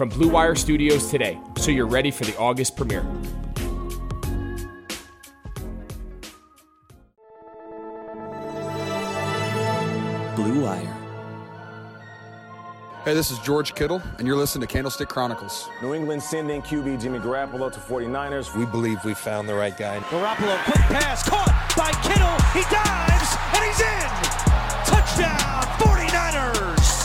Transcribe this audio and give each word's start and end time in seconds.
from 0.00 0.08
Blue 0.08 0.30
Wire 0.30 0.54
Studios 0.54 1.10
today 1.10 1.38
so 1.58 1.70
you're 1.70 1.86
ready 1.86 2.10
for 2.10 2.24
the 2.24 2.34
August 2.38 2.74
premiere. 2.74 3.02
Blue 10.34 10.64
Wire. 10.64 10.96
Hey, 13.04 13.12
this 13.12 13.30
is 13.30 13.38
George 13.40 13.74
Kittle, 13.74 14.00
and 14.16 14.26
you're 14.26 14.38
listening 14.38 14.66
to 14.66 14.72
Candlestick 14.72 15.10
Chronicles. 15.10 15.68
New 15.82 15.92
England 15.92 16.22
sending 16.22 16.62
QB 16.62 17.02
Jimmy 17.02 17.18
Garoppolo 17.18 17.70
to 17.70 17.78
49ers. 17.78 18.56
We 18.56 18.64
believe 18.64 19.04
we 19.04 19.12
found 19.12 19.50
the 19.50 19.54
right 19.54 19.76
guy. 19.76 19.98
Garoppolo, 19.98 20.64
quick 20.64 20.76
pass, 20.76 21.28
caught 21.28 21.74
by 21.76 21.92
Kittle. 22.00 22.40
He 22.54 22.62
dives, 22.72 23.36
and 23.52 23.64
he's 23.68 23.80
in. 23.82 24.08
Touchdown, 24.86 25.62
49ers. 25.76 26.99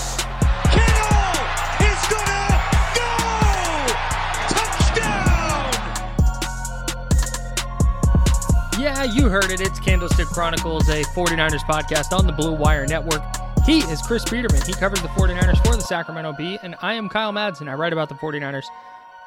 Yeah, 8.86 9.02
you 9.04 9.30
heard 9.30 9.50
it. 9.50 9.62
It's 9.62 9.80
Candlestick 9.80 10.28
Chronicles, 10.28 10.88
a 10.90 11.02
49ers 11.06 11.62
podcast 11.62 12.16
on 12.16 12.28
the 12.28 12.32
Blue 12.32 12.54
Wire 12.54 12.86
Network. 12.86 13.24
He 13.66 13.80
is 13.80 14.00
Chris 14.00 14.24
Biederman. 14.26 14.62
He 14.62 14.74
covers 14.74 15.02
the 15.02 15.08
49ers 15.08 15.58
for 15.66 15.76
the 15.76 15.82
Sacramento 15.82 16.34
Bee, 16.34 16.60
and 16.62 16.76
I 16.84 16.94
am 16.94 17.10
Kyle 17.10 17.34
Madsen. 17.34 17.68
I 17.68 17.74
write 17.74 17.94
about 17.94 18.10
the 18.10 18.16
49ers 18.16 18.66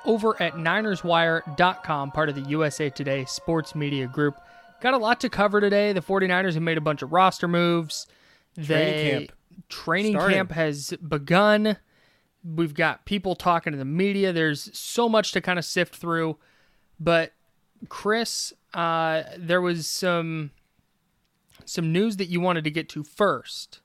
over 0.04 0.40
at 0.40 0.52
NinersWire.com, 0.52 2.12
part 2.12 2.28
of 2.28 2.36
the 2.36 2.42
USA 2.42 2.88
Today 2.88 3.24
sports 3.24 3.74
media 3.74 4.06
group. 4.06 4.40
Got 4.80 4.94
a 4.94 4.96
lot 4.96 5.18
to 5.22 5.28
cover 5.28 5.60
today. 5.60 5.92
The 5.92 6.02
49ers 6.02 6.54
have 6.54 6.62
made 6.62 6.78
a 6.78 6.80
bunch 6.80 7.02
of 7.02 7.10
roster 7.10 7.48
moves. 7.48 8.06
Training 8.54 8.68
they, 8.68 9.10
camp. 9.10 9.32
Training 9.68 10.12
Starting. 10.12 10.36
camp 10.36 10.52
has 10.52 10.94
begun. 11.08 11.78
We've 12.44 12.74
got 12.74 13.06
people 13.06 13.34
talking 13.34 13.72
to 13.72 13.76
the 13.76 13.84
media. 13.84 14.32
There's 14.32 14.70
so 14.78 15.08
much 15.08 15.32
to 15.32 15.40
kind 15.40 15.58
of 15.58 15.64
sift 15.64 15.96
through. 15.96 16.38
But 17.00 17.32
Chris, 17.88 18.52
uh, 18.74 19.22
there 19.36 19.60
was 19.60 19.88
some 19.88 20.50
some 21.64 21.92
news 21.92 22.16
that 22.16 22.26
you 22.28 22.40
wanted 22.40 22.64
to 22.64 22.70
get 22.70 22.88
to 22.90 23.02
first. 23.02 23.80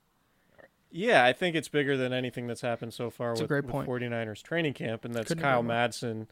Yeah, 0.92 1.26
I 1.26 1.34
think 1.34 1.56
it's 1.56 1.68
bigger 1.70 1.98
than 1.98 2.14
anything 2.14 2.46
that's 2.48 2.62
happened 2.62 2.94
so 2.94 3.10
far 3.10 3.30
That's 3.30 3.42
with, 3.42 3.48
great 3.50 3.64
with 3.66 3.72
point. 3.72 3.90
49ers 3.90 4.44
training 4.44 4.74
camp, 4.74 5.04
and 5.06 5.14
that's 5.14 5.30
Couldn't 5.30 5.42
Kyle. 5.42 5.64
Madsen 5.64 6.28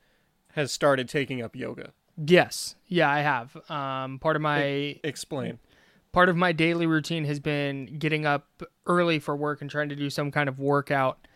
has 0.53 0.72
started 0.72 1.09
taking 1.09 1.41
up 1.41 1.56
yoga. 1.56 1.94
Yes, 2.16 2.75
yeah, 2.88 3.09
I 3.09 3.22
have. 3.22 3.57
Um, 3.72 4.19
part 4.19 4.35
of 4.35 4.41
my 4.44 4.67
E- 4.67 5.00
Explain. 5.03 5.57
part 6.11 6.29
of 6.29 6.35
my 6.38 6.51
daily 6.51 6.85
routine 6.85 7.25
has 7.25 7.40
been 7.40 7.97
getting 7.97 8.25
up 8.25 8.61
early 8.85 9.17
for 9.17 9.35
work 9.35 9.61
and 9.61 9.69
trying 9.69 9.90
to 9.90 9.95
do 9.95 10.09
some 10.11 10.29
kind 10.29 10.47
of 10.47 10.59
workout. 10.59 11.28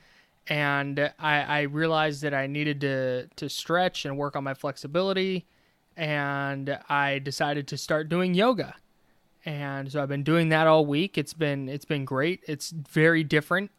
And 0.47 0.99
I, 1.17 1.41
I 1.41 1.61
realized 1.61 2.21
that 2.21 2.35
I 2.35 2.45
needed 2.45 2.79
to 2.81 3.27
to 3.37 3.49
stretch 3.49 4.05
and 4.05 4.17
work 4.17 4.35
on 4.35 4.43
my 4.43 4.53
flexibility, 4.53 5.47
and 5.97 6.77
I 6.89 7.19
decided 7.19 7.67
to 7.69 7.77
start 7.77 8.09
doing 8.09 8.33
yoga. 8.33 8.75
And 9.45 9.91
so 9.91 10.01
I've 10.01 10.09
been 10.09 10.23
doing 10.23 10.49
that 10.49 10.65
all 10.67 10.85
week. 10.85 11.17
It's 11.17 11.33
been 11.33 11.69
it's 11.69 11.85
been 11.85 12.03
great. 12.03 12.41
It's 12.47 12.71
very 12.71 13.23
different, 13.23 13.69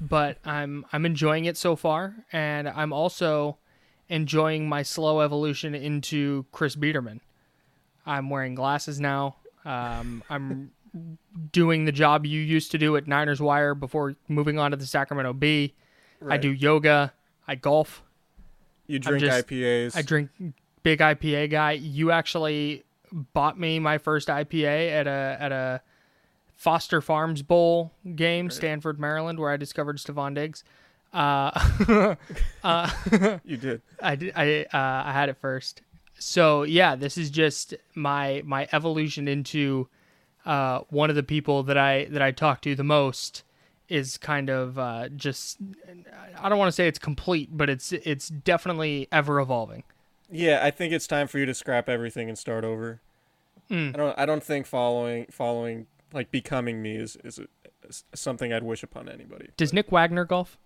but 0.00 0.38
I'm 0.44 0.84
I'm 0.92 1.06
enjoying 1.06 1.44
it 1.44 1.56
so 1.56 1.76
far, 1.76 2.16
and 2.32 2.68
I'm 2.68 2.92
also 2.92 3.58
enjoying 4.08 4.68
my 4.68 4.82
slow 4.82 5.20
evolution 5.20 5.74
into 5.74 6.46
Chris 6.50 6.74
Biederman. 6.74 7.20
I'm 8.04 8.28
wearing 8.28 8.54
glasses 8.54 8.98
now. 8.98 9.36
Um, 9.64 10.24
I'm 10.30 10.72
doing 11.52 11.84
the 11.84 11.92
job 11.92 12.26
you 12.26 12.40
used 12.40 12.70
to 12.72 12.78
do 12.78 12.96
at 12.96 13.06
Niners 13.06 13.40
Wire 13.40 13.74
before 13.74 14.16
moving 14.26 14.58
on 14.58 14.70
to 14.72 14.76
the 14.76 14.86
Sacramento 14.86 15.32
Bee. 15.34 15.74
I 16.26 16.38
do 16.38 16.50
yoga. 16.50 17.12
I 17.46 17.54
golf. 17.54 18.02
You 18.88 18.98
drink 18.98 19.20
just- 19.20 19.46
IPAs. 19.46 19.96
I 19.96 20.02
drink 20.02 20.30
big 20.88 21.00
IPA 21.00 21.50
guy. 21.50 21.72
You 21.72 22.10
actually 22.10 22.84
bought 23.12 23.58
me 23.58 23.78
my 23.78 23.98
first 23.98 24.28
IPA 24.28 24.90
at 24.92 25.06
a 25.06 25.36
at 25.38 25.52
a 25.52 25.82
Foster 26.56 27.02
Farms 27.02 27.42
Bowl 27.42 27.92
game, 28.16 28.48
Stanford, 28.48 28.98
Maryland, 28.98 29.38
where 29.38 29.50
I 29.50 29.58
discovered 29.58 29.98
Stefon 29.98 30.34
Diggs. 30.34 30.64
Uh, 31.12 32.16
uh, 32.64 32.90
You 33.44 33.56
did. 33.58 33.82
I 34.02 34.16
did, 34.16 34.32
I 34.34 34.62
uh, 34.72 35.02
I 35.06 35.12
had 35.12 35.28
it 35.28 35.36
first. 35.36 35.82
So 36.18 36.62
yeah, 36.62 36.96
this 36.96 37.18
is 37.18 37.28
just 37.28 37.74
my 37.94 38.42
my 38.46 38.66
evolution 38.72 39.28
into 39.28 39.88
uh, 40.46 40.80
one 40.88 41.10
of 41.10 41.16
the 41.16 41.22
people 41.22 41.64
that 41.64 41.76
I 41.76 42.06
that 42.06 42.22
I 42.22 42.30
talk 42.30 42.62
to 42.62 42.74
the 42.74 42.84
most 42.84 43.44
is 43.90 44.16
kind 44.16 44.48
of 44.48 44.78
uh, 44.78 45.10
just 45.10 45.58
I 46.38 46.48
don't 46.48 46.58
want 46.58 46.68
to 46.68 46.72
say 46.72 46.88
it's 46.88 46.98
complete, 46.98 47.50
but 47.52 47.68
it's 47.68 47.92
it's 47.92 48.28
definitely 48.28 49.06
ever 49.12 49.38
evolving. 49.38 49.84
Yeah, 50.30 50.60
I 50.62 50.70
think 50.70 50.92
it's 50.92 51.06
time 51.06 51.26
for 51.26 51.38
you 51.38 51.46
to 51.46 51.54
scrap 51.54 51.88
everything 51.88 52.28
and 52.28 52.36
start 52.38 52.64
over. 52.64 53.00
Hmm. 53.68 53.90
I 53.94 53.96
don't. 53.98 54.18
I 54.18 54.26
don't 54.26 54.42
think 54.42 54.66
following 54.66 55.26
following 55.30 55.86
like 56.12 56.30
becoming 56.30 56.80
me 56.82 56.96
is 56.96 57.16
is 57.24 57.38
a, 57.38 57.46
s- 57.86 58.04
something 58.14 58.52
I'd 58.52 58.62
wish 58.62 58.82
upon 58.82 59.08
anybody. 59.08 59.48
Does 59.56 59.72
Nick 59.72 59.90
Wagner 59.92 60.24
golf? 60.24 60.58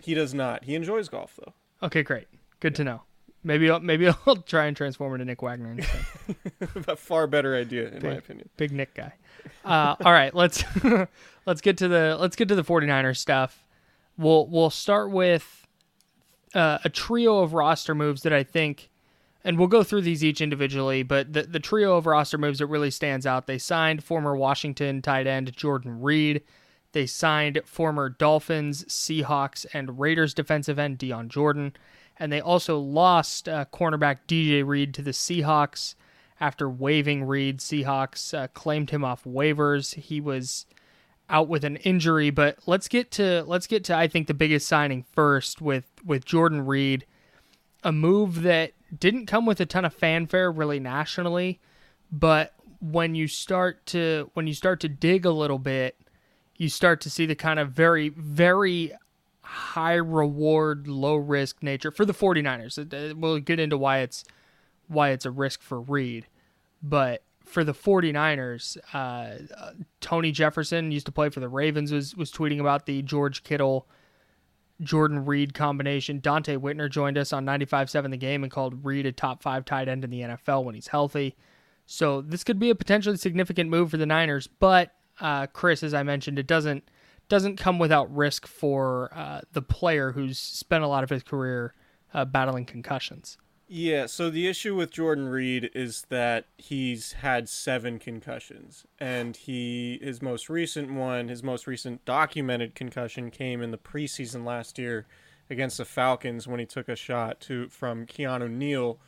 He 0.00 0.14
does 0.14 0.32
not. 0.34 0.64
He 0.64 0.74
enjoys 0.74 1.08
golf 1.08 1.38
though. 1.44 1.52
Okay, 1.86 2.02
great. 2.02 2.26
Good 2.60 2.74
to 2.76 2.84
know. 2.84 3.02
Maybe 3.44 3.70
I'll, 3.70 3.80
maybe 3.80 4.08
I'll 4.26 4.36
try 4.36 4.66
and 4.66 4.76
transform 4.76 5.14
into 5.14 5.24
Nick 5.24 5.42
Wagner 5.42 5.72
instead. 5.72 6.04
a 6.88 6.96
far 6.96 7.26
better 7.26 7.54
idea, 7.56 7.88
in 7.88 8.02
my 8.02 8.14
opinion. 8.14 8.48
Big 8.56 8.72
Nick 8.72 8.94
guy. 8.94 9.12
Uh, 9.64 9.94
all 10.04 10.12
right, 10.12 10.34
let's 10.34 10.64
let's 11.46 11.60
get 11.60 11.78
to 11.78 11.88
the 11.88 12.16
let's 12.18 12.36
get 12.36 12.48
to 12.48 12.54
the 12.54 12.64
49ers 12.64 13.18
stuff. 13.18 13.64
We'll 14.16 14.46
we'll 14.48 14.70
start 14.70 15.10
with 15.10 15.57
uh, 16.54 16.78
a 16.84 16.88
trio 16.88 17.40
of 17.40 17.54
roster 17.54 17.94
moves 17.94 18.22
that 18.22 18.32
I 18.32 18.42
think, 18.42 18.90
and 19.44 19.58
we'll 19.58 19.68
go 19.68 19.82
through 19.82 20.02
these 20.02 20.24
each 20.24 20.40
individually. 20.40 21.02
But 21.02 21.32
the 21.32 21.42
the 21.42 21.60
trio 21.60 21.96
of 21.96 22.06
roster 22.06 22.38
moves 22.38 22.58
that 22.58 22.66
really 22.66 22.90
stands 22.90 23.26
out. 23.26 23.46
They 23.46 23.58
signed 23.58 24.04
former 24.04 24.36
Washington 24.36 25.02
tight 25.02 25.26
end 25.26 25.54
Jordan 25.56 26.00
Reed. 26.00 26.42
They 26.92 27.06
signed 27.06 27.60
former 27.66 28.08
Dolphins, 28.08 28.84
Seahawks, 28.84 29.66
and 29.72 29.98
Raiders 29.98 30.32
defensive 30.32 30.78
end 30.78 30.98
Dion 30.98 31.28
Jordan, 31.28 31.74
and 32.18 32.32
they 32.32 32.40
also 32.40 32.78
lost 32.78 33.48
uh, 33.48 33.66
cornerback 33.72 34.20
DJ 34.26 34.66
Reed 34.66 34.94
to 34.94 35.02
the 35.02 35.10
Seahawks 35.10 35.94
after 36.40 36.68
waiving 36.68 37.24
Reed. 37.24 37.58
Seahawks 37.58 38.36
uh, 38.36 38.48
claimed 38.48 38.90
him 38.90 39.04
off 39.04 39.24
waivers. 39.24 39.94
He 39.94 40.20
was 40.20 40.66
out 41.30 41.48
with 41.48 41.64
an 41.64 41.76
injury, 41.76 42.30
but 42.30 42.58
let's 42.66 42.88
get 42.88 43.10
to 43.12 43.44
let's 43.46 43.66
get 43.66 43.84
to 43.84 43.96
I 43.96 44.08
think 44.08 44.26
the 44.26 44.34
biggest 44.34 44.66
signing 44.66 45.04
first 45.12 45.60
with 45.60 45.86
with 46.04 46.24
Jordan 46.24 46.64
Reed, 46.64 47.06
a 47.82 47.92
move 47.92 48.42
that 48.42 48.72
didn't 48.98 49.26
come 49.26 49.44
with 49.46 49.60
a 49.60 49.66
ton 49.66 49.84
of 49.84 49.92
fanfare 49.94 50.50
really 50.50 50.80
nationally, 50.80 51.60
but 52.10 52.54
when 52.80 53.14
you 53.14 53.28
start 53.28 53.84
to 53.86 54.30
when 54.34 54.46
you 54.46 54.54
start 54.54 54.80
to 54.80 54.88
dig 54.88 55.24
a 55.24 55.30
little 55.30 55.58
bit, 55.58 55.98
you 56.56 56.68
start 56.68 57.00
to 57.02 57.10
see 57.10 57.26
the 57.26 57.34
kind 57.34 57.58
of 57.58 57.70
very 57.70 58.08
very 58.08 58.92
high 59.42 59.94
reward 59.94 60.86
low 60.88 61.16
risk 61.16 61.62
nature 61.62 61.90
for 61.90 62.04
the 62.04 62.12
49ers. 62.12 62.78
Uh, 62.78 63.14
We'll 63.16 63.40
get 63.40 63.58
into 63.58 63.78
why 63.78 63.98
it's 63.98 64.24
why 64.88 65.10
it's 65.10 65.26
a 65.26 65.30
risk 65.30 65.62
for 65.62 65.80
Reed, 65.80 66.26
but 66.82 67.22
for 67.48 67.64
the 67.64 67.72
49ers, 67.72 68.76
uh, 68.92 68.96
uh, 69.56 69.72
Tony 70.00 70.30
Jefferson 70.32 70.92
used 70.92 71.06
to 71.06 71.12
play 71.12 71.30
for 71.30 71.40
the 71.40 71.48
Ravens 71.48 71.92
was 71.92 72.14
was 72.14 72.30
tweeting 72.30 72.60
about 72.60 72.86
the 72.86 73.02
George 73.02 73.42
Kittle 73.42 73.88
Jordan 74.80 75.24
Reed 75.24 75.54
combination. 75.54 76.20
Donte 76.20 76.56
Whitner 76.58 76.90
joined 76.90 77.18
us 77.18 77.32
on 77.32 77.44
95.7 77.44 78.10
the 78.10 78.16
game 78.16 78.44
and 78.44 78.52
called 78.52 78.84
Reed 78.84 79.06
a 79.06 79.12
top 79.12 79.42
5 79.42 79.64
tight 79.64 79.88
end 79.88 80.04
in 80.04 80.10
the 80.10 80.20
NFL 80.20 80.64
when 80.64 80.74
he's 80.74 80.86
healthy. 80.88 81.36
So 81.86 82.20
this 82.20 82.44
could 82.44 82.58
be 82.58 82.70
a 82.70 82.74
potentially 82.74 83.16
significant 83.16 83.70
move 83.70 83.90
for 83.90 83.96
the 83.96 84.06
Niners, 84.06 84.46
but 84.46 84.94
uh, 85.20 85.46
Chris, 85.48 85.82
as 85.82 85.94
I 85.94 86.02
mentioned, 86.02 86.38
it 86.38 86.46
doesn't 86.46 86.90
doesn't 87.28 87.56
come 87.56 87.78
without 87.78 88.14
risk 88.14 88.46
for 88.46 89.10
uh, 89.14 89.40
the 89.52 89.60
player 89.60 90.12
who's 90.12 90.38
spent 90.38 90.82
a 90.82 90.88
lot 90.88 91.04
of 91.04 91.10
his 91.10 91.22
career 91.22 91.74
uh, 92.14 92.24
battling 92.24 92.64
concussions. 92.64 93.36
Yeah, 93.70 94.06
so 94.06 94.30
the 94.30 94.48
issue 94.48 94.74
with 94.74 94.90
Jordan 94.90 95.28
Reed 95.28 95.70
is 95.74 96.06
that 96.08 96.46
he's 96.56 97.12
had 97.12 97.50
seven 97.50 97.98
concussions, 97.98 98.86
and 98.98 99.36
he 99.36 99.98
his 100.02 100.22
most 100.22 100.48
recent 100.48 100.90
one, 100.90 101.28
his 101.28 101.42
most 101.42 101.66
recent 101.66 102.02
documented 102.06 102.74
concussion, 102.74 103.30
came 103.30 103.60
in 103.60 103.70
the 103.70 103.76
preseason 103.76 104.46
last 104.46 104.78
year 104.78 105.06
against 105.50 105.76
the 105.76 105.84
Falcons 105.84 106.48
when 106.48 106.60
he 106.60 106.64
took 106.64 106.88
a 106.88 106.96
shot 106.96 107.40
to 107.40 107.68
from 107.68 108.06
Keanu 108.06 108.50
Neal, 108.50 108.98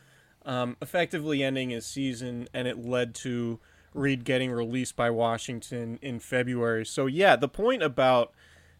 um, 0.45 0.77
effectively 0.79 1.43
ending 1.43 1.71
his 1.71 1.87
season, 1.87 2.47
and 2.53 2.67
it 2.67 2.77
led 2.77 3.15
to 3.15 3.59
Reed 3.95 4.23
getting 4.25 4.51
released 4.51 4.95
by 4.95 5.09
Washington 5.09 5.97
in 6.03 6.19
February. 6.19 6.85
So 6.85 7.07
yeah, 7.07 7.35
the 7.35 7.49
point 7.49 7.81
about 7.81 8.31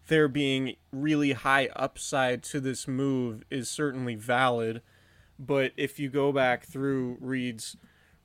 there 0.10 0.28
being 0.28 0.76
really 0.92 1.32
high 1.32 1.70
upside 1.76 2.44
to 2.44 2.60
this 2.60 2.88
move 2.88 3.44
is 3.50 3.68
certainly 3.68 4.14
valid. 4.14 4.84
But 5.44 5.72
if 5.76 6.00
you 6.00 6.10
go 6.10 6.32
back 6.32 6.66
through 6.66 7.18
Reed's 7.20 7.76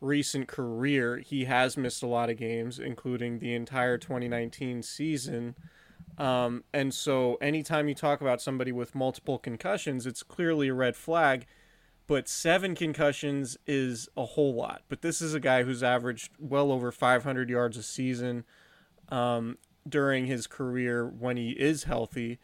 recent 0.03 0.49
career, 0.49 1.17
he 1.17 1.47
has 1.47 1.77
missed 1.79 2.03
a 2.03 2.07
lot 2.07 2.29
of 2.29 2.37
games, 2.37 2.79
including 2.79 3.39
the 3.39 3.55
entire 3.55 3.97
2019 3.97 4.83
season. 4.83 5.55
Um, 6.19 6.65
and 6.75 6.93
so, 6.93 7.37
anytime 7.37 7.89
you 7.89 7.95
talk 7.95 8.21
about 8.21 8.43
somebody 8.43 8.71
with 8.71 8.95
multiple 8.95 9.39
concussions, 9.39 10.07
it's 10.07 10.23
clearly 10.23 10.69
a 10.69 10.75
red 10.75 10.95
flag. 10.95 11.47
But 12.07 12.29
seven 12.29 12.75
concussions 12.75 13.57
is 13.67 14.11
a 14.15 14.25
whole 14.27 14.55
lot. 14.55 14.83
But 14.89 15.01
this 15.01 15.23
is 15.23 15.33
a 15.33 15.41
guy 15.41 15.63
who's 15.63 15.83
averaged 15.83 16.33
well 16.39 16.71
over 16.71 16.93
500 16.93 17.49
yards 17.49 17.79
a 17.79 17.83
season 17.83 18.45
um, 19.09 19.57
during 19.89 20.27
his 20.27 20.47
career 20.47 21.07
when 21.07 21.39
he 21.39 21.53
is 21.53 21.85
healthy 21.85 22.39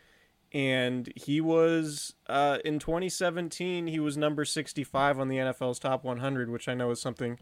and 0.53 1.13
he 1.17 1.41
was 1.41 2.15
uh, 2.29 2.59
in 2.65 2.79
2017 2.79 3.87
he 3.87 3.99
was 3.99 4.17
number 4.17 4.45
65 4.45 5.19
on 5.19 5.29
the 5.29 5.37
nfl's 5.37 5.79
top 5.79 6.05
100 6.05 6.51
which 6.51 6.69
i 6.69 6.75
know 6.75 6.91
is 6.91 7.01
something 7.01 7.39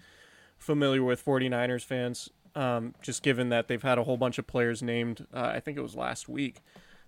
familiar 0.59 1.03
with 1.03 1.25
49ers 1.25 1.85
fans 1.85 2.31
um, 2.57 2.95
just 3.01 3.23
given 3.23 3.49
that 3.51 3.69
they've 3.69 3.83
had 3.83 3.97
a 3.97 4.05
whole 4.05 4.17
bunch 4.17 4.39
of 4.39 4.47
players 4.47 4.83
named 4.83 5.27
uh, 5.33 5.53
i 5.55 5.61
think 5.61 5.77
it 5.77 5.83
was 5.83 5.95
last 5.95 6.29
week 6.29 6.63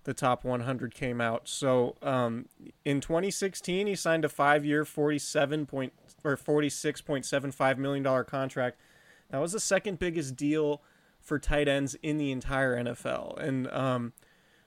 the 0.04 0.14
top 0.14 0.44
100 0.44 0.94
came 0.94 1.20
out. 1.20 1.49
So 1.49 1.96
um, 2.02 2.46
in 2.84 3.00
2016 3.00 3.87
he 3.87 3.94
signed 3.94 4.25
a 4.25 4.28
five-year 4.28 4.84
47 4.84 5.66
point 5.66 5.93
or 6.25 6.37
46.75 6.37 7.78
million 7.78 8.02
dollar 8.02 8.25
contract. 8.25 8.78
That 9.31 9.40
was 9.40 9.52
the 9.52 9.60
second 9.60 9.98
biggest 9.98 10.37
deal 10.37 10.82
for 11.20 11.38
tight 11.38 11.69
ends 11.69 11.94
in 12.02 12.19
the 12.19 12.32
entire 12.32 12.76
nfl 12.82 13.38
and 13.38 13.69
um, 13.69 14.12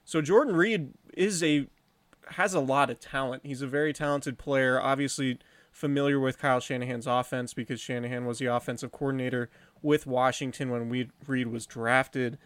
so 0.05 0.21
Jordan 0.21 0.55
Reed 0.55 0.93
is 1.13 1.43
a 1.43 1.67
has 2.29 2.53
a 2.53 2.59
lot 2.59 2.89
of 2.89 2.99
talent. 2.99 3.43
He's 3.45 3.61
a 3.61 3.67
very 3.67 3.91
talented 3.91 4.37
player. 4.37 4.79
Obviously 4.81 5.39
familiar 5.71 6.17
with 6.19 6.39
Kyle 6.39 6.61
Shanahan's 6.61 7.05
offense 7.05 7.53
because 7.53 7.81
Shanahan 7.81 8.25
was 8.25 8.39
the 8.39 8.45
offensive 8.45 8.93
coordinator 8.93 9.49
with 9.81 10.07
Washington 10.07 10.71
when 10.71 10.87
we, 10.87 11.09
Reed 11.27 11.47
was 11.47 11.65
drafted. 11.65 12.37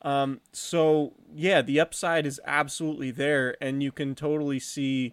Um, 0.00 0.40
so 0.52 1.12
yeah, 1.34 1.60
the 1.60 1.80
upside 1.80 2.24
is 2.24 2.40
absolutely 2.46 3.10
there, 3.10 3.56
and 3.60 3.82
you 3.82 3.92
can 3.92 4.14
totally 4.14 4.58
see 4.58 5.12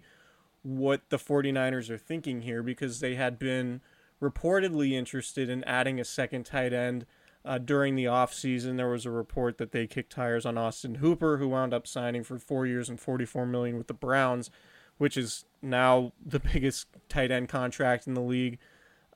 what 0.62 1.02
the 1.10 1.18
49ers 1.18 1.90
are 1.90 1.98
thinking 1.98 2.42
here 2.42 2.64
because 2.64 3.02
they 3.02 3.16
had 3.16 3.38
been 3.38 3.82
reportedly 4.22 4.92
interested 4.92 5.50
in 5.50 5.64
adding 5.66 6.00
a 6.00 6.06
second 6.06 6.46
tight 6.46 6.72
end 6.72 7.06
uh, 7.46 7.60
during 7.60 7.96
the 7.96 8.06
offseason, 8.06 8.78
there 8.78 8.90
was 8.90 9.06
a 9.06 9.12
report 9.12 9.58
that 9.60 9.72
they 9.72 9.86
kicked 9.86 10.12
tires 10.12 10.46
on 10.46 10.58
Austin 10.58 10.96
Hooper, 10.96 11.38
who 11.38 11.50
wound 11.50 11.74
up 11.74 11.86
signing 11.86 12.24
for 12.24 12.40
four 12.40 12.66
years 12.66 12.90
and 12.90 13.00
44 13.00 13.46
million 13.46 13.78
with 13.78 13.88
the 13.88 13.94
Browns, 13.94 14.50
which 14.98 15.16
is 15.16 15.46
now 15.62 16.12
the 16.26 16.40
biggest 16.54 16.88
tight 17.08 17.32
end 17.32 17.48
contract 17.48 18.08
in 18.08 18.16
the 18.16 18.22
league. 18.22 18.58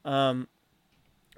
Um, 0.06 0.48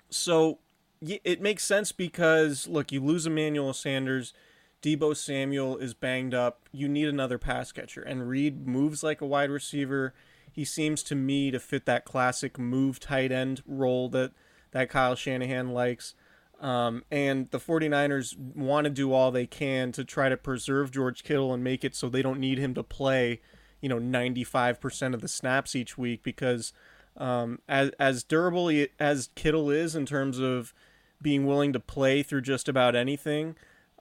so 0.09 0.59
it 1.01 1.41
makes 1.41 1.63
sense 1.63 1.91
because 1.91 2.67
look, 2.67 2.91
you 2.91 3.03
lose 3.03 3.25
Emmanuel 3.25 3.73
Sanders, 3.73 4.33
Deebo 4.81 5.15
Samuel 5.15 5.77
is 5.77 5.93
banged 5.93 6.33
up. 6.33 6.67
You 6.71 6.87
need 6.87 7.07
another 7.07 7.37
pass 7.37 7.71
catcher, 7.71 8.01
and 8.01 8.27
Reed 8.27 8.67
moves 8.67 9.01
like 9.01 9.21
a 9.21 9.25
wide 9.25 9.49
receiver. 9.49 10.13
He 10.51 10.65
seems 10.65 11.01
to 11.03 11.15
me 11.15 11.49
to 11.51 11.59
fit 11.59 11.85
that 11.85 12.05
classic 12.05 12.59
move 12.59 12.99
tight 12.99 13.31
end 13.31 13.63
role 13.65 14.09
that 14.09 14.31
that 14.71 14.89
Kyle 14.89 15.15
Shanahan 15.15 15.71
likes. 15.71 16.13
Um, 16.61 17.03
and 17.09 17.49
the 17.49 17.59
49ers 17.59 18.37
want 18.37 18.85
to 18.85 18.91
do 18.91 19.11
all 19.11 19.31
they 19.31 19.47
can 19.47 19.91
to 19.93 20.05
try 20.05 20.29
to 20.29 20.37
preserve 20.37 20.91
George 20.91 21.23
Kittle 21.23 21.53
and 21.53 21.63
make 21.63 21.83
it 21.83 21.95
so 21.95 22.07
they 22.07 22.21
don't 22.21 22.39
need 22.39 22.59
him 22.59 22.75
to 22.75 22.83
play, 22.83 23.41
you 23.81 23.89
know, 23.89 23.99
95% 23.99 25.15
of 25.15 25.21
the 25.21 25.27
snaps 25.27 25.75
each 25.75 25.97
week 25.97 26.21
because 26.21 26.71
um, 27.17 27.59
as, 27.67 27.89
as 27.99 28.23
durable 28.23 28.71
as 28.99 29.29
Kittle 29.33 29.71
is 29.71 29.95
in 29.95 30.05
terms 30.05 30.37
of 30.37 30.71
being 31.19 31.47
willing 31.47 31.73
to 31.73 31.79
play 31.79 32.21
through 32.21 32.41
just 32.41 32.69
about 32.69 32.95
anything, 32.95 33.55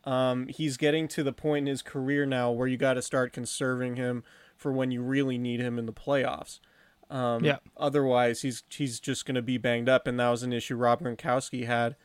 um, 0.05 0.47
he's 0.49 0.77
getting 0.77 1.09
to 1.09 1.23
the 1.23 1.33
point 1.33 1.67
in 1.67 1.71
his 1.71 1.81
career 1.81 2.27
now 2.27 2.51
where 2.51 2.69
you 2.69 2.77
got 2.77 2.95
to 2.95 3.03
start 3.03 3.33
conserving 3.33 3.97
him 3.97 4.23
for 4.55 4.71
when 4.71 4.91
you 4.91 5.01
really 5.01 5.39
need 5.39 5.61
him 5.61 5.79
in 5.79 5.87
the 5.87 5.93
playoffs. 5.95 6.61
Um, 7.09 7.43
yeah. 7.43 7.57
Otherwise, 7.77 8.43
he's 8.43 8.63
he's 8.69 9.01
just 9.01 9.27
going 9.27 9.35
to 9.35 9.43
be 9.43 9.59
banged 9.59 9.89
up, 9.89 10.07
and 10.07 10.21
that 10.21 10.29
was 10.29 10.45
an 10.45 10.53
issue 10.53 10.77
Rob 10.77 11.01
Gronkowski 11.03 11.67
had 11.67 11.97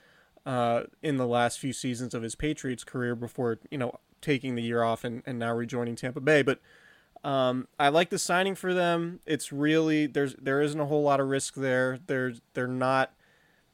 uh, 0.46 0.84
in 1.02 1.18
the 1.18 1.28
last 1.28 1.60
few 1.60 1.74
seasons 1.74 2.14
of 2.14 2.22
his 2.22 2.36
Patriots 2.36 2.84
career 2.84 3.16
before 3.16 3.60
you 3.70 3.78
know 3.78 4.00
taking 4.22 4.56
the 4.56 4.64
year 4.64 4.84
off 4.84 5.04
and, 5.04 5.24
and 5.26 5.40
now 5.40 5.54
rejoining 5.54 5.96
Tampa 5.96 6.20
Bay. 6.20 6.42
But 6.42 6.60
um, 7.24 7.68
I 7.80 7.90
like 7.90 8.10
the 8.10 8.20
signing 8.20 8.56
for 8.56 8.74
them. 8.74 9.20
It's 9.26 9.52
really 9.52 10.06
there's 10.08 10.36
there 10.36 10.62
isn't 10.62 10.80
a 10.80 10.86
whole 10.86 11.04
lot 11.04 11.20
of 11.20 11.28
risk 11.28 11.56
there. 11.56 12.00
They're 12.06 12.34
they're 12.54 12.68
not 12.68 13.14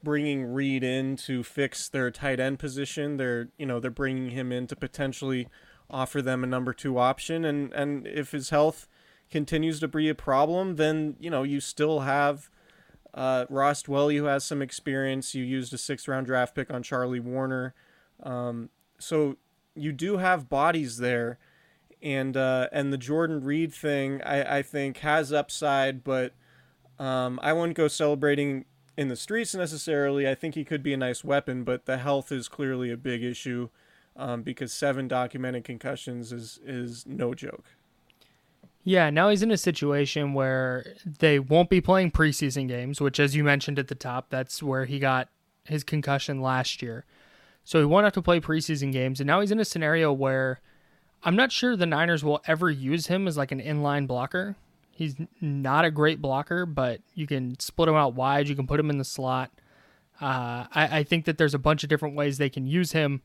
bringing 0.04 0.46
Reed 0.46 0.84
in 0.84 1.16
to 1.16 1.44
fix 1.44 1.90
their 1.90 2.10
tight 2.10 2.40
end 2.40 2.60
position. 2.60 3.18
They're 3.18 3.50
you 3.58 3.66
know 3.66 3.80
they're 3.80 3.92
bringing 3.92 4.32
him 4.32 4.52
in 4.52 4.68
to 4.68 4.76
potentially 4.76 5.48
offer 5.90 6.22
them 6.22 6.44
a 6.44 6.48
number 6.48 6.74
two 6.74 6.98
option. 6.98 7.44
And 7.44 7.74
and 7.74 8.08
if 8.08 8.32
his 8.32 8.52
health 8.52 8.88
continues 9.30 9.80
to 9.82 9.88
be 9.88 10.08
a 10.08 10.16
problem, 10.16 10.78
then 10.78 11.18
you 11.20 11.30
know 11.30 11.44
you 11.44 11.60
still 11.60 12.02
have 12.02 12.50
uh, 13.14 13.46
Ross 13.50 13.84
Dwelley, 13.84 14.18
who 14.18 14.26
has 14.26 14.44
some 14.44 14.62
experience, 14.62 15.36
you 15.36 15.44
used 15.44 15.74
a 15.74 15.78
sixth 15.78 16.08
round 16.08 16.28
draft 16.28 16.56
pick 16.56 16.72
on 16.72 16.84
Charlie 16.84 17.20
Woerner. 17.20 17.74
Um, 18.24 18.70
so 19.00 19.38
you 19.76 19.92
do 19.92 20.18
have 20.18 20.50
bodies 20.50 20.98
there, 20.98 21.38
and 22.02 22.38
uh, 22.38 22.68
and 22.72 22.94
the 22.94 22.98
Jordan 22.98 23.44
Reed 23.44 23.74
thing 23.74 24.22
I, 24.24 24.60
I 24.60 24.62
think 24.62 24.98
has 24.98 25.34
upside, 25.34 26.04
but 26.04 26.34
um, 27.00 27.40
I 27.42 27.54
wouldn't 27.54 27.78
go 27.78 27.88
celebrating 27.88 28.66
in 28.98 29.08
the 29.08 29.16
streets 29.16 29.56
necessarily. 29.56 30.28
I 30.30 30.36
think 30.36 30.56
he 30.56 30.64
could 30.64 30.84
be 30.84 30.94
a 30.94 30.98
nice 30.98 31.24
weapon, 31.24 31.64
but 31.64 31.86
the 31.86 31.98
health 31.98 32.32
is 32.32 32.48
clearly 32.48 32.92
a 32.92 32.98
big 32.98 33.24
issue 33.24 33.70
um, 34.16 34.44
because 34.44 34.72
seven 34.72 35.08
documented 35.08 35.64
concussions 35.64 36.32
is 36.32 36.60
is 36.66 37.06
no 37.06 37.34
joke. 37.34 37.66
Yeah, 38.84 39.10
now 39.12 39.30
he's 39.30 39.44
in 39.44 39.52
a 39.52 39.58
situation 39.58 40.34
where 40.34 40.96
they 41.06 41.40
won't 41.40 41.70
be 41.70 41.82
playing 41.82 42.12
preseason 42.12 42.68
games, 42.68 43.00
which, 43.00 43.20
as 43.20 43.36
you 43.36 43.44
mentioned 43.44 43.78
at 43.78 43.90
the 43.90 43.96
top, 43.96 44.30
that's 44.30 44.64
where 44.64 44.86
he 44.86 44.98
got 44.98 45.30
his 45.66 45.84
concussion 45.84 46.42
last 46.42 46.82
year. 46.82 47.06
So 47.64 47.80
he 47.80 47.86
won't 47.86 48.06
have 48.06 48.14
to 48.14 48.22
play 48.22 48.40
preseason 48.40 48.92
games. 48.92 49.20
And 49.20 49.28
now 49.28 49.40
he's 49.40 49.52
in 49.52 49.60
a 49.60 49.66
scenario 49.66 50.12
where 50.12 50.62
I'm 51.24 51.36
not 51.36 51.52
sure 51.52 51.76
the 51.76 51.86
Niners 51.86 52.24
will 52.24 52.42
ever 52.48 52.72
use 52.72 53.08
him 53.08 53.28
as 53.28 53.38
like 53.38 53.52
an 53.52 53.62
inline 53.62 54.08
blocker. 54.08 54.56
He's 54.90 55.16
not 55.40 55.86
a 55.86 55.92
great 55.92 56.22
blocker, 56.22 56.66
but 56.66 57.02
you 57.14 57.28
can 57.28 57.60
split 57.60 57.90
him 57.90 57.96
out 57.96 58.16
wide. 58.16 58.48
You 58.48 58.56
can 58.56 58.68
put 58.68 58.80
him 58.80 58.90
in 58.90 58.98
the 58.98 59.04
slot. 59.06 59.52
Uh, 60.20 60.66
I, 60.74 61.00
I 61.00 61.04
think 61.04 61.26
that 61.26 61.38
there's 61.38 61.54
a 61.54 61.60
bunch 61.60 61.84
of 61.84 61.90
different 61.90 62.16
ways 62.16 62.38
they 62.38 62.50
can 62.50 62.68
use 62.68 62.92
him 62.92 63.22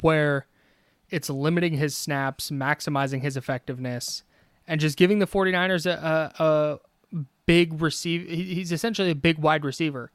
where 0.00 0.46
it's 1.10 1.28
limiting 1.28 1.74
his 1.74 1.96
snaps, 1.96 2.50
maximizing 2.50 3.22
his 3.22 3.36
effectiveness, 3.36 4.22
and 4.66 4.80
just 4.80 4.96
giving 4.96 5.18
the 5.18 5.26
49ers 5.26 5.86
a, 5.86 6.32
a, 6.38 6.44
a 6.44 6.78
big 7.46 7.80
receive. 7.80 8.28
He's 8.28 8.72
essentially 8.72 9.10
a 9.10 9.14
big 9.14 9.38
wide 9.38 9.64
receiver, 9.64 10.10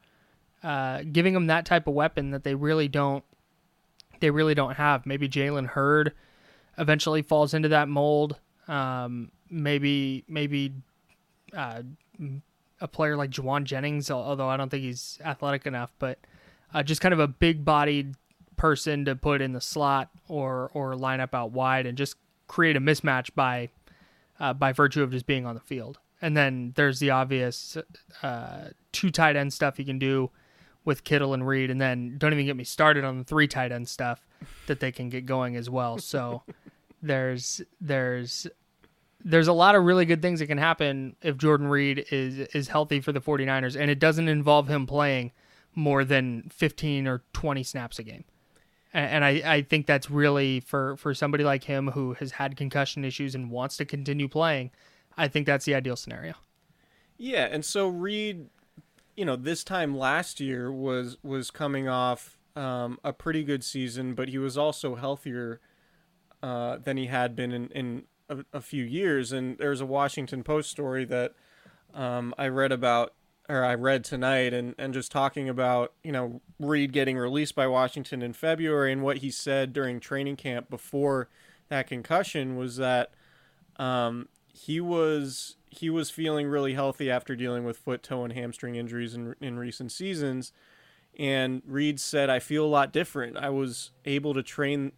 uh, 0.62 1.02
giving 1.10 1.34
them 1.34 1.46
that 1.46 1.64
type 1.64 1.86
of 1.86 1.94
weapon 1.94 2.30
that 2.30 2.44
they 2.44 2.54
really 2.54 2.88
don't. 2.88 3.24
They 4.20 4.30
really 4.30 4.54
don't 4.54 4.74
have. 4.74 5.06
Maybe 5.06 5.28
Jalen 5.28 5.68
Hurd 5.68 6.12
eventually 6.76 7.22
falls 7.22 7.54
into 7.54 7.68
that 7.68 7.88
mold. 7.88 8.36
Um, 8.68 9.30
maybe 9.48 10.24
maybe 10.28 10.74
uh, 11.56 11.82
a 12.80 12.88
player 12.88 13.16
like 13.16 13.30
Jauan 13.30 13.64
Jennings, 13.64 14.10
although 14.10 14.48
I 14.48 14.56
don't 14.56 14.68
think 14.68 14.82
he's 14.82 15.18
athletic 15.24 15.66
enough, 15.66 15.92
but 15.98 16.18
uh, 16.72 16.82
just 16.82 17.00
kind 17.00 17.14
of 17.14 17.20
a 17.20 17.28
big 17.28 17.64
bodied 17.64 18.14
person 18.56 19.06
to 19.06 19.16
put 19.16 19.40
in 19.40 19.52
the 19.52 19.60
slot 19.60 20.10
or 20.28 20.70
or 20.74 20.94
line 20.96 21.20
up 21.20 21.34
out 21.34 21.52
wide 21.52 21.86
and 21.86 21.96
just 21.96 22.16
create 22.46 22.76
a 22.76 22.80
mismatch 22.80 23.30
by 23.34 23.70
uh, 24.40 24.54
by 24.54 24.72
virtue 24.72 25.02
of 25.02 25.10
just 25.10 25.26
being 25.26 25.46
on 25.46 25.54
the 25.54 25.60
field. 25.60 25.98
And 26.22 26.36
then 26.36 26.72
there's 26.76 26.98
the 26.98 27.10
obvious 27.10 27.76
uh, 28.22 28.68
two 28.92 29.10
tight 29.10 29.36
end 29.36 29.52
stuff 29.52 29.78
you 29.78 29.84
can 29.84 29.98
do 29.98 30.30
with 30.84 31.04
Kittle 31.04 31.34
and 31.34 31.46
Reed, 31.46 31.70
and 31.70 31.80
then 31.80 32.16
don't 32.18 32.32
even 32.32 32.46
get 32.46 32.56
me 32.56 32.64
started 32.64 33.04
on 33.04 33.18
the 33.18 33.24
three 33.24 33.46
tight 33.46 33.70
end 33.70 33.88
stuff 33.88 34.26
that 34.66 34.80
they 34.80 34.90
can 34.90 35.08
get 35.08 35.26
going 35.26 35.56
as 35.56 35.68
well. 35.70 35.98
So 35.98 36.42
there's 37.02 37.62
there's 37.80 38.46
there's 39.22 39.48
a 39.48 39.52
lot 39.52 39.74
of 39.74 39.84
really 39.84 40.06
good 40.06 40.22
things 40.22 40.40
that 40.40 40.46
can 40.46 40.58
happen 40.58 41.16
if 41.22 41.36
Jordan 41.36 41.68
Reed 41.68 42.06
is 42.10 42.38
is 42.38 42.68
healthy 42.68 43.00
for 43.00 43.12
the 43.12 43.20
49ers 43.20 43.78
and 43.78 43.90
it 43.90 43.98
doesn't 43.98 44.28
involve 44.28 44.68
him 44.68 44.86
playing 44.86 45.32
more 45.74 46.04
than 46.04 46.50
15 46.50 47.06
or 47.06 47.22
20 47.32 47.62
snaps 47.62 47.98
a 47.98 48.02
game. 48.02 48.24
And, 48.92 49.24
I, 49.24 49.42
I 49.44 49.62
think 49.62 49.86
that's 49.86 50.10
really 50.10 50.58
for, 50.60 50.96
for 50.96 51.14
somebody 51.14 51.44
like 51.44 51.64
him 51.64 51.88
who 51.88 52.14
has 52.14 52.32
had 52.32 52.56
concussion 52.56 53.04
issues 53.04 53.36
and 53.36 53.48
wants 53.48 53.76
to 53.76 53.84
continue 53.84 54.26
playing, 54.26 54.72
I 55.16 55.28
think 55.28 55.46
that's 55.46 55.64
the 55.64 55.76
ideal 55.76 55.94
scenario. 55.94 56.34
Yeah, 57.16 57.46
and 57.50 57.64
so 57.64 57.86
Reed, 57.86 58.48
you 59.14 59.24
know, 59.24 59.36
this 59.36 59.62
time 59.62 59.96
last 59.96 60.40
year 60.40 60.72
was 60.72 61.18
was 61.22 61.50
coming 61.50 61.86
off 61.86 62.38
um, 62.56 62.98
a 63.04 63.12
pretty 63.12 63.44
good 63.44 63.62
season, 63.62 64.14
but 64.14 64.28
he 64.28 64.38
was 64.38 64.56
also 64.56 64.94
healthier 64.94 65.60
uh, 66.42 66.78
than 66.78 66.96
he 66.96 67.06
had 67.06 67.36
been 67.36 67.52
in, 67.52 67.68
in 67.68 68.04
a, 68.28 68.38
a, 68.52 68.60
few 68.60 68.84
years. 68.84 69.32
And 69.32 69.58
there's 69.58 69.80
a 69.80 69.86
Washington 69.86 70.42
Post 70.42 70.70
story 70.70 71.04
that 71.04 71.34
um, 71.94 72.34
I 72.38 72.48
read 72.48 72.72
about, 72.72 73.12
or 73.50 73.64
I 73.64 73.74
read 73.74 74.04
tonight, 74.04 74.54
and, 74.54 74.74
and 74.78 74.94
just 74.94 75.10
talking 75.10 75.48
about, 75.48 75.92
you 76.04 76.12
know, 76.12 76.40
Reed 76.58 76.92
getting 76.92 77.18
released 77.18 77.54
by 77.54 77.66
Washington 77.66 78.22
in 78.22 78.32
February 78.32 78.92
and 78.92 79.02
what 79.02 79.18
he 79.18 79.30
said 79.30 79.72
during 79.72 79.98
training 79.98 80.36
camp 80.36 80.70
before 80.70 81.28
that 81.68 81.86
concussion 81.88 82.56
was 82.56 82.76
that 82.76 83.10
um, 83.76 84.28
he 84.52 84.80
was 84.80 85.56
he 85.68 85.88
was 85.88 86.10
feeling 86.10 86.48
really 86.48 86.74
healthy 86.74 87.10
after 87.10 87.34
dealing 87.34 87.64
with 87.64 87.76
foot, 87.76 88.02
toe, 88.02 88.24
and 88.24 88.32
hamstring 88.32 88.76
injuries 88.76 89.14
in 89.14 89.34
in 89.40 89.58
recent 89.58 89.90
seasons. 89.90 90.52
And 91.18 91.62
Reed 91.66 91.98
said, 91.98 92.30
"I 92.30 92.38
feel 92.38 92.64
a 92.64 92.68
lot 92.68 92.92
different. 92.92 93.36
I 93.36 93.50
was 93.50 93.90
able 94.04 94.34
to 94.34 94.42
train 94.42 94.92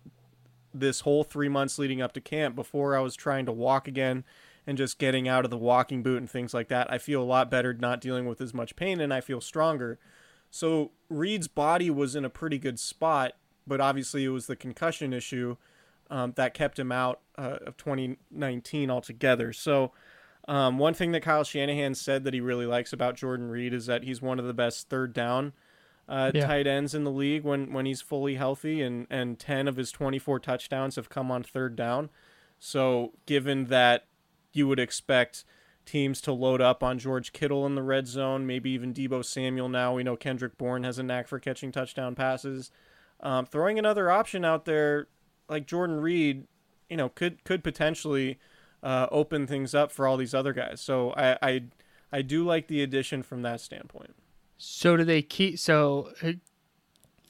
this 0.74 1.00
whole 1.00 1.24
three 1.24 1.48
months 1.48 1.78
leading 1.78 2.00
up 2.02 2.12
to 2.14 2.20
camp 2.20 2.54
before 2.54 2.96
I 2.96 3.00
was 3.00 3.14
trying 3.14 3.46
to 3.46 3.52
walk 3.52 3.86
again 3.86 4.24
and 4.66 4.78
just 4.78 4.98
getting 4.98 5.28
out 5.28 5.44
of 5.44 5.50
the 5.50 5.58
walking 5.58 6.02
boot 6.02 6.18
and 6.18 6.30
things 6.30 6.54
like 6.54 6.68
that. 6.68 6.90
I 6.90 6.98
feel 6.98 7.22
a 7.22 7.24
lot 7.24 7.50
better 7.50 7.74
not 7.74 8.00
dealing 8.00 8.26
with 8.26 8.40
as 8.40 8.54
much 8.54 8.76
pain 8.76 9.00
and 9.00 9.12
I 9.12 9.20
feel 9.20 9.40
stronger. 9.40 9.98
So 10.50 10.92
Reed's 11.08 11.48
body 11.48 11.90
was 11.90 12.14
in 12.14 12.24
a 12.24 12.30
pretty 12.30 12.58
good 12.58 12.78
spot, 12.78 13.32
but 13.66 13.80
obviously 13.80 14.24
it 14.24 14.28
was 14.28 14.46
the 14.46 14.56
concussion 14.56 15.12
issue 15.12 15.56
um, 16.10 16.32
that 16.36 16.54
kept 16.54 16.78
him 16.78 16.92
out 16.92 17.20
uh, 17.38 17.58
of 17.66 17.76
2019 17.76 18.90
altogether. 18.90 19.52
So 19.52 19.92
um, 20.46 20.78
one 20.78 20.94
thing 20.94 21.12
that 21.12 21.22
Kyle 21.22 21.44
Shanahan 21.44 21.94
said 21.94 22.24
that 22.24 22.34
he 22.34 22.40
really 22.40 22.66
likes 22.66 22.92
about 22.92 23.16
Jordan 23.16 23.48
Reed 23.48 23.72
is 23.72 23.86
that 23.86 24.04
he's 24.04 24.20
one 24.20 24.38
of 24.38 24.44
the 24.44 24.54
best 24.54 24.88
third 24.88 25.12
down 25.12 25.52
uh, 26.08 26.30
yeah. 26.34 26.46
tight 26.46 26.66
ends 26.66 26.94
in 26.94 27.04
the 27.04 27.10
league 27.10 27.44
when, 27.44 27.72
when 27.72 27.86
he's 27.86 28.02
fully 28.02 28.34
healthy, 28.34 28.82
and, 28.82 29.06
and 29.08 29.38
10 29.38 29.68
of 29.68 29.76
his 29.76 29.92
24 29.92 30.40
touchdowns 30.40 30.96
have 30.96 31.08
come 31.08 31.30
on 31.30 31.42
third 31.42 31.76
down. 31.76 32.10
So, 32.58 33.12
given 33.26 33.66
that 33.66 34.06
you 34.52 34.68
would 34.68 34.80
expect 34.80 35.44
teams 35.84 36.20
to 36.22 36.32
load 36.32 36.60
up 36.60 36.82
on 36.82 36.98
George 36.98 37.32
Kittle 37.32 37.66
in 37.66 37.74
the 37.74 37.82
red 37.82 38.06
zone, 38.06 38.46
maybe 38.46 38.70
even 38.70 38.94
Deebo 38.94 39.24
Samuel 39.24 39.68
now, 39.68 39.94
we 39.94 40.02
know 40.02 40.16
Kendrick 40.16 40.56
Bourne 40.56 40.84
has 40.84 40.98
a 40.98 41.02
knack 41.02 41.26
for 41.28 41.38
catching 41.38 41.72
touchdown 41.72 42.14
passes. 42.14 42.70
Um, 43.20 43.46
throwing 43.46 43.78
another 43.78 44.10
option 44.10 44.44
out 44.44 44.64
there 44.64 45.08
like 45.48 45.66
Jordan 45.66 46.00
Reed, 46.00 46.46
you 46.88 46.96
know, 46.96 47.08
could 47.08 47.44
could 47.44 47.62
potentially 47.62 48.38
uh, 48.82 49.06
open 49.10 49.46
things 49.46 49.74
up 49.74 49.92
for 49.92 50.06
all 50.06 50.16
these 50.16 50.34
other 50.34 50.52
guys. 50.52 50.80
So 50.80 51.12
I, 51.12 51.38
I 51.42 51.62
I 52.12 52.22
do 52.22 52.44
like 52.44 52.66
the 52.66 52.82
addition 52.82 53.22
from 53.22 53.42
that 53.42 53.60
standpoint. 53.60 54.14
So 54.58 54.96
do 54.96 55.04
they 55.04 55.22
keep? 55.22 55.58
So 55.58 56.10
it, 56.20 56.40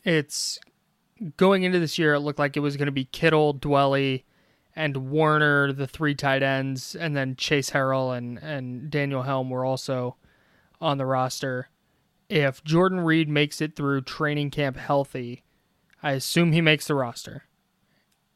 it's 0.05 0.59
going 1.37 1.63
into 1.63 1.79
this 1.79 1.99
year. 1.99 2.15
It 2.15 2.21
looked 2.21 2.39
like 2.39 2.57
it 2.57 2.61
was 2.61 2.77
going 2.77 2.87
to 2.87 2.93
be 2.93 3.05
Kittle, 3.05 3.55
Dwelley, 3.55 4.25
and 4.75 4.95
Woerner, 4.97 5.77
the 5.77 5.87
three 5.87 6.15
tight 6.15 6.43
ends, 6.43 6.95
and 6.95 7.17
then 7.17 7.37
Chase 7.37 7.71
Harrell 7.71 8.17
and 8.17 8.39
and 8.39 8.91
Daniel 8.91 9.23
Helm 9.23 9.51
were 9.51 9.65
also 9.65 10.17
on 10.81 10.99
the 10.99 11.07
roster. 11.07 11.69
If 12.29 12.65
Jordan 12.65 13.01
Reed 13.01 13.29
makes 13.29 13.61
it 13.61 13.77
through 13.77 14.03
training 14.03 14.51
camp 14.51 14.77
healthy, 14.77 15.45
I 16.03 16.13
assume 16.13 16.53
he 16.53 16.61
makes 16.61 16.87
the 16.87 16.95
roster. 16.95 17.45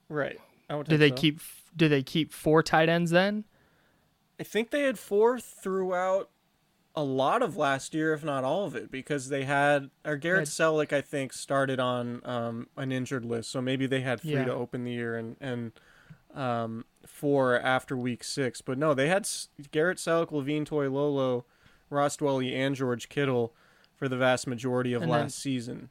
Right. 0.09 0.39
do 0.85 0.97
they 0.97 1.09
so. 1.09 1.15
keep? 1.15 1.41
Do 1.75 1.89
they 1.89 2.03
keep 2.03 2.33
four 2.33 2.63
tight 2.63 2.89
ends 2.89 3.11
then? 3.11 3.45
I 4.39 4.43
think 4.43 4.71
they 4.71 4.83
had 4.83 4.99
four 4.99 5.41
throughout 5.41 6.31
a 6.95 7.03
lot 7.03 7.43
of 7.43 7.57
last 7.57 7.95
year, 7.95 8.15
if 8.15 8.25
not 8.25 8.45
all 8.45 8.65
of 8.65 8.75
it, 8.75 8.91
because 8.91 9.29
they 9.29 9.45
had 9.45 9.91
or 10.05 10.17
Garrett 10.17 10.49
Celek, 10.49 10.93
I 10.93 11.01
think, 11.01 11.33
started 11.33 11.81
on 11.81 12.21
um, 12.25 12.69
an 12.77 12.93
injured 12.93 13.25
list, 13.25 13.51
so 13.51 13.61
maybe 13.61 13.87
they 13.87 14.01
had 14.01 14.21
three 14.21 14.33
yeah. 14.33 14.45
to 14.45 14.53
open 14.53 14.85
the 14.85 14.93
year 14.93 15.17
and 15.17 15.37
and 15.41 15.73
um, 16.37 16.85
four 17.07 17.59
after 17.59 17.97
week 17.97 18.23
six. 18.23 18.61
But 18.61 18.79
no, 18.79 18.95
they 18.95 19.09
had 19.09 19.29
Garrett 19.71 19.99
Celek, 19.99 20.31
Levine 20.31 20.65
Toilolo, 20.65 21.45
Ross 21.91 22.17
Dwelley, 22.17 22.55
and 22.55 22.75
George 22.75 23.09
Kittle 23.09 23.55
for 23.95 24.09
the 24.09 24.17
vast 24.17 24.47
majority 24.47 24.93
of 24.93 25.03
and 25.03 25.11
last 25.11 25.21
then, 25.21 25.31
season. 25.31 25.91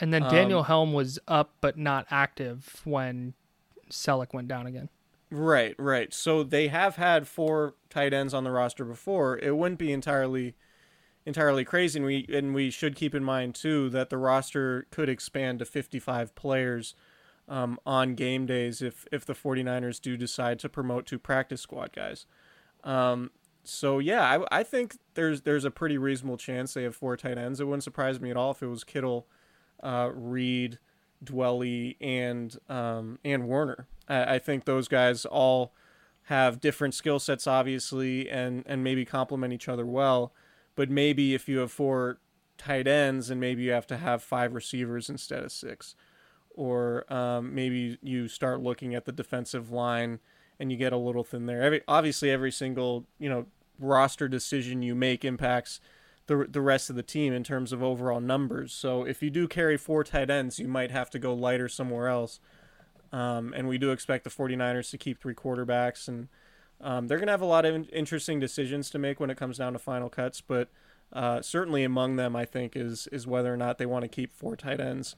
And 0.00 0.12
then 0.12 0.22
Daniel 0.22 0.60
um, 0.60 0.64
Helm 0.66 0.92
was 0.92 1.18
up 1.28 1.54
but 1.60 1.78
not 1.78 2.06
active 2.10 2.80
when 2.84 3.34
Celek 3.90 4.34
went 4.34 4.48
down 4.48 4.66
again. 4.66 4.88
Right, 5.30 5.74
right. 5.78 6.12
So 6.12 6.42
they 6.42 6.68
have 6.68 6.96
had 6.96 7.26
four 7.26 7.74
tight 7.90 8.12
ends 8.12 8.34
on 8.34 8.44
the 8.44 8.50
roster 8.50 8.84
before. 8.84 9.38
It 9.38 9.56
wouldn't 9.56 9.78
be 9.78 9.92
entirely 9.92 10.54
entirely 11.26 11.64
crazy 11.64 11.98
and 11.98 12.04
we 12.04 12.26
and 12.30 12.54
we 12.54 12.68
should 12.68 12.94
keep 12.94 13.14
in 13.14 13.24
mind 13.24 13.54
too 13.54 13.88
that 13.88 14.10
the 14.10 14.18
roster 14.18 14.86
could 14.90 15.08
expand 15.08 15.58
to 15.58 15.64
55 15.64 16.34
players 16.34 16.94
um, 17.48 17.78
on 17.84 18.14
game 18.14 18.46
days 18.46 18.82
if 18.82 19.06
if 19.12 19.24
the 19.24 19.34
49ers 19.34 20.00
do 20.00 20.16
decide 20.16 20.58
to 20.60 20.68
promote 20.68 21.06
to 21.06 21.18
practice 21.18 21.60
squad 21.60 21.92
guys. 21.92 22.26
Um, 22.82 23.30
so 23.64 23.98
yeah, 23.98 24.22
I, 24.22 24.60
I 24.60 24.62
think 24.62 24.98
there's 25.14 25.42
there's 25.42 25.64
a 25.64 25.70
pretty 25.70 25.98
reasonable 25.98 26.36
chance 26.36 26.74
they 26.74 26.82
have 26.84 26.94
four 26.94 27.16
tight 27.16 27.38
ends. 27.38 27.60
It 27.60 27.64
wouldn't 27.64 27.84
surprise 27.84 28.20
me 28.20 28.30
at 28.30 28.36
all 28.36 28.52
if 28.52 28.62
it 28.62 28.66
was 28.66 28.84
Kittle, 28.84 29.26
uh, 29.82 30.10
Reed, 30.12 30.78
Dwelley, 31.24 31.96
and 32.00 32.56
um, 32.68 33.18
and 33.24 33.44
Woerner. 33.44 33.86
I, 34.08 34.34
I 34.34 34.38
think 34.38 34.64
those 34.64 34.88
guys 34.88 35.24
all 35.24 35.74
have 36.24 36.60
different 36.60 36.94
skill 36.94 37.18
sets, 37.18 37.46
obviously, 37.46 38.28
and 38.30 38.64
and 38.66 38.84
maybe 38.84 39.04
complement 39.04 39.52
each 39.52 39.68
other 39.68 39.86
well. 39.86 40.32
But 40.76 40.90
maybe 40.90 41.34
if 41.34 41.48
you 41.48 41.58
have 41.58 41.72
four 41.72 42.18
tight 42.58 42.86
ends, 42.86 43.30
and 43.30 43.40
maybe 43.40 43.62
you 43.62 43.72
have 43.72 43.86
to 43.88 43.96
have 43.96 44.22
five 44.22 44.54
receivers 44.54 45.08
instead 45.08 45.42
of 45.42 45.52
six, 45.52 45.94
or 46.54 47.12
um, 47.12 47.54
maybe 47.54 47.98
you 48.02 48.28
start 48.28 48.60
looking 48.60 48.94
at 48.94 49.04
the 49.04 49.12
defensive 49.12 49.70
line 49.70 50.20
and 50.58 50.70
you 50.70 50.78
get 50.78 50.92
a 50.92 50.96
little 50.96 51.24
thin 51.24 51.46
there. 51.46 51.62
Every, 51.62 51.82
obviously, 51.88 52.30
every 52.30 52.52
single 52.52 53.06
you 53.18 53.28
know 53.28 53.46
roster 53.78 54.28
decision 54.28 54.82
you 54.82 54.94
make 54.94 55.24
impacts 55.24 55.80
the 56.26 56.46
the 56.48 56.60
rest 56.60 56.90
of 56.90 56.96
the 56.96 57.02
team 57.02 57.32
in 57.32 57.44
terms 57.44 57.72
of 57.72 57.82
overall 57.82 58.20
numbers. 58.20 58.72
So 58.72 59.04
if 59.04 59.22
you 59.22 59.30
do 59.30 59.48
carry 59.48 59.76
four 59.76 60.04
tight 60.04 60.30
ends, 60.30 60.58
you 60.58 60.68
might 60.68 60.90
have 60.90 61.10
to 61.10 61.18
go 61.18 61.34
lighter 61.34 61.68
somewhere 61.68 62.08
else. 62.08 62.40
Um, 63.12 63.52
and 63.54 63.68
we 63.68 63.78
do 63.78 63.92
expect 63.92 64.24
the 64.24 64.30
49ers 64.30 64.90
to 64.90 64.98
keep 64.98 65.20
three 65.20 65.34
quarterbacks, 65.34 66.08
and 66.08 66.26
um, 66.80 67.06
they're 67.06 67.18
going 67.18 67.28
to 67.28 67.32
have 67.32 67.40
a 67.40 67.46
lot 67.46 67.64
of 67.64 67.88
interesting 67.90 68.40
decisions 68.40 68.90
to 68.90 68.98
make 68.98 69.20
when 69.20 69.30
it 69.30 69.36
comes 69.36 69.58
down 69.58 69.72
to 69.74 69.78
final 69.78 70.08
cuts. 70.08 70.40
But 70.40 70.68
uh, 71.12 71.40
certainly 71.40 71.84
among 71.84 72.16
them, 72.16 72.34
I 72.34 72.44
think 72.44 72.74
is 72.74 73.06
is 73.12 73.26
whether 73.26 73.52
or 73.52 73.56
not 73.56 73.78
they 73.78 73.86
want 73.86 74.02
to 74.02 74.08
keep 74.08 74.32
four 74.32 74.56
tight 74.56 74.80
ends, 74.80 75.14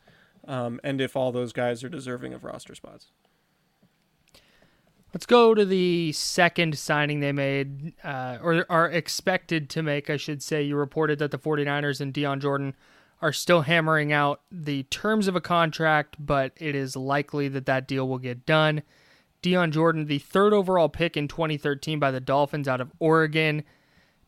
um, 0.46 0.80
and 0.84 1.00
if 1.00 1.16
all 1.16 1.32
those 1.32 1.52
guys 1.52 1.82
are 1.84 1.88
deserving 1.88 2.32
of 2.32 2.44
roster 2.44 2.74
spots. 2.74 3.10
Let's 5.14 5.26
go 5.26 5.54
to 5.54 5.64
the 5.64 6.12
second 6.12 6.78
signing 6.78 7.20
they 7.20 7.32
made, 7.32 7.94
uh, 8.04 8.38
or 8.42 8.66
are 8.68 8.90
expected 8.90 9.70
to 9.70 9.82
make, 9.82 10.10
I 10.10 10.18
should 10.18 10.42
say. 10.42 10.62
You 10.62 10.76
reported 10.76 11.18
that 11.20 11.30
the 11.30 11.38
49ers 11.38 12.00
and 12.00 12.12
Dion 12.12 12.38
Jordan 12.38 12.74
are 13.22 13.32
still 13.32 13.62
hammering 13.62 14.12
out 14.12 14.42
the 14.50 14.82
terms 14.84 15.26
of 15.26 15.34
a 15.34 15.40
contract, 15.40 16.16
but 16.18 16.52
it 16.56 16.74
is 16.74 16.96
likely 16.96 17.48
that 17.48 17.66
that 17.66 17.88
deal 17.88 18.06
will 18.06 18.18
get 18.18 18.44
done. 18.44 18.82
Dion 19.40 19.72
Jordan, 19.72 20.06
the 20.06 20.18
third 20.18 20.52
overall 20.52 20.88
pick 20.88 21.16
in 21.16 21.28
2013 21.28 21.98
by 21.98 22.10
the 22.10 22.20
Dolphins 22.20 22.68
out 22.68 22.80
of 22.80 22.92
Oregon, 22.98 23.62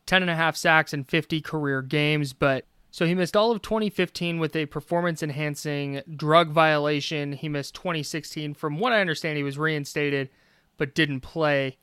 10 0.05 0.23
and 0.23 0.31
a 0.31 0.35
half 0.35 0.55
sacks 0.55 0.91
and 0.91 1.07
50 1.07 1.41
career 1.41 1.81
games, 1.81 2.33
but 2.33 2.65
so 2.91 3.05
he 3.05 3.13
missed 3.13 3.37
all 3.37 3.51
of 3.51 3.61
2015 3.61 4.39
with 4.39 4.55
a 4.55 4.65
performance 4.65 5.21
enhancing 5.21 6.01
drug 6.15 6.49
violation. 6.49 7.33
He 7.33 7.47
missed 7.47 7.75
2016. 7.75 8.55
From 8.55 8.79
what 8.79 8.93
I 8.93 9.01
understand, 9.01 9.37
he 9.37 9.43
was 9.43 9.57
reinstated 9.57 10.29
but 10.77 10.95
didn't 10.95 11.19
play. 11.19 11.77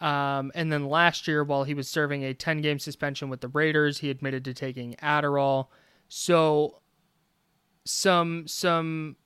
Um, 0.00 0.50
and 0.54 0.72
then 0.72 0.88
last 0.88 1.28
year, 1.28 1.44
while 1.44 1.64
he 1.64 1.74
was 1.74 1.88
serving 1.88 2.24
a 2.24 2.34
10 2.34 2.60
game 2.60 2.80
suspension 2.80 3.28
with 3.28 3.40
the 3.40 3.48
Raiders, 3.48 3.98
he 3.98 4.10
admitted 4.10 4.44
to 4.46 4.54
taking 4.54 4.94
Adderall. 4.96 5.68
So, 6.08 6.80
some, 7.84 8.46
some, 8.48 9.16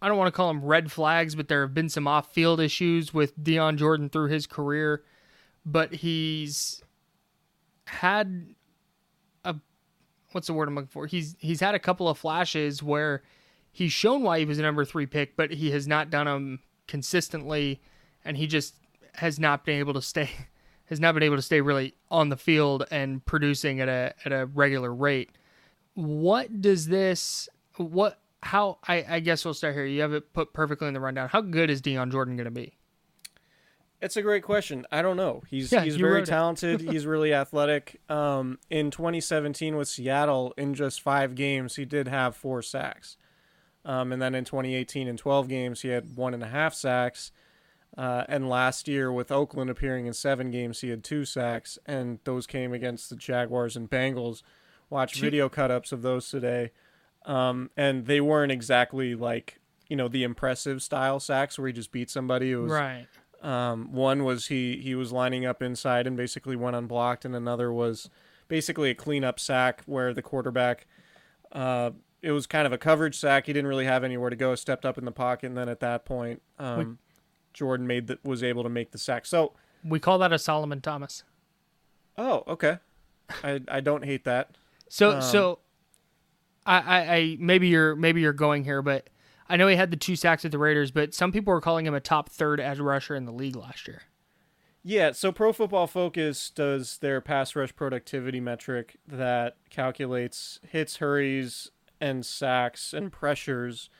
I 0.00 0.08
don't 0.08 0.16
want 0.16 0.28
to 0.28 0.36
call 0.36 0.48
them 0.48 0.64
red 0.64 0.90
flags, 0.92 1.34
but 1.34 1.48
there 1.48 1.62
have 1.62 1.74
been 1.74 1.88
some 1.88 2.06
off 2.06 2.32
field 2.32 2.60
issues 2.60 3.12
with 3.12 3.42
Dion 3.42 3.76
Jordan 3.76 4.08
through 4.08 4.28
his 4.28 4.46
career. 4.46 5.02
But 5.66 5.94
he's 5.94 6.82
had 7.86 8.54
what's 10.32 10.46
the 10.46 10.52
word 10.52 10.68
I'm 10.68 10.74
looking 10.74 10.88
for? 10.88 11.06
He's, 11.06 11.36
he's 11.38 11.60
had 11.60 11.74
a 11.74 11.78
couple 11.78 12.08
of 12.08 12.18
flashes 12.18 12.82
where 12.82 13.22
he's 13.72 13.92
shown 13.92 14.22
why 14.22 14.38
he 14.38 14.44
was 14.44 14.58
a 14.58 14.62
number 14.62 14.84
three 14.84 15.06
pick, 15.06 15.36
but 15.36 15.50
he 15.50 15.70
has 15.70 15.86
not 15.86 16.10
done 16.10 16.26
them 16.26 16.60
consistently 16.86 17.80
and 18.24 18.36
he 18.36 18.46
just 18.46 18.74
has 19.14 19.38
not 19.38 19.64
been 19.64 19.78
able 19.78 19.94
to 19.94 20.02
stay 20.02 20.30
has 20.86 21.00
not 21.00 21.12
been 21.12 21.22
able 21.22 21.36
to 21.36 21.42
stay 21.42 21.60
really 21.60 21.94
on 22.10 22.30
the 22.30 22.36
field 22.36 22.84
and 22.90 23.24
producing 23.26 23.80
at 23.80 23.88
a 23.88 24.14
at 24.24 24.32
a 24.32 24.46
regular 24.46 24.92
rate. 24.92 25.30
What 25.94 26.60
does 26.60 26.86
this 26.86 27.48
what 27.76 28.20
how 28.42 28.78
I, 28.86 29.04
I 29.08 29.20
guess 29.20 29.44
we'll 29.44 29.54
start 29.54 29.74
here. 29.74 29.84
You 29.84 30.00
have 30.00 30.12
it 30.12 30.32
put 30.32 30.52
perfectly 30.52 30.88
in 30.88 30.94
the 30.94 31.00
rundown. 31.00 31.28
How 31.28 31.40
good 31.40 31.70
is 31.70 31.80
Dion 31.80 32.10
Jordan 32.10 32.36
gonna 32.36 32.50
be? 32.50 32.77
It's 34.00 34.16
a 34.16 34.22
great 34.22 34.44
question. 34.44 34.86
I 34.92 35.02
don't 35.02 35.16
know. 35.16 35.42
He's 35.48 35.72
yeah, 35.72 35.82
he's 35.82 35.96
very 35.96 36.22
talented. 36.26 36.80
he's 36.80 37.04
really 37.04 37.34
athletic. 37.34 38.00
Um, 38.08 38.58
in 38.70 38.90
2017 38.90 39.76
with 39.76 39.88
Seattle, 39.88 40.54
in 40.56 40.74
just 40.74 41.00
five 41.00 41.34
games, 41.34 41.76
he 41.76 41.84
did 41.84 42.06
have 42.06 42.36
four 42.36 42.62
sacks. 42.62 43.16
Um, 43.84 44.12
and 44.12 44.20
then 44.20 44.34
in 44.34 44.44
2018, 44.44 45.08
in 45.08 45.16
12 45.16 45.48
games, 45.48 45.80
he 45.80 45.88
had 45.88 46.16
one 46.16 46.34
and 46.34 46.42
a 46.42 46.48
half 46.48 46.74
sacks. 46.74 47.32
Uh, 47.96 48.24
and 48.28 48.48
last 48.48 48.86
year, 48.86 49.10
with 49.10 49.32
Oakland 49.32 49.70
appearing 49.70 50.06
in 50.06 50.12
seven 50.12 50.50
games, 50.50 50.80
he 50.82 50.90
had 50.90 51.02
two 51.02 51.24
sacks, 51.24 51.78
and 51.86 52.18
those 52.24 52.46
came 52.46 52.72
against 52.72 53.10
the 53.10 53.16
Jaguars 53.16 53.76
and 53.76 53.90
Bengals. 53.90 54.42
Watch 54.90 55.20
video 55.20 55.48
cut 55.48 55.70
ups 55.70 55.90
of 55.90 56.02
those 56.02 56.28
today. 56.30 56.70
Um, 57.24 57.70
and 57.76 58.06
they 58.06 58.20
weren't 58.20 58.52
exactly 58.52 59.14
like, 59.14 59.60
you 59.88 59.96
know, 59.96 60.08
the 60.08 60.22
impressive 60.22 60.82
style 60.82 61.18
sacks 61.18 61.58
where 61.58 61.66
he 61.66 61.72
just 61.72 61.90
beat 61.90 62.10
somebody. 62.10 62.52
It 62.52 62.56
was, 62.56 62.72
right. 62.72 63.06
Um, 63.42 63.92
one 63.92 64.24
was 64.24 64.48
he, 64.48 64.78
he 64.78 64.94
was 64.94 65.12
lining 65.12 65.46
up 65.46 65.62
inside 65.62 66.06
and 66.06 66.16
basically 66.16 66.56
went 66.56 66.74
unblocked, 66.76 67.24
and 67.24 67.36
another 67.36 67.72
was 67.72 68.10
basically 68.48 68.90
a 68.90 68.94
cleanup 68.94 69.38
sack 69.38 69.82
where 69.86 70.12
the 70.12 70.22
quarterback, 70.22 70.86
uh, 71.52 71.90
it 72.20 72.32
was 72.32 72.46
kind 72.46 72.66
of 72.66 72.72
a 72.72 72.78
coverage 72.78 73.16
sack. 73.16 73.46
He 73.46 73.52
didn't 73.52 73.68
really 73.68 73.84
have 73.84 74.02
anywhere 74.02 74.30
to 74.30 74.36
go, 74.36 74.54
stepped 74.54 74.84
up 74.84 74.98
in 74.98 75.04
the 75.04 75.12
pocket, 75.12 75.46
and 75.46 75.56
then 75.56 75.68
at 75.68 75.80
that 75.80 76.04
point, 76.04 76.42
um, 76.58 76.98
Jordan 77.52 77.86
made 77.86 78.08
that 78.08 78.24
was 78.24 78.42
able 78.42 78.62
to 78.64 78.68
make 78.68 78.90
the 78.90 78.98
sack. 78.98 79.24
So 79.24 79.52
we 79.84 80.00
call 80.00 80.18
that 80.18 80.32
a 80.32 80.38
Solomon 80.38 80.80
Thomas. 80.80 81.22
Oh, 82.16 82.42
okay. 82.48 82.78
I 83.44 83.60
I 83.68 83.80
don't 83.80 84.04
hate 84.04 84.24
that. 84.24 84.56
So 84.88 85.12
um, 85.12 85.22
so 85.22 85.60
I, 86.66 86.78
I, 86.78 87.14
I 87.14 87.36
maybe 87.38 87.68
you're 87.68 87.94
maybe 87.94 88.20
you're 88.20 88.32
going 88.32 88.64
here, 88.64 88.82
but 88.82 89.08
I 89.48 89.56
know 89.56 89.68
he 89.68 89.76
had 89.76 89.90
the 89.90 89.96
two 89.96 90.16
sacks 90.16 90.44
at 90.44 90.50
the 90.50 90.58
Raiders, 90.58 90.90
but 90.90 91.14
some 91.14 91.32
people 91.32 91.52
were 91.52 91.60
calling 91.60 91.86
him 91.86 91.94
a 91.94 92.00
top 92.00 92.28
third 92.28 92.60
edge 92.60 92.78
rusher 92.78 93.14
in 93.14 93.24
the 93.24 93.32
league 93.32 93.56
last 93.56 93.88
year. 93.88 94.02
Yeah, 94.82 95.12
so 95.12 95.32
Pro 95.32 95.52
Football 95.52 95.86
Focus 95.86 96.50
does 96.50 96.98
their 96.98 97.20
pass 97.20 97.56
rush 97.56 97.74
productivity 97.74 98.40
metric 98.40 98.96
that 99.06 99.56
calculates 99.70 100.60
hits, 100.66 100.96
hurries, 100.96 101.70
and 102.00 102.24
sacks 102.24 102.92
and 102.92 103.10
pressures 103.10 103.90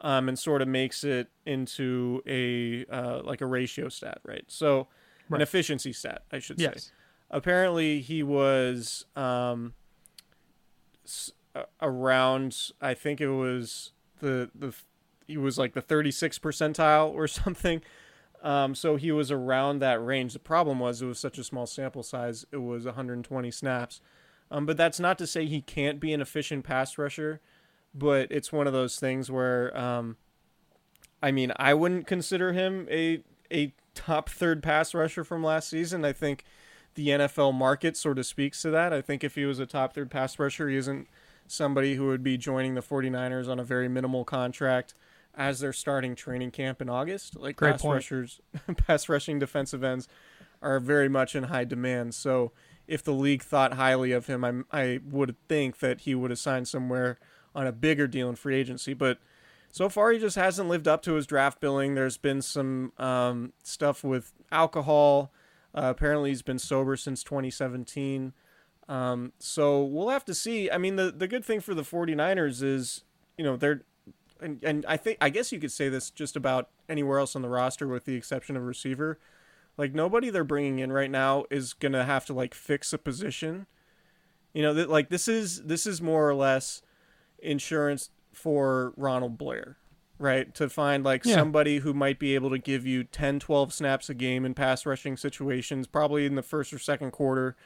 um, 0.00 0.28
and 0.28 0.38
sort 0.38 0.62
of 0.62 0.68
makes 0.68 1.02
it 1.02 1.28
into 1.46 2.22
a 2.26 2.84
uh, 2.86 3.22
like 3.22 3.40
a 3.40 3.46
ratio 3.46 3.88
stat, 3.88 4.20
right? 4.24 4.44
So 4.48 4.88
right. 5.28 5.38
an 5.38 5.42
efficiency 5.42 5.92
stat, 5.92 6.22
I 6.32 6.38
should 6.38 6.60
yes. 6.60 6.84
say. 6.84 6.90
Apparently, 7.30 8.00
he 8.00 8.22
was 8.22 9.06
um, 9.16 9.74
around. 11.80 12.72
I 12.80 12.94
think 12.94 13.20
it 13.20 13.30
was 13.30 13.92
the 14.20 14.50
the 14.54 14.74
he 15.28 15.36
was 15.36 15.58
like 15.58 15.74
the 15.74 15.82
36th 15.82 16.40
percentile 16.40 17.12
or 17.12 17.28
something. 17.28 17.82
Um, 18.42 18.74
so 18.74 18.96
he 18.96 19.12
was 19.12 19.30
around 19.30 19.80
that 19.80 20.04
range. 20.04 20.32
The 20.32 20.38
problem 20.40 20.80
was 20.80 21.00
it 21.02 21.06
was 21.06 21.18
such 21.18 21.38
a 21.38 21.44
small 21.44 21.66
sample 21.66 22.02
size. 22.02 22.44
It 22.50 22.58
was 22.58 22.84
120 22.84 23.50
snaps. 23.50 24.00
Um, 24.50 24.66
but 24.66 24.76
that's 24.76 24.98
not 24.98 25.18
to 25.18 25.26
say 25.26 25.46
he 25.46 25.60
can't 25.60 26.00
be 26.00 26.12
an 26.12 26.20
efficient 26.20 26.64
pass 26.64 26.98
rusher 26.98 27.40
but 27.94 28.30
it's 28.30 28.52
one 28.52 28.66
of 28.66 28.72
those 28.72 28.98
things 28.98 29.30
where, 29.30 29.76
um, 29.76 30.16
I 31.22 31.30
mean, 31.30 31.52
I 31.56 31.74
wouldn't 31.74 32.06
consider 32.06 32.52
him 32.52 32.86
a 32.90 33.22
a 33.50 33.74
top 33.94 34.28
third 34.28 34.62
pass 34.62 34.94
rusher 34.94 35.24
from 35.24 35.42
last 35.42 35.70
season. 35.70 36.04
I 36.04 36.12
think 36.12 36.44
the 36.94 37.08
NFL 37.08 37.54
market 37.54 37.96
sort 37.96 38.18
of 38.18 38.26
speaks 38.26 38.62
to 38.62 38.70
that. 38.70 38.92
I 38.92 39.00
think 39.00 39.24
if 39.24 39.34
he 39.34 39.44
was 39.44 39.58
a 39.58 39.66
top 39.66 39.94
third 39.94 40.10
pass 40.10 40.38
rusher, 40.38 40.68
he 40.68 40.76
isn't 40.76 41.08
somebody 41.46 41.94
who 41.94 42.06
would 42.08 42.22
be 42.22 42.36
joining 42.36 42.74
the 42.74 42.82
49ers 42.82 43.48
on 43.48 43.58
a 43.58 43.64
very 43.64 43.88
minimal 43.88 44.24
contract 44.24 44.94
as 45.34 45.60
they're 45.60 45.72
starting 45.72 46.14
training 46.14 46.50
camp 46.50 46.82
in 46.82 46.88
August. 46.88 47.36
Like 47.36 47.56
Great 47.56 47.72
pass 47.72 47.82
point. 47.82 47.94
rushers, 47.94 48.40
pass 48.86 49.08
rushing 49.08 49.38
defensive 49.38 49.84
ends 49.84 50.08
are 50.60 50.80
very 50.80 51.08
much 51.08 51.34
in 51.34 51.44
high 51.44 51.64
demand. 51.64 52.14
So 52.14 52.52
if 52.86 53.02
the 53.02 53.12
league 53.12 53.42
thought 53.42 53.74
highly 53.74 54.12
of 54.12 54.26
him, 54.26 54.44
I, 54.44 54.62
I 54.72 55.00
would 55.08 55.36
think 55.48 55.78
that 55.78 56.00
he 56.00 56.14
would 56.14 56.30
have 56.30 56.38
signed 56.38 56.66
somewhere 56.68 57.18
on 57.54 57.66
a 57.66 57.72
bigger 57.72 58.06
deal 58.06 58.28
in 58.28 58.34
free 58.34 58.56
agency. 58.56 58.94
But 58.94 59.18
so 59.70 59.88
far, 59.88 60.10
he 60.10 60.18
just 60.18 60.36
hasn't 60.36 60.68
lived 60.68 60.88
up 60.88 61.02
to 61.02 61.14
his 61.14 61.26
draft 61.26 61.60
billing. 61.60 61.94
There's 61.94 62.16
been 62.16 62.42
some 62.42 62.92
um, 62.98 63.52
stuff 63.62 64.02
with 64.02 64.32
alcohol. 64.50 65.32
Uh, 65.74 65.92
apparently, 65.94 66.30
he's 66.30 66.42
been 66.42 66.58
sober 66.58 66.96
since 66.96 67.22
2017. 67.22 68.32
Um, 68.88 69.32
so 69.38 69.84
we'll 69.84 70.08
have 70.08 70.24
to 70.24 70.34
see. 70.34 70.70
I 70.70 70.78
mean, 70.78 70.96
the, 70.96 71.10
the 71.10 71.28
good 71.28 71.44
thing 71.44 71.60
for 71.60 71.74
the 71.74 71.82
49ers 71.82 72.62
is, 72.62 73.04
you 73.36 73.44
know, 73.44 73.56
they're, 73.56 73.82
and, 74.40 74.62
and 74.62 74.84
I 74.86 74.96
think, 74.96 75.18
I 75.20 75.30
guess 75.30 75.52
you 75.52 75.58
could 75.58 75.72
say 75.72 75.88
this 75.88 76.10
just 76.10 76.36
about 76.36 76.68
anywhere 76.88 77.18
else 77.18 77.36
on 77.36 77.42
the 77.42 77.48
roster 77.48 77.88
with 77.88 78.04
the 78.04 78.14
exception 78.14 78.56
of 78.56 78.62
receiver. 78.62 79.18
Like, 79.76 79.94
nobody 79.94 80.30
they're 80.30 80.44
bringing 80.44 80.78
in 80.80 80.92
right 80.92 81.10
now 81.10 81.44
is 81.50 81.72
going 81.72 81.92
to 81.92 82.04
have 82.04 82.26
to, 82.26 82.34
like, 82.34 82.54
fix 82.54 82.92
a 82.92 82.98
position. 82.98 83.66
You 84.52 84.62
know, 84.62 84.74
that 84.74 84.88
like 84.88 85.08
this 85.10 85.28
is 85.28 85.62
this 85.64 85.86
is 85.86 86.00
more 86.00 86.28
or 86.28 86.34
less 86.34 86.82
insurance 87.38 88.10
for 88.32 88.92
Ronald 88.96 89.38
Blair, 89.38 89.76
right? 90.18 90.52
To 90.54 90.68
find 90.68 91.04
like 91.04 91.24
yeah. 91.24 91.34
somebody 91.34 91.78
who 91.78 91.92
might 91.92 92.18
be 92.18 92.34
able 92.34 92.50
to 92.50 92.58
give 92.58 92.86
you 92.86 93.04
10, 93.04 93.40
12 93.40 93.72
snaps 93.72 94.08
a 94.08 94.14
game 94.14 94.44
in 94.44 94.54
pass 94.54 94.86
rushing 94.86 95.16
situations, 95.16 95.86
probably 95.86 96.24
in 96.24 96.34
the 96.34 96.42
first 96.42 96.72
or 96.72 96.78
second 96.78 97.10
quarter 97.10 97.56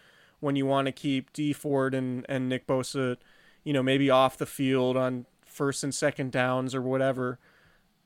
when 0.41 0.57
you 0.57 0.67
want 0.67 0.87
to 0.87 0.93
keep 0.93 1.33
Dee 1.33 1.53
Ford 1.53 1.95
and, 1.95 2.27
and 2.29 2.49
Nick 2.49 2.67
Bosa, 2.67 3.17
you 3.63 3.73
know, 3.73 3.83
maybe 3.83 4.11
off 4.11 4.37
the 4.37 4.47
field 4.47 4.97
on 4.97 5.25
first 5.53 5.85
and 5.85 5.95
second 5.95 6.33
downs 6.33 6.75
or 6.75 6.83
whatever. 6.83 7.39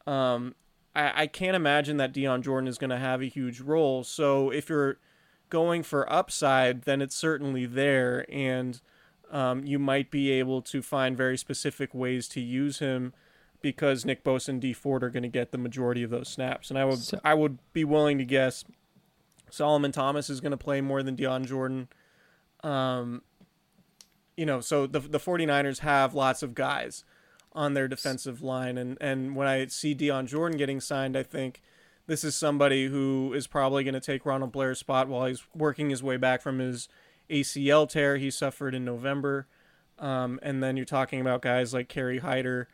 Um, 0.07 0.55
I, 0.95 1.23
I 1.23 1.27
can't 1.27 1.57
imagine 1.57 1.97
that 1.97 2.13
Dion 2.13 2.43
Jordan 2.43 2.69
is 2.69 2.79
going 2.79 2.91
to 2.91 2.99
have 2.99 3.21
a 3.21 3.27
huge 3.27 3.61
role. 3.61 4.05
So 4.05 4.51
if 4.51 4.69
you're 4.69 4.99
going 5.49 5.83
for 5.83 6.11
upside, 6.13 6.83
then 6.83 7.01
it's 7.01 7.17
certainly 7.17 7.67
there. 7.67 8.27
And– 8.29 8.81
um, 9.31 9.65
you 9.65 9.79
might 9.79 10.11
be 10.11 10.31
able 10.31 10.63
to 10.63 10.83
find 10.83 11.17
very 11.17 11.37
specific 11.37 11.95
ways 11.95 12.29
to 12.29 12.41
use 12.41 12.79
him 12.79 13.13
because 13.61 14.05
Nick 14.05 14.23
Bosa 14.23 14.51
and 14.51 14.61
Dee 14.61 14.73
Ford 14.73 15.03
are 15.03 15.11
going 15.11 15.23
to 15.23 15.29
get 15.29 15.51
the 15.51 15.59
majority 15.59 16.03
of 16.03 16.11
those 16.11 16.29
snaps. 16.29 16.71
And 16.71 16.79
I 16.79 16.85
would 16.85 16.99
so, 16.99 17.21
I 17.25 17.35
would 17.35 17.59
be 17.73 17.85
willing 17.85 18.19
to 18.19 18.25
guess 18.25 18.65
Solomon 19.51 19.93
Thomas 19.93 20.31
is 20.31 20.41
going 20.41 20.53
to 20.53 20.57
play 20.57 20.81
more 20.81 21.03
than 21.03 21.17
Dion 21.17 21.45
Jordan. 21.45 21.89
Um, 22.63 23.23
you 24.37 24.47
know, 24.47 24.61
so 24.61 24.87
the 24.87 25.01
the 25.01 25.19
49ers 25.19 25.81
have 25.81 26.15
lots 26.15 26.43
of 26.43 26.55
guys 26.55 27.05
on 27.57 27.75
their 27.75 27.89
defensive 27.89 28.43
line 28.43 28.79
and 28.79 28.97
and 29.01 29.35
when 29.35 29.49
I 29.49 29.67
see 29.67 29.95
Dion 29.95 30.27
Jordan 30.27 30.59
getting 30.59 30.81
signed, 30.81 31.17
I 31.17 31.25
think 31.25 31.63
this 32.07 32.23
is 32.23 32.37
somebody 32.37 32.87
who 32.87 33.33
is 33.35 33.47
probably 33.47 33.83
going 33.83 33.95
to 33.95 34.01
take 34.01 34.25
Ronald 34.25 34.53
Blair's 34.53 34.79
spot 34.79 35.09
while 35.09 35.27
he's 35.27 35.43
working 35.55 35.91
his 35.91 36.03
way 36.03 36.17
back 36.17 36.41
from 36.41 36.61
his 36.61 36.89
ACL 37.29 37.89
tear 37.89 38.17
he 38.17 38.31
suffered 38.31 38.75
in 38.75 38.85
November. 38.85 39.49
Um, 39.99 40.39
and 40.43 40.63
then 40.63 40.77
you're 40.77 40.87
talking 40.87 41.21
about 41.21 41.43
guys 41.43 41.75
like 41.75 41.89
Kerry 41.89 42.19
Hyder 42.19 42.69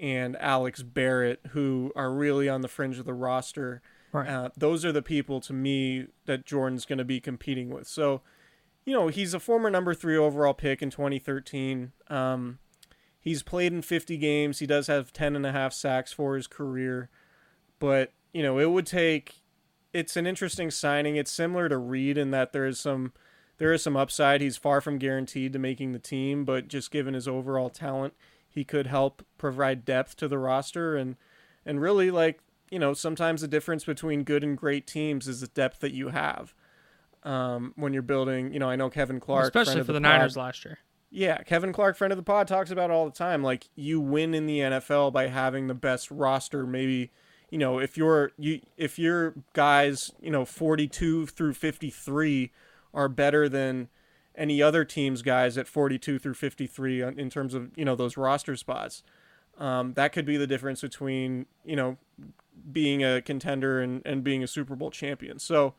and 0.00 0.36
Alex 0.40 0.82
Barrett 0.82 1.40
who 1.50 1.92
are 1.94 2.12
really 2.12 2.48
on 2.48 2.62
the 2.62 2.68
fringe 2.68 2.98
of 2.98 3.04
the 3.04 3.14
roster. 3.14 3.82
Right. 4.10 4.28
Uh, 4.28 4.50
those 4.56 4.84
are 4.84 4.92
the 4.92 5.02
people 5.02 5.40
to 5.42 5.52
me 5.52 6.06
that 6.26 6.44
Jordan's 6.44 6.84
going 6.84 6.98
to 6.98 7.04
be 7.04 7.20
competing 7.20 7.70
with. 7.70 7.86
So, 7.86 8.22
you 8.84 8.94
know, 8.94 9.08
he's 9.08 9.32
a 9.32 9.40
former 9.40 9.70
number 9.70 9.94
three 9.94 10.16
overall 10.16 10.54
pick 10.54 10.82
in 10.82 10.90
2013. 10.90 11.92
Um, 12.08 12.58
he's 13.22 13.42
played 13.42 13.72
in 13.72 13.80
50 13.80 14.18
games. 14.18 14.58
He 14.58 14.66
does 14.66 14.88
have 14.88 15.12
10 15.12 15.34
and 15.34 15.46
a 15.46 15.52
half 15.52 15.72
sacks 15.72 16.12
for 16.12 16.36
his 16.36 16.46
career. 16.46 17.08
But, 17.78 18.12
you 18.34 18.42
know, 18.42 18.58
it 18.58 18.70
would 18.70 18.86
take. 18.86 19.36
It's 19.94 20.16
an 20.16 20.26
interesting 20.26 20.70
signing. 20.70 21.16
It's 21.16 21.30
similar 21.30 21.68
to 21.68 21.78
Reed 21.78 22.18
in 22.18 22.30
that 22.32 22.52
there 22.52 22.66
is 22.66 22.80
some 22.80 23.12
there 23.58 23.72
is 23.72 23.82
some 23.82 23.96
upside. 23.96 24.40
He's 24.40 24.56
far 24.56 24.80
from 24.80 24.98
guaranteed 24.98 25.52
to 25.52 25.58
making 25.58 25.92
the 25.92 25.98
team, 25.98 26.44
but 26.44 26.68
just 26.68 26.90
given 26.90 27.14
his 27.14 27.28
overall 27.28 27.70
talent, 27.70 28.14
he 28.48 28.64
could 28.64 28.86
help 28.86 29.24
provide 29.38 29.84
depth 29.84 30.16
to 30.16 30.28
the 30.28 30.38
roster 30.38 30.96
and 30.96 31.16
and 31.64 31.80
really 31.80 32.10
like 32.10 32.40
you 32.70 32.78
know 32.78 32.94
sometimes 32.94 33.40
the 33.40 33.48
difference 33.48 33.84
between 33.84 34.24
good 34.24 34.42
and 34.42 34.56
great 34.56 34.86
teams 34.86 35.28
is 35.28 35.42
the 35.42 35.46
depth 35.46 35.80
that 35.80 35.92
you 35.92 36.08
have 36.08 36.54
um, 37.22 37.72
when 37.76 37.92
you're 37.92 38.02
building. 38.02 38.52
You 38.52 38.58
know, 38.58 38.68
I 38.68 38.76
know 38.76 38.90
Kevin 38.90 39.20
Clark, 39.20 39.54
especially 39.54 39.80
for 39.82 39.88
the, 39.88 39.94
the 39.94 40.00
Niners 40.00 40.36
last 40.36 40.64
year. 40.64 40.78
Yeah, 41.14 41.42
Kevin 41.42 41.74
Clark, 41.74 41.98
friend 41.98 42.10
of 42.10 42.16
the 42.16 42.22
pod, 42.22 42.48
talks 42.48 42.70
about 42.70 42.90
all 42.90 43.04
the 43.04 43.12
time. 43.12 43.42
Like 43.42 43.68
you 43.76 44.00
win 44.00 44.32
in 44.32 44.46
the 44.46 44.60
NFL 44.60 45.12
by 45.12 45.26
having 45.26 45.66
the 45.66 45.74
best 45.74 46.10
roster. 46.10 46.66
Maybe 46.66 47.10
you 47.50 47.58
know 47.58 47.78
if 47.78 47.98
you're 47.98 48.32
you 48.38 48.60
if 48.78 48.98
your 48.98 49.34
guys 49.52 50.10
you 50.22 50.30
know 50.30 50.46
42 50.46 51.26
through 51.26 51.52
53 51.52 52.50
are 52.94 53.08
better 53.10 53.46
than 53.46 53.90
any 54.34 54.62
other 54.62 54.86
team's 54.86 55.20
guys 55.20 55.58
at 55.58 55.68
42 55.68 56.18
through 56.18 56.32
53 56.32 57.02
in 57.02 57.28
terms 57.28 57.52
of 57.52 57.70
you 57.76 57.84
know 57.84 57.94
those 57.94 58.16
roster 58.16 58.56
spots. 58.56 59.02
Um, 59.58 59.92
that 59.92 60.14
could 60.14 60.24
be 60.24 60.38
the 60.38 60.46
difference 60.46 60.80
between 60.80 61.44
you 61.62 61.76
know 61.76 61.98
being 62.72 63.04
a 63.04 63.20
contender 63.20 63.82
and, 63.82 64.00
and 64.06 64.24
being 64.24 64.42
a 64.42 64.46
Super 64.46 64.74
Bowl 64.74 64.90
champion. 64.90 65.38
So 65.38 65.74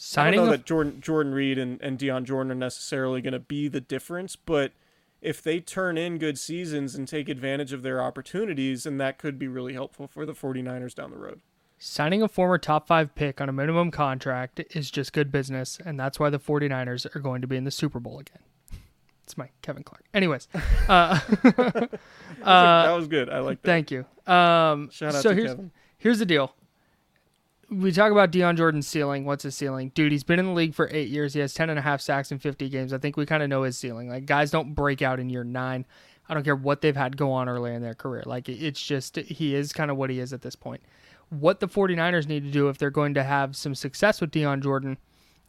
signing 0.00 0.34
I 0.34 0.36
don't 0.36 0.46
know 0.46 0.54
a... 0.54 0.56
that 0.56 0.66
Jordan 0.66 1.00
Jordan 1.00 1.34
Reed 1.34 1.58
and, 1.58 1.80
and 1.82 1.98
Dion 1.98 2.24
Jordan 2.24 2.50
are 2.50 2.56
necessarily 2.56 3.20
going 3.20 3.32
to 3.32 3.38
be 3.38 3.68
the 3.68 3.80
difference, 3.80 4.34
but 4.34 4.72
if 5.20 5.42
they 5.42 5.60
turn 5.60 5.98
in 5.98 6.18
good 6.18 6.38
seasons 6.38 6.94
and 6.94 7.06
take 7.06 7.28
advantage 7.28 7.72
of 7.72 7.82
their 7.82 8.02
opportunities, 8.02 8.86
and 8.86 8.98
that 9.00 9.18
could 9.18 9.38
be 9.38 9.46
really 9.46 9.74
helpful 9.74 10.06
for 10.06 10.24
the 10.24 10.32
49ers 10.32 10.94
down 10.94 11.10
the 11.10 11.18
road. 11.18 11.40
Signing 11.78 12.22
a 12.22 12.28
former 12.28 12.58
top 12.58 12.86
five 12.86 13.14
pick 13.14 13.40
on 13.40 13.48
a 13.48 13.52
minimum 13.52 13.90
contract 13.90 14.60
is 14.74 14.90
just 14.90 15.12
good 15.12 15.30
business, 15.30 15.78
and 15.84 16.00
that's 16.00 16.18
why 16.18 16.30
the 16.30 16.38
49ers 16.38 17.14
are 17.14 17.20
going 17.20 17.42
to 17.42 17.46
be 17.46 17.56
in 17.56 17.64
the 17.64 17.70
Super 17.70 18.00
Bowl 18.00 18.18
again. 18.18 18.42
It's 19.24 19.38
my 19.38 19.48
Kevin 19.62 19.84
Clark. 19.84 20.02
Anyways, 20.12 20.48
uh, 20.88 21.20
that, 21.44 21.44
was 21.44 21.88
uh, 22.42 22.82
that 22.82 22.96
was 22.96 23.06
good. 23.06 23.30
I 23.30 23.38
like 23.38 23.62
that. 23.62 23.68
Thank 23.68 23.92
you. 23.92 24.04
Um, 24.26 24.90
Shout 24.90 25.14
out 25.14 25.22
so 25.22 25.28
to 25.28 25.36
here's, 25.36 25.50
Kevin. 25.50 25.70
Here's 25.98 26.18
the 26.18 26.26
deal. 26.26 26.52
We 27.70 27.92
talk 27.92 28.10
about 28.10 28.32
Dion 28.32 28.56
Jordan's 28.56 28.88
ceiling. 28.88 29.24
What's 29.24 29.44
his 29.44 29.56
ceiling? 29.56 29.92
Dude, 29.94 30.10
he's 30.10 30.24
been 30.24 30.40
in 30.40 30.46
the 30.46 30.52
league 30.52 30.74
for 30.74 30.88
eight 30.92 31.08
years. 31.08 31.34
He 31.34 31.40
has 31.40 31.54
10 31.54 31.70
and 31.70 31.78
a 31.78 31.82
half 31.82 32.00
sacks 32.00 32.32
in 32.32 32.38
50 32.40 32.68
games. 32.68 32.92
I 32.92 32.98
think 32.98 33.16
we 33.16 33.26
kind 33.26 33.42
of 33.42 33.48
know 33.48 33.62
his 33.62 33.78
ceiling. 33.78 34.08
Like, 34.08 34.26
guys 34.26 34.50
don't 34.50 34.74
break 34.74 35.02
out 35.02 35.20
in 35.20 35.30
year 35.30 35.44
nine. 35.44 35.86
I 36.28 36.34
don't 36.34 36.42
care 36.42 36.56
what 36.56 36.80
they've 36.80 36.96
had 36.96 37.16
go 37.16 37.30
on 37.32 37.48
early 37.48 37.72
in 37.72 37.80
their 37.80 37.94
career. 37.94 38.24
Like, 38.26 38.48
it's 38.48 38.82
just, 38.82 39.16
he 39.16 39.54
is 39.54 39.72
kind 39.72 39.90
of 39.90 39.96
what 39.96 40.10
he 40.10 40.18
is 40.18 40.32
at 40.32 40.42
this 40.42 40.56
point 40.56 40.82
what 41.30 41.60
the 41.60 41.68
49ers 41.68 42.28
need 42.28 42.44
to 42.44 42.50
do 42.50 42.68
if 42.68 42.76
they're 42.76 42.90
going 42.90 43.14
to 43.14 43.22
have 43.22 43.56
some 43.56 43.74
success 43.74 44.20
with 44.20 44.30
Dion 44.30 44.60
Jordan 44.60 44.98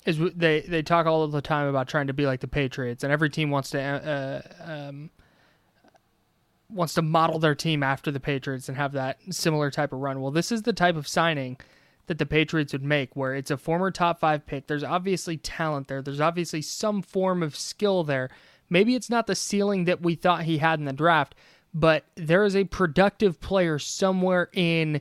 is 0.05 0.17
they 0.35 0.61
they 0.61 0.81
talk 0.81 1.05
all 1.05 1.27
the 1.27 1.41
time 1.41 1.67
about 1.67 1.87
trying 1.87 2.07
to 2.07 2.13
be 2.13 2.25
like 2.25 2.39
the 2.39 2.47
Patriots, 2.47 3.03
and 3.03 3.13
every 3.13 3.29
team 3.29 3.51
wants 3.51 3.69
to 3.71 3.79
uh, 3.79 4.41
um, 4.71 5.11
wants 6.69 6.95
to 6.95 7.03
model 7.03 7.37
their 7.37 7.53
team 7.53 7.83
after 7.83 8.09
the 8.09 8.19
Patriots 8.19 8.67
and 8.67 8.77
have 8.77 8.93
that 8.93 9.19
similar 9.29 9.69
type 9.69 9.93
of 9.93 9.99
run. 9.99 10.21
Well, 10.21 10.31
this 10.31 10.51
is 10.51 10.63
the 10.63 10.73
type 10.73 10.95
of 10.95 11.07
signing 11.07 11.57
that 12.11 12.17
the 12.17 12.25
Patriots 12.25 12.73
would 12.73 12.83
make, 12.83 13.15
where 13.15 13.33
it's 13.33 13.51
a 13.51 13.55
former 13.55 13.89
top 13.89 14.19
five 14.19 14.45
pick. 14.45 14.67
There's 14.67 14.83
obviously 14.83 15.37
talent 15.37 15.87
there. 15.87 16.01
There's 16.01 16.19
obviously 16.19 16.61
some 16.61 17.01
form 17.01 17.41
of 17.41 17.55
skill 17.55 18.03
there. 18.03 18.29
Maybe 18.69 18.95
it's 18.95 19.09
not 19.09 19.27
the 19.27 19.35
ceiling 19.35 19.85
that 19.85 20.01
we 20.01 20.15
thought 20.15 20.43
he 20.43 20.57
had 20.57 20.77
in 20.77 20.83
the 20.83 20.91
draft, 20.91 21.35
but 21.73 22.03
there 22.15 22.43
is 22.43 22.53
a 22.53 22.65
productive 22.65 23.39
player 23.39 23.79
somewhere 23.79 24.49
in 24.51 24.99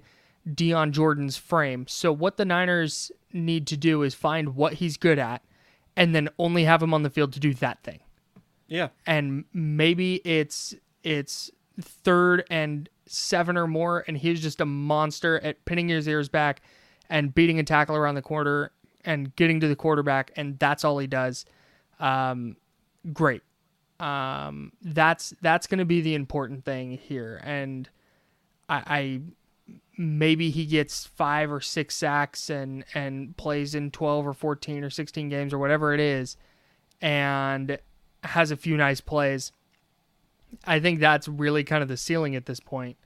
Dion 0.54 0.92
Jordan's 0.92 1.36
frame. 1.36 1.88
So 1.88 2.12
what 2.12 2.36
the 2.36 2.44
Niners 2.44 3.10
need 3.32 3.66
to 3.66 3.76
do 3.76 4.04
is 4.04 4.14
find 4.14 4.54
what 4.54 4.74
he's 4.74 4.96
good 4.96 5.18
at 5.18 5.42
and 5.96 6.14
then 6.14 6.28
only 6.38 6.62
have 6.62 6.80
him 6.80 6.94
on 6.94 7.02
the 7.02 7.10
field 7.10 7.32
to 7.32 7.40
do 7.40 7.54
that 7.54 7.82
thing. 7.82 7.98
Yeah. 8.68 8.90
And 9.04 9.46
maybe 9.52 10.20
it's 10.24 10.76
it's 11.02 11.50
third 11.80 12.44
and 12.50 12.88
seven 13.06 13.56
or 13.56 13.66
more 13.66 14.04
and 14.06 14.16
he's 14.16 14.40
just 14.40 14.60
a 14.60 14.64
monster 14.64 15.40
at 15.40 15.64
pinning 15.64 15.88
his 15.88 16.06
ears 16.06 16.28
back 16.28 16.62
and 17.10 17.34
beating 17.34 17.58
a 17.58 17.62
tackle 17.62 17.96
around 17.96 18.14
the 18.14 18.22
corner 18.22 18.70
and 19.04 19.34
getting 19.36 19.60
to 19.60 19.68
the 19.68 19.76
quarterback 19.76 20.30
and 20.36 20.58
that's 20.58 20.84
all 20.84 20.98
he 20.98 21.06
does. 21.06 21.44
Um 21.98 22.56
great. 23.12 23.42
Um 23.98 24.72
that's 24.80 25.34
that's 25.42 25.66
going 25.66 25.80
to 25.80 25.84
be 25.84 26.00
the 26.00 26.14
important 26.14 26.64
thing 26.64 26.92
here 26.96 27.42
and 27.44 27.88
I, 28.70 28.82
I 28.86 29.20
maybe 30.00 30.48
he 30.48 30.64
gets 30.64 31.06
five 31.06 31.52
or 31.52 31.60
six 31.60 31.94
sacks 31.94 32.48
and 32.48 32.84
and 32.94 33.36
plays 33.36 33.74
in 33.74 33.90
12 33.90 34.28
or 34.28 34.32
14 34.32 34.82
or 34.82 34.88
16 34.88 35.28
games 35.28 35.52
or 35.52 35.58
whatever 35.58 35.92
it 35.92 36.00
is 36.00 36.38
and 37.02 37.78
has 38.24 38.50
a 38.50 38.56
few 38.56 38.78
nice 38.78 39.00
plays 39.02 39.52
i 40.64 40.80
think 40.80 41.00
that's 41.00 41.28
really 41.28 41.62
kind 41.64 41.82
of 41.82 41.88
the 41.88 41.98
ceiling 41.98 42.34
at 42.34 42.46
this 42.46 42.60
point 42.60 42.96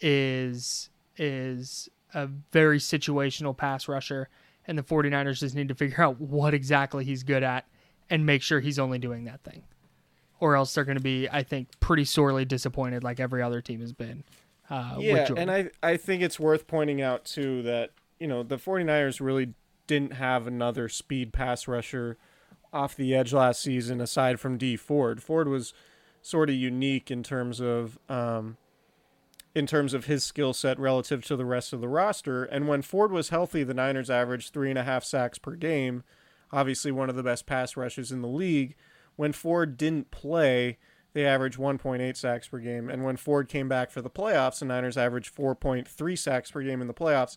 is 0.00 0.90
is 1.16 1.88
a 2.14 2.26
very 2.52 2.78
situational 2.78 3.56
pass 3.56 3.88
rusher 3.88 4.28
and 4.66 4.76
the 4.76 4.82
49ers 4.82 5.40
just 5.40 5.54
need 5.54 5.68
to 5.68 5.74
figure 5.74 6.02
out 6.02 6.20
what 6.20 6.54
exactly 6.54 7.04
he's 7.04 7.22
good 7.22 7.42
at 7.42 7.66
and 8.10 8.24
make 8.24 8.42
sure 8.42 8.60
he's 8.60 8.78
only 8.78 8.98
doing 8.98 9.24
that 9.24 9.42
thing. 9.42 9.62
Or 10.40 10.54
else 10.54 10.74
they're 10.74 10.84
going 10.84 10.96
to 10.96 11.02
be 11.02 11.28
i 11.28 11.42
think 11.42 11.68
pretty 11.80 12.04
sorely 12.04 12.44
disappointed 12.44 13.02
like 13.02 13.18
every 13.18 13.42
other 13.42 13.60
team 13.60 13.80
has 13.80 13.92
been 13.92 14.22
uh, 14.70 14.96
yeah, 14.98 15.28
and 15.36 15.50
I 15.50 15.70
I 15.82 15.96
think 15.96 16.22
it's 16.22 16.38
worth 16.38 16.66
pointing 16.66 17.00
out 17.00 17.24
too 17.24 17.62
that 17.62 17.90
you 18.18 18.26
know 18.26 18.42
the 18.42 18.58
49ers 18.58 19.20
really 19.20 19.54
didn't 19.86 20.14
have 20.14 20.46
another 20.46 20.88
speed 20.88 21.32
pass 21.32 21.66
rusher 21.66 22.18
off 22.72 22.94
the 22.94 23.14
edge 23.14 23.32
last 23.32 23.62
season 23.62 24.00
aside 24.00 24.38
from 24.38 24.58
D. 24.58 24.76
Ford. 24.76 25.22
Ford 25.22 25.48
was 25.48 25.72
sort 26.20 26.50
of 26.50 26.56
unique 26.56 27.10
in 27.10 27.22
terms 27.22 27.60
of 27.60 27.98
um, 28.10 28.58
in 29.58 29.66
terms 29.66 29.92
of 29.92 30.06
his 30.06 30.24
skill 30.24 30.54
set 30.54 30.78
relative 30.78 31.24
to 31.24 31.36
the 31.36 31.44
rest 31.44 31.72
of 31.72 31.80
the 31.80 31.88
roster. 31.88 32.44
And 32.44 32.68
when 32.68 32.80
Ford 32.80 33.10
was 33.10 33.30
healthy, 33.30 33.64
the 33.64 33.74
Niners 33.74 34.08
averaged 34.08 34.52
three 34.52 34.70
and 34.70 34.78
a 34.78 34.84
half 34.84 35.04
sacks 35.04 35.36
per 35.36 35.56
game. 35.56 36.04
Obviously, 36.52 36.92
one 36.92 37.10
of 37.10 37.16
the 37.16 37.22
best 37.22 37.44
pass 37.44 37.76
rushes 37.76 38.12
in 38.12 38.22
the 38.22 38.28
league. 38.28 38.76
When 39.16 39.32
Ford 39.32 39.76
didn't 39.76 40.12
play, 40.12 40.78
they 41.12 41.26
averaged 41.26 41.58
1.8 41.58 42.16
sacks 42.16 42.48
per 42.48 42.60
game. 42.60 42.88
And 42.88 43.04
when 43.04 43.16
Ford 43.16 43.48
came 43.48 43.68
back 43.68 43.90
for 43.90 44.00
the 44.00 44.08
playoffs, 44.08 44.60
the 44.60 44.66
Niners 44.66 44.96
averaged 44.96 45.34
4.3 45.34 46.18
sacks 46.18 46.52
per 46.52 46.62
game 46.62 46.80
in 46.80 46.86
the 46.86 46.94
playoffs. 46.94 47.36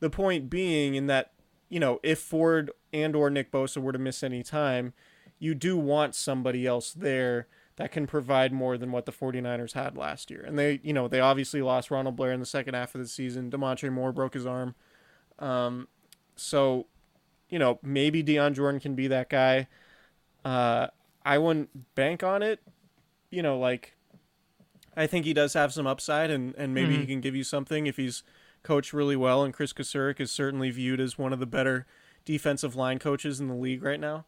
The 0.00 0.10
point 0.10 0.48
being 0.48 0.94
in 0.94 1.06
that, 1.08 1.32
you 1.68 1.78
know, 1.78 2.00
if 2.02 2.18
Ford 2.18 2.70
and 2.92 3.14
or 3.14 3.28
Nick 3.28 3.52
Bosa 3.52 3.82
were 3.82 3.92
to 3.92 3.98
miss 3.98 4.22
any 4.22 4.42
time, 4.42 4.94
you 5.38 5.54
do 5.54 5.76
want 5.76 6.14
somebody 6.14 6.66
else 6.66 6.92
there 6.92 7.46
that 7.76 7.92
can 7.92 8.06
provide 8.06 8.52
more 8.52 8.76
than 8.76 8.92
what 8.92 9.06
the 9.06 9.12
49ers 9.12 9.72
had 9.72 9.96
last 9.96 10.30
year. 10.30 10.44
And 10.46 10.58
they, 10.58 10.80
you 10.82 10.92
know, 10.92 11.08
they 11.08 11.20
obviously 11.20 11.62
lost 11.62 11.90
Ronald 11.90 12.16
Blair 12.16 12.32
in 12.32 12.40
the 12.40 12.46
second 12.46 12.74
half 12.74 12.94
of 12.94 13.00
the 13.00 13.06
season. 13.06 13.50
Damontre 13.50 13.90
Moore 13.90 14.12
broke 14.12 14.34
his 14.34 14.46
arm. 14.46 14.74
Um, 15.38 15.88
so, 16.36 16.86
you 17.48 17.58
know, 17.58 17.78
maybe 17.82 18.22
Dion 18.22 18.54
Jordan 18.54 18.80
can 18.80 18.94
be 18.94 19.08
that 19.08 19.30
guy. 19.30 19.68
Uh, 20.44 20.88
I 21.24 21.38
wouldn't 21.38 21.94
bank 21.94 22.22
on 22.22 22.42
it, 22.42 22.60
you 23.30 23.42
know, 23.42 23.58
like 23.58 23.96
I 24.96 25.06
think 25.06 25.24
he 25.24 25.32
does 25.32 25.54
have 25.54 25.72
some 25.72 25.86
upside, 25.86 26.30
and 26.30 26.54
and 26.56 26.74
maybe 26.74 26.92
mm-hmm. 26.92 27.00
he 27.00 27.06
can 27.06 27.20
give 27.20 27.36
you 27.36 27.44
something 27.44 27.86
if 27.86 27.96
he's 27.96 28.22
coached 28.62 28.92
really 28.92 29.16
well. 29.16 29.44
And 29.44 29.54
Chris 29.54 29.72
Kocurek 29.72 30.20
is 30.20 30.30
certainly 30.30 30.70
viewed 30.70 31.00
as 31.00 31.18
one 31.18 31.32
of 31.32 31.40
the 31.40 31.46
better 31.46 31.86
defensive 32.24 32.76
line 32.76 32.98
coaches 32.98 33.40
in 33.40 33.48
the 33.48 33.54
league 33.54 33.82
right 33.82 34.00
now. 34.00 34.24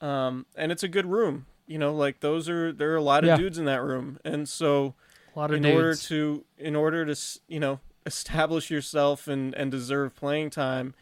Um, 0.00 0.46
and 0.56 0.72
it's 0.72 0.82
a 0.82 0.88
good 0.88 1.06
room, 1.06 1.46
you 1.66 1.78
know, 1.78 1.94
like 1.94 2.20
those 2.20 2.48
are 2.48 2.72
there 2.72 2.92
are 2.92 2.96
a 2.96 3.02
lot 3.02 3.24
of 3.24 3.28
yeah. 3.28 3.36
dudes 3.36 3.58
in 3.58 3.64
that 3.66 3.82
room, 3.82 4.18
and 4.24 4.48
so 4.48 4.94
A 5.34 5.38
lot 5.38 5.50
of 5.50 5.56
in 5.56 5.62
dudes. 5.62 5.74
order 5.74 5.94
to 5.94 6.44
in 6.58 6.76
order 6.76 7.04
to 7.06 7.16
you 7.48 7.60
know 7.60 7.80
establish 8.04 8.70
yourself 8.70 9.28
and 9.28 9.54
and 9.54 9.70
deserve 9.70 10.14
playing 10.16 10.50
time 10.50 10.94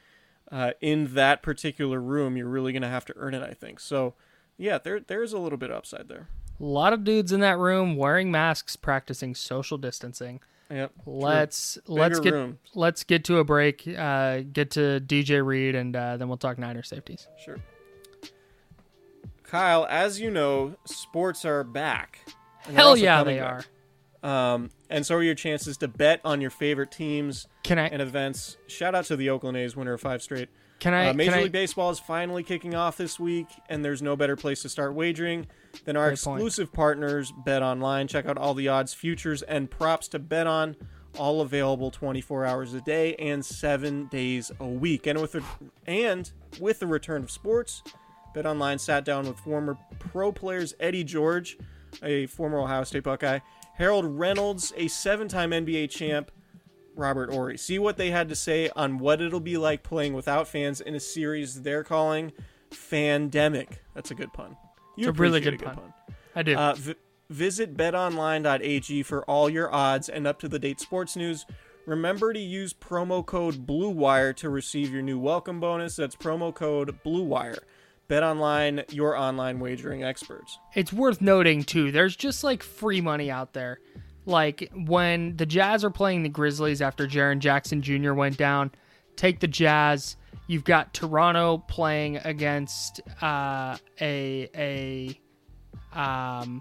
uh, 0.53 0.73
in 0.81 1.15
that 1.15 1.43
particular 1.43 2.01
room, 2.01 2.37
you're 2.37 2.49
really 2.49 2.73
going 2.73 2.83
to 2.83 2.89
have 2.89 3.05
to 3.07 3.15
earn 3.17 3.35
it. 3.35 3.43
I 3.43 3.55
think 3.55 3.81
so. 3.81 4.15
Yeah, 4.59 4.79
there 4.79 5.01
there's 5.01 5.33
a 5.33 5.39
little 5.39 5.59
bit 5.59 5.71
upside 5.71 6.09
there. 6.09 6.29
A 6.61 6.65
lot 6.65 6.93
of 6.93 7.05
dudes 7.05 7.33
in 7.33 7.41
that 7.41 7.57
room 7.57 7.97
wearing 7.97 8.31
masks, 8.31 8.77
practicing 8.77 9.35
social 9.35 9.79
distancing. 9.79 10.41
Yep. 10.71 10.93
Let's 11.07 11.79
True. 11.87 11.95
let's 11.97 12.19
Bigger 12.21 12.31
get 12.31 12.37
room. 12.37 12.59
let's 12.75 13.03
get 13.03 13.25
to 13.25 13.39
a 13.39 13.45
break. 13.45 13.89
Uh, 13.89 14.41
get 14.53 14.71
to 14.73 15.01
DJ 15.01 15.45
Reed, 15.45 15.75
and 15.75 15.97
uh, 15.97 16.17
then 16.19 16.29
we'll 16.29 16.37
talk 16.37 16.59
Niner 16.59 16.83
safeties. 16.83 17.27
Sure. 17.43 17.59
Kyle, 19.51 19.85
as 19.91 20.21
you 20.21 20.31
know, 20.31 20.77
sports 20.85 21.45
are 21.45 21.65
back. 21.65 22.21
and 22.67 22.77
Hell 22.77 22.97
yeah, 22.97 23.25
they 23.25 23.39
back. 23.41 23.67
Um, 24.23 24.71
and 24.89 25.05
so 25.05 25.17
are 25.17 25.23
your 25.23 25.35
chances 25.35 25.77
to 25.79 25.89
bet 25.89 26.21
on 26.25 26.41
your 26.41 26.51
favorite 26.51 26.93
teams 26.93 27.49
Can 27.65 27.79
I- 27.79 27.89
and 27.89 28.01
events. 28.01 28.59
Shout 28.69 28.95
out 28.95 29.07
to 29.07 29.17
the 29.17 29.31
Oakland 29.31 29.57
A's, 29.57 29.75
winner 29.75 29.95
of 29.95 30.01
five 30.01 30.23
straight. 30.23 30.51
Can 30.79 30.95
I- 30.95 31.09
Uh, 31.09 31.15
Major 31.15 31.31
can 31.33 31.41
I- 31.41 31.43
League 31.45 31.53
Baseball 31.53 31.91
is 31.91 31.99
finally 31.99 32.43
kicking 32.43 32.75
off 32.75 32.97
this 32.97 33.19
week, 33.19 33.49
and 33.69 33.85
there's 33.85 34.01
no 34.03 34.15
better 34.17 34.37
place 34.37 34.63
to 34.63 34.69
start 34.69 34.95
wagering 34.95 35.47
than 35.85 35.97
our 35.97 36.09
Great 36.11 36.23
point. 36.23 36.37
exclusive 36.39 36.73
partners, 36.73 37.33
Bet 37.45 37.63
Online. 37.63 38.07
Check 38.09 38.27
out 38.27 38.39
all 38.39 38.55
the 38.55 38.69
odds, 38.69 38.95
futures, 38.95 39.43
and 39.43 39.71
props 39.71 40.07
to 40.09 40.19
bet 40.19 40.47
on, 40.47 40.77
all 41.19 41.41
available 41.41 41.91
24 41.91 42.45
hours 42.47 42.73
a 42.73 42.81
day 42.83 43.15
and 43.17 43.45
seven 43.45 44.07
days 44.07 44.53
a 44.61 44.67
week. 44.67 45.07
And 45.07 45.21
with 45.21 45.33
the, 45.33 45.43
and 45.87 46.31
with 46.61 46.79
the 46.79 46.87
return 46.87 47.23
of 47.25 47.31
sports, 47.31 47.83
Bet 48.35 48.47
Online 48.47 48.79
sat 48.79 49.05
down 49.05 49.27
with 49.27 49.39
former 49.39 49.77
pro 49.99 50.33
players 50.33 50.75
Eddie 50.81 51.05
George, 51.05 51.59
a 52.03 52.27
former 52.27 52.59
Ohio 52.61 52.85
State 52.85 53.05
Buckeye, 53.05 53.41
Harold 53.75 54.05
Reynolds, 54.05 54.73
a 54.77 54.89
seven-time 54.89 55.51
NBA 55.51 55.91
champ, 55.91 56.31
Robert 56.95 57.33
Horry. 57.33 57.57
See 57.57 57.79
what 57.79 57.97
they 57.97 58.11
had 58.11 58.29
to 58.29 58.37
say 58.37 58.71
on 58.77 58.99
what 58.99 59.21
it'll 59.21 59.41
be 59.41 59.57
like 59.57 59.83
playing 59.83 60.15
without 60.15 60.47
fans 60.47 60.81
in 60.81 60.95
a 60.95 61.01
series 61.01 61.63
they're 61.63 61.85
calling 61.85 62.33
Fandemic. 62.71 63.79
That's 63.95 64.11
a 64.11 64.15
good 64.15 64.33
pun. 64.33 64.57
You 64.97 65.09
It's 65.09 65.19
a 65.19 65.21
really 65.21 65.41
good 65.41 65.55
a 65.55 65.65
pun. 65.65 65.95
I 66.35 66.43
do. 66.43 66.57
Uh, 66.57 66.75
v- 66.77 66.95
visit 67.29 67.77
betonline.ag 67.77 69.03
for 69.03 69.25
all 69.25 69.49
your 69.49 69.73
odds 69.73 70.09
and 70.09 70.27
up-to-the-date 70.27 70.81
sports 70.81 71.17
news. 71.17 71.47
Remember 71.87 72.33
to 72.33 72.39
use 72.39 72.73
promo 72.73 73.25
code 73.25 73.67
BLUEWIRE 73.67 74.37
to 74.37 74.51
receive 74.51 74.93
your 74.93 75.03
new 75.03 75.19
welcome 75.19 75.59
bonus. 75.59 75.97
That's 75.97 76.15
promo 76.15 76.55
code 76.55 76.99
BLUEWIRE. 77.05 77.59
BetOnline, 78.11 78.93
your 78.93 79.17
online 79.17 79.61
wagering 79.61 80.03
experts. 80.03 80.59
it's 80.75 80.93
worth 80.93 81.21
noting 81.21 81.63
too. 81.63 81.93
There's 81.93 82.17
just 82.17 82.43
like 82.43 82.63
free 82.63 83.01
money 83.01 83.31
out 83.31 83.53
there. 83.53 83.79
Like 84.27 84.71
when 84.75 85.37
the 85.37 85.47
Jazz 85.47 85.85
are 85.85 85.91
playing 85.91 86.25
the 86.25 86.29
Grizzlies 86.29 86.83
after 86.83 87.07
Jaren 87.07 87.39
Jackson 87.39 87.81
Jr. 87.83 88.13
went 88.13 88.37
down, 88.37 88.73
take 89.17 89.41
the 89.41 89.47
Jazz. 89.49 90.17
You've 90.49 90.65
got 90.65 90.93
Toronto 90.93 91.59
playing 91.69 92.17
against 92.19 93.01
uh, 93.23 93.77
a 94.01 94.49
a 94.55 95.21
um 95.99 96.61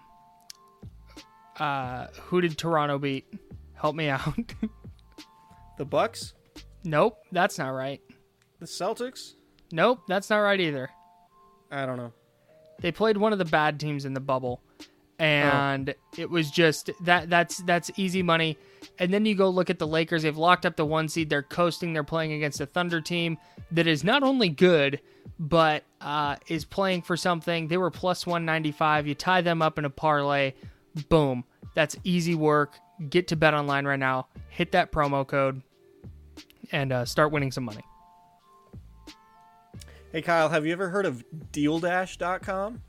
uh 1.59 2.07
who 2.23 2.41
did 2.41 2.57
Toronto 2.57 2.99
beat? 2.99 3.25
Help 3.73 3.95
me 3.95 4.09
out. 4.09 4.37
The 5.77 5.85
Bucks, 5.85 6.33
nope, 6.83 7.19
that's 7.31 7.57
not 7.57 7.69
right. 7.69 8.01
the 8.59 8.65
Celtics. 8.65 9.35
Nope, 9.71 10.01
that's 10.09 10.29
not 10.29 10.39
right 10.39 10.59
either. 10.59 10.89
I 11.71 11.85
don't 11.85 11.97
know. 11.97 12.11
they 12.81 12.91
played 12.91 13.17
one 13.17 13.33
of 13.33 13.39
the 13.39 13.45
bad 13.45 13.79
teams 13.79 14.05
in 14.05 14.13
the 14.13 14.19
bubble 14.19 14.61
and 15.19 15.93
it 16.17 16.29
was 16.29 16.49
just 16.49 16.89
that 17.01 17.29
that's 17.29 17.57
that's 17.59 17.91
easy 17.97 18.23
money. 18.23 18.57
And 18.97 19.13
then 19.13 19.25
you 19.25 19.35
go 19.35 19.49
look 19.49 19.69
at 19.69 19.77
the 19.77 19.87
lakers. 19.87 20.23
They've 20.23 20.37
locked 20.37 20.65
up 20.65 20.77
the 20.77 20.85
one 20.85 21.09
seed. 21.09 21.29
They're 21.29 21.43
coasting. 21.43 21.93
They're 21.93 22.03
playing 22.03 22.31
against 22.31 22.61
a 22.61 22.65
thunder 22.65 23.01
team 23.01 23.37
that 23.71 23.85
is 23.85 24.03
not 24.03 24.23
only 24.23 24.49
good 24.49 25.01
but 25.37 25.83
uh, 26.01 26.37
is 26.47 26.65
playing 26.65 27.01
for 27.01 27.15
something. 27.15 27.67
They 27.67 27.77
were 27.77 27.91
plus 27.91 28.25
195 28.25 29.07
you 29.07 29.15
tie 29.15 29.41
them 29.41 29.61
up 29.61 29.77
in 29.77 29.85
a 29.85 29.89
parlay. 29.89 30.53
Boom. 31.09 31.43
That's 31.75 31.95
easy 32.03 32.35
work. 32.35 32.79
Get 33.09 33.27
to 33.29 33.35
bet 33.35 33.53
online 33.53 33.85
right 33.85 33.99
now. 33.99 34.27
Hit 34.49 34.71
that 34.71 34.91
promo 34.91 35.27
code 35.27 35.61
and 36.71 36.91
uh, 36.91 37.05
start 37.05 37.31
winning 37.31 37.51
some 37.51 37.65
money 37.65 37.83
Hey 40.11 40.21
Kyle, 40.23 40.49
have 40.49 40.65
you 40.65 40.71
ever 40.73 40.89
heard 40.89 41.05
of 41.05 41.23
DealDash.com? 41.51 42.81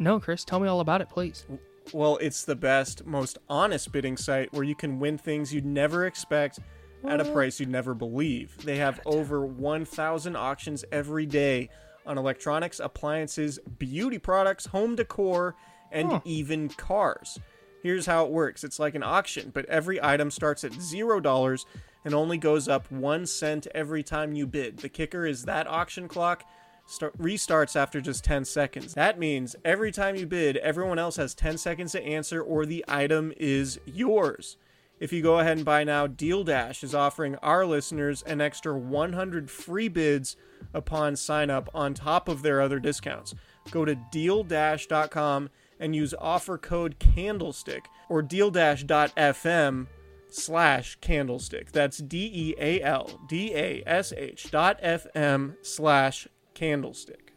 no 0.00 0.18
chris 0.18 0.44
tell 0.44 0.58
me 0.58 0.66
all 0.66 0.80
about 0.80 1.00
it 1.00 1.08
please 1.08 1.46
Well, 1.92 2.16
it's 2.16 2.44
the 2.44 2.56
best, 2.56 3.06
most 3.06 3.38
honest 3.48 3.92
bidding 3.92 4.16
site 4.16 4.52
where 4.52 4.64
you 4.64 4.74
can 4.74 4.98
win 4.98 5.18
things 5.18 5.54
you'd 5.54 5.64
never 5.64 6.06
expect 6.06 6.58
at 7.06 7.20
a 7.20 7.24
price 7.24 7.60
you'd 7.60 7.68
never 7.68 7.94
believe. 7.94 8.56
They 8.64 8.76
have 8.78 8.98
over 9.04 9.44
1,000 9.44 10.34
auctions 10.36 10.84
every 10.90 11.26
day 11.26 11.68
on 12.06 12.16
electronics, 12.16 12.80
appliances, 12.80 13.58
beauty 13.78 14.18
products, 14.18 14.66
home 14.66 14.96
decor, 14.96 15.54
and 15.92 16.20
even 16.24 16.70
cars. 16.70 17.38
Here's 17.82 18.06
how 18.06 18.24
it 18.24 18.30
works 18.30 18.64
it's 18.64 18.78
like 18.78 18.94
an 18.94 19.02
auction, 19.02 19.50
but 19.54 19.66
every 19.66 20.02
item 20.02 20.30
starts 20.30 20.64
at 20.64 20.72
$0 20.72 21.64
and 22.04 22.14
only 22.14 22.38
goes 22.38 22.68
up 22.68 22.90
one 22.90 23.26
cent 23.26 23.66
every 23.74 24.02
time 24.02 24.34
you 24.34 24.46
bid. 24.46 24.78
The 24.78 24.88
kicker 24.88 25.26
is 25.26 25.44
that 25.44 25.66
auction 25.66 26.08
clock 26.08 26.44
start, 26.86 27.16
restarts 27.18 27.76
after 27.76 28.00
just 28.00 28.24
10 28.24 28.44
seconds. 28.44 28.94
That 28.94 29.18
means 29.18 29.56
every 29.64 29.92
time 29.92 30.16
you 30.16 30.26
bid, 30.26 30.56
everyone 30.58 30.98
else 30.98 31.16
has 31.16 31.34
10 31.34 31.58
seconds 31.58 31.92
to 31.92 32.02
answer 32.02 32.42
or 32.42 32.66
the 32.66 32.84
item 32.86 33.32
is 33.36 33.80
yours. 33.86 34.56
If 35.00 35.12
you 35.12 35.22
go 35.22 35.40
ahead 35.40 35.56
and 35.56 35.66
buy 35.66 35.84
now, 35.84 36.06
Deal 36.06 36.44
Dash 36.44 36.84
is 36.84 36.94
offering 36.94 37.34
our 37.36 37.66
listeners 37.66 38.22
an 38.22 38.40
extra 38.40 38.78
100 38.78 39.50
free 39.50 39.88
bids 39.88 40.36
upon 40.72 41.16
sign 41.16 41.50
up 41.50 41.68
on 41.74 41.94
top 41.94 42.28
of 42.28 42.42
their 42.42 42.60
other 42.60 42.78
discounts. 42.78 43.34
Go 43.70 43.84
to 43.84 43.96
dealdash.com 43.96 45.50
and 45.80 45.96
use 45.96 46.14
offer 46.18 46.56
code 46.56 46.98
candlestick 46.98 47.88
or 48.08 48.22
dealdash.fm 48.22 49.86
slash 50.34 50.96
candlestick. 51.00 51.70
That's 51.72 51.98
D 51.98 52.30
E 52.32 52.54
A 52.58 52.82
L 52.82 53.20
D 53.28 53.54
A 53.54 53.82
S 53.86 54.12
H 54.16 54.50
dot 54.50 54.80
FM 54.82 55.56
slash 55.62 56.26
candlestick. 56.54 57.32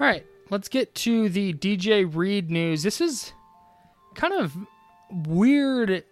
All 0.00 0.06
right, 0.06 0.26
let's 0.50 0.68
get 0.68 0.94
to 0.96 1.28
the 1.28 1.52
DJ 1.54 2.08
Reed 2.12 2.50
news. 2.50 2.82
This 2.82 3.00
is 3.00 3.32
kind 4.14 4.32
of 4.34 4.56
weird, 5.10 6.04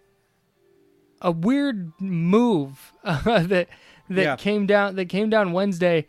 a 1.21 1.31
weird 1.31 1.91
move 1.99 2.93
uh, 3.03 3.21
that 3.43 3.67
that 4.09 4.21
Yeah. 4.23 4.35
came 4.37 4.65
down 4.65 4.95
that 4.95 5.05
came 5.05 5.29
down 5.29 5.51
Wednesday. 5.51 6.07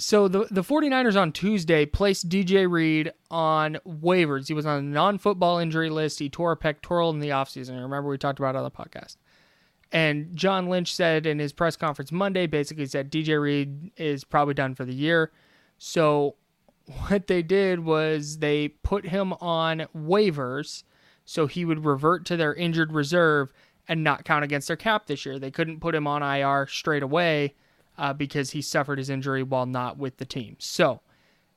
So 0.00 0.28
the 0.28 0.46
the 0.50 0.62
49ers 0.62 1.20
on 1.20 1.30
Tuesday 1.30 1.84
placed 1.84 2.30
DJ 2.30 2.68
Reed 2.68 3.12
on 3.30 3.78
waivers. 3.86 4.48
He 4.48 4.54
was 4.54 4.64
on 4.64 4.78
a 4.78 4.82
non-football 4.82 5.58
injury 5.58 5.90
list. 5.90 6.18
He 6.18 6.30
tore 6.30 6.52
a 6.52 6.56
pectoral 6.56 7.10
in 7.10 7.20
the 7.20 7.28
offseason. 7.28 7.80
Remember 7.80 8.08
we 8.08 8.16
talked 8.16 8.38
about 8.38 8.54
it 8.54 8.58
on 8.58 8.64
the 8.64 8.70
podcast. 8.70 9.16
And 9.92 10.34
John 10.34 10.68
Lynch 10.68 10.94
said 10.94 11.26
in 11.26 11.38
his 11.38 11.52
press 11.52 11.76
conference 11.76 12.10
Monday, 12.10 12.46
basically 12.46 12.86
said 12.86 13.12
DJ 13.12 13.38
Reed 13.38 13.90
is 13.98 14.24
probably 14.24 14.54
done 14.54 14.74
for 14.74 14.86
the 14.86 14.94
year. 14.94 15.32
So 15.76 16.36
what 17.08 17.26
they 17.26 17.42
did 17.42 17.80
was 17.80 18.38
they 18.38 18.68
put 18.68 19.06
him 19.06 19.34
on 19.34 19.86
waivers 19.94 20.84
so 21.26 21.46
he 21.46 21.66
would 21.66 21.84
revert 21.84 22.24
to 22.26 22.38
their 22.38 22.54
injured 22.54 22.92
reserve 22.92 23.52
and 23.86 24.02
not 24.02 24.24
count 24.24 24.44
against 24.44 24.68
their 24.68 24.76
cap 24.76 25.06
this 25.06 25.26
year. 25.26 25.38
They 25.38 25.50
couldn't 25.50 25.80
put 25.80 25.94
him 25.94 26.06
on 26.06 26.22
IR 26.22 26.66
straight 26.68 27.02
away 27.02 27.54
uh, 28.00 28.14
because 28.14 28.50
he 28.50 28.62
suffered 28.62 28.98
his 28.98 29.10
injury 29.10 29.42
while 29.42 29.66
not 29.66 29.98
with 29.98 30.16
the 30.16 30.24
team. 30.24 30.56
So 30.58 31.00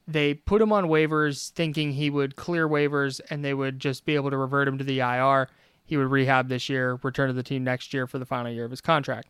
they 0.05 0.33
put 0.33 0.61
him 0.61 0.73
on 0.73 0.85
waivers 0.85 1.49
thinking 1.51 1.93
he 1.93 2.09
would 2.09 2.35
clear 2.35 2.67
waivers 2.67 3.21
and 3.29 3.43
they 3.43 3.53
would 3.53 3.79
just 3.79 4.05
be 4.05 4.15
able 4.15 4.29
to 4.29 4.37
revert 4.37 4.67
him 4.67 4.77
to 4.77 4.83
the 4.83 4.99
IR. 4.99 5.47
He 5.85 5.95
would 5.95 6.11
rehab 6.11 6.49
this 6.49 6.67
year, 6.67 6.99
return 7.01 7.29
to 7.29 7.33
the 7.33 7.43
team 7.43 7.63
next 7.63 7.93
year 7.93 8.07
for 8.07 8.19
the 8.19 8.25
final 8.25 8.51
year 8.51 8.65
of 8.65 8.71
his 8.71 8.81
contract. 8.81 9.29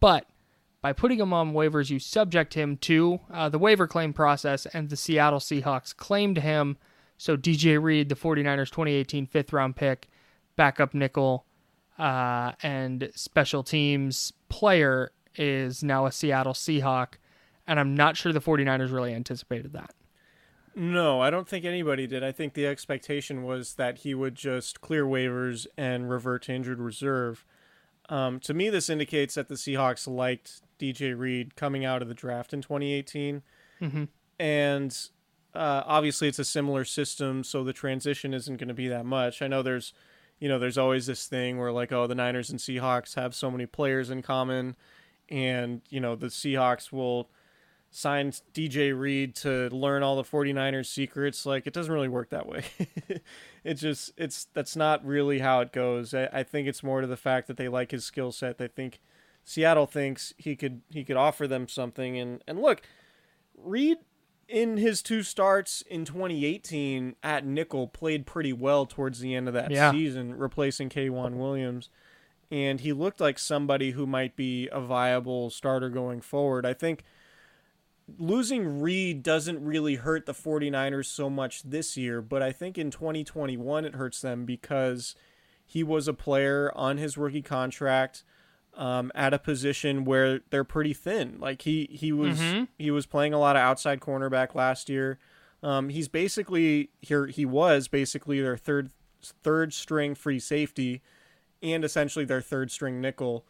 But 0.00 0.26
by 0.82 0.92
putting 0.92 1.20
him 1.20 1.32
on 1.32 1.52
waivers, 1.52 1.90
you 1.90 2.00
subject 2.00 2.54
him 2.54 2.76
to 2.78 3.20
uh, 3.32 3.48
the 3.48 3.58
waiver 3.58 3.86
claim 3.86 4.12
process, 4.12 4.66
and 4.66 4.90
the 4.90 4.96
Seattle 4.96 5.40
Seahawks 5.40 5.96
claimed 5.96 6.38
him. 6.38 6.76
So 7.18 7.36
DJ 7.36 7.80
Reed, 7.80 8.08
the 8.08 8.14
49ers 8.16 8.70
2018 8.70 9.26
fifth 9.26 9.52
round 9.52 9.76
pick, 9.76 10.08
backup 10.56 10.92
nickel, 10.92 11.46
uh, 11.98 12.52
and 12.62 13.10
special 13.14 13.62
teams 13.62 14.32
player, 14.48 15.10
is 15.38 15.82
now 15.82 16.04
a 16.06 16.12
Seattle 16.12 16.52
Seahawk. 16.52 17.14
And 17.66 17.78
I'm 17.78 17.94
not 17.94 18.16
sure 18.16 18.32
the 18.32 18.40
49ers 18.40 18.92
really 18.92 19.14
anticipated 19.14 19.72
that. 19.74 19.94
No, 20.74 21.20
I 21.20 21.30
don't 21.30 21.48
think 21.48 21.64
anybody 21.64 22.06
did. 22.06 22.22
I 22.22 22.30
think 22.32 22.54
the 22.54 22.66
expectation 22.66 23.42
was 23.42 23.74
that 23.74 23.98
he 23.98 24.14
would 24.14 24.34
just 24.34 24.80
clear 24.80 25.04
waivers 25.04 25.66
and 25.76 26.08
revert 26.08 26.42
to 26.44 26.52
injured 26.54 26.78
reserve. 26.78 27.44
Um, 28.08 28.38
to 28.40 28.54
me, 28.54 28.70
this 28.70 28.88
indicates 28.88 29.34
that 29.34 29.48
the 29.48 29.56
Seahawks 29.56 30.06
liked 30.06 30.62
DJ 30.78 31.18
Reed 31.18 31.56
coming 31.56 31.84
out 31.84 32.00
of 32.00 32.08
the 32.08 32.14
draft 32.14 32.52
in 32.54 32.62
2018. 32.62 33.42
Mhm. 33.80 34.08
And 34.38 34.96
Uh, 35.54 35.82
obviously, 35.86 36.28
it's 36.28 36.38
a 36.38 36.44
similar 36.44 36.84
system, 36.84 37.42
so 37.42 37.64
the 37.64 37.72
transition 37.72 38.34
isn't 38.34 38.58
going 38.58 38.68
to 38.68 38.74
be 38.74 38.86
that 38.86 39.06
much. 39.06 39.40
I 39.40 39.48
know 39.48 39.62
there's, 39.62 39.94
you 40.38 40.46
know, 40.48 40.58
there's 40.58 40.76
always 40.78 41.06
this 41.06 41.26
thing 41.26 41.58
where 41.58 41.72
like, 41.72 41.90
oh, 41.90 42.06
the 42.06 42.14
Niners 42.14 42.50
and 42.50 42.60
Seahawks 42.60 43.14
have 43.14 43.34
so 43.34 43.50
many 43.50 43.64
players 43.64 44.10
in 44.10 44.20
common, 44.22 44.76
and 45.28 45.82
you 45.90 46.00
know, 46.00 46.14
the 46.16 46.26
Seahawks 46.28 46.92
will 46.92 47.28
sign 47.90 48.30
DJ 48.52 48.98
Reed 48.98 49.34
to 49.36 49.68
learn 49.70 50.02
all 50.02 50.16
the 50.16 50.22
49ers 50.22 50.86
secrets. 50.86 51.46
Like, 51.46 51.66
it 51.66 51.72
doesn't 51.72 51.92
really 51.92 52.08
work 52.08 52.28
that 52.30 52.46
way. 52.46 52.64
it 53.64 53.74
just, 53.74 54.12
it's 54.16 54.46
that's 54.52 54.76
not 54.76 55.04
really 55.06 55.38
how 55.38 55.60
it 55.60 55.72
goes. 55.72 56.12
I, 56.12 56.28
I 56.32 56.42
think 56.42 56.68
it's 56.68 56.82
more 56.82 57.00
to 57.00 57.06
the 57.06 57.16
fact 57.16 57.46
that 57.48 57.56
they 57.56 57.68
like 57.68 57.90
his 57.90 58.04
skill 58.04 58.30
set. 58.32 58.58
They 58.58 58.68
think 58.68 59.00
Seattle 59.44 59.86
thinks 59.86 60.34
he 60.36 60.54
could 60.56 60.82
he 60.90 61.02
could 61.04 61.16
offer 61.16 61.46
them 61.46 61.66
something. 61.68 62.18
And 62.18 62.42
and 62.46 62.60
look, 62.60 62.82
Reed 63.56 63.98
in 64.48 64.76
his 64.78 65.02
two 65.02 65.22
starts 65.22 65.82
in 65.82 66.04
2018 66.06 67.16
at 67.22 67.44
nickel 67.44 67.86
played 67.86 68.24
pretty 68.26 68.52
well 68.52 68.86
towards 68.86 69.20
the 69.20 69.34
end 69.34 69.46
of 69.48 69.54
that 69.54 69.70
Yeah. 69.70 69.90
season, 69.92 70.34
replacing 70.34 70.88
K'Waun 70.90 71.34
Williams. 71.34 71.88
And 72.50 72.80
he 72.80 72.92
looked 72.92 73.20
like 73.20 73.38
somebody 73.38 73.90
who 73.90 74.06
might 74.06 74.34
be 74.36 74.68
a 74.72 74.80
viable 74.80 75.50
starter 75.50 75.90
going 75.90 76.20
forward. 76.22 76.64
I 76.64 76.72
think 76.72 77.04
losing 78.18 78.80
Reed 78.80 79.22
doesn't 79.22 79.62
really 79.64 79.96
hurt 79.96 80.26
the 80.26 80.32
49ers 80.32 81.06
so 81.06 81.28
much 81.28 81.62
this 81.62 81.96
year, 81.96 82.22
but 82.22 82.42
I 82.42 82.52
think 82.52 82.78
in 82.78 82.90
2021 82.90 83.84
it 83.84 83.94
hurts 83.94 84.20
them 84.22 84.44
because 84.44 85.14
he 85.66 85.82
was 85.82 86.08
a 86.08 86.14
player 86.14 86.72
on 86.74 86.96
his 86.96 87.18
rookie 87.18 87.42
contract 87.42 88.24
um, 88.74 89.10
at 89.14 89.34
a 89.34 89.38
position 89.38 90.04
where 90.04 90.40
they're 90.50 90.64
pretty 90.64 90.94
thin. 90.94 91.36
Like 91.40 91.62
he 91.62 91.88
he 91.90 92.12
was 92.12 92.38
Mhm. 92.38 92.68
he 92.78 92.90
was 92.90 93.06
playing 93.06 93.34
a 93.34 93.38
lot 93.38 93.56
of 93.56 93.60
outside 93.60 94.00
cornerback 94.00 94.54
last 94.54 94.88
year. 94.88 95.18
Um, 95.62 95.88
he's 95.88 96.08
basically 96.08 96.90
here 97.02 97.26
he 97.26 97.44
was 97.44 97.88
basically 97.88 98.40
their 98.40 98.56
third 98.56 98.90
third 99.20 99.74
string 99.74 100.14
free 100.14 100.38
safety 100.38 101.02
and 101.62 101.84
essentially 101.84 102.24
their 102.24 102.40
third 102.40 102.70
string 102.70 103.00
nickel 103.00 103.44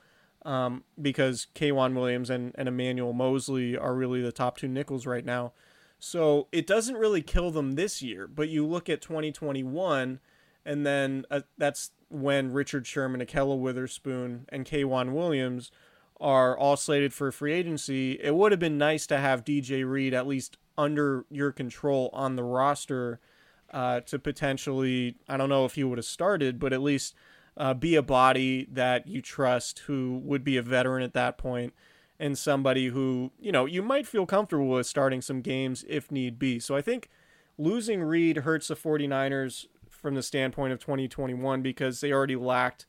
um, 0.44 0.84
because 1.00 1.46
K'Waun 1.54 1.94
Williams 1.94 2.30
and, 2.30 2.52
and 2.56 2.68
Emmanuel 2.68 3.12
Moseley 3.12 3.76
are 3.76 3.94
really 3.94 4.22
the 4.22 4.32
top 4.32 4.58
two 4.58 4.68
nickels 4.68 5.06
right 5.06 5.24
now. 5.24 5.52
So 5.98 6.46
it 6.52 6.66
doesn't 6.66 6.96
really 6.96 7.22
kill 7.22 7.50
them 7.50 7.72
this 7.72 8.02
year, 8.02 8.28
but 8.28 8.48
you 8.48 8.64
look 8.64 8.88
at 8.88 9.02
2021, 9.02 10.20
and 10.64 10.86
then 10.86 11.24
uh, 11.30 11.40
that's 11.56 11.90
when 12.08 12.52
Richard 12.52 12.86
Sherman, 12.86 13.20
Ahkello 13.20 13.58
Witherspoon, 13.58 14.46
and 14.50 14.64
K'Waun 14.64 15.12
Williams 15.12 15.72
are 16.20 16.56
all 16.56 16.76
slated 16.76 17.12
for 17.12 17.30
free 17.32 17.52
agency. 17.52 18.12
It 18.22 18.34
would 18.34 18.52
have 18.52 18.60
been 18.60 18.78
nice 18.78 19.06
to 19.08 19.18
have 19.18 19.44
DJ 19.44 19.88
Reed 19.88 20.14
at 20.14 20.26
least 20.26 20.56
under 20.76 21.24
your 21.30 21.52
control 21.52 22.10
on 22.12 22.36
the 22.36 22.44
roster 22.44 23.20
uh, 23.72 24.00
to 24.00 24.18
potentially, 24.18 25.16
I 25.28 25.36
don't 25.36 25.48
know 25.48 25.64
if 25.64 25.74
he 25.74 25.84
would 25.84 25.98
have 25.98 26.04
started, 26.04 26.58
but 26.58 26.72
at 26.72 26.80
least 26.80 27.14
uh, 27.58 27.74
be 27.74 27.96
a 27.96 28.02
body 28.02 28.66
that 28.70 29.06
you 29.06 29.20
trust 29.20 29.80
who 29.80 30.20
would 30.24 30.44
be 30.44 30.56
a 30.56 30.62
veteran 30.62 31.02
at 31.02 31.12
that 31.12 31.36
point 31.36 31.74
and 32.18 32.38
somebody 32.38 32.86
who, 32.86 33.32
you 33.38 33.52
know, 33.52 33.66
you 33.66 33.82
might 33.82 34.06
feel 34.06 34.26
comfortable 34.26 34.68
with 34.68 34.86
starting 34.86 35.20
some 35.20 35.40
games 35.40 35.84
if 35.88 36.10
need 36.10 36.38
be. 36.38 36.58
So 36.58 36.76
I 36.76 36.80
think 36.80 37.08
losing 37.58 38.02
Reed 38.02 38.38
hurts 38.38 38.68
the 38.68 38.76
49ers 38.76 39.66
from 39.90 40.14
the 40.14 40.22
standpoint 40.22 40.72
of 40.72 40.78
2021 40.78 41.60
because 41.60 42.00
they 42.00 42.12
already 42.12 42.36
lacked 42.36 42.86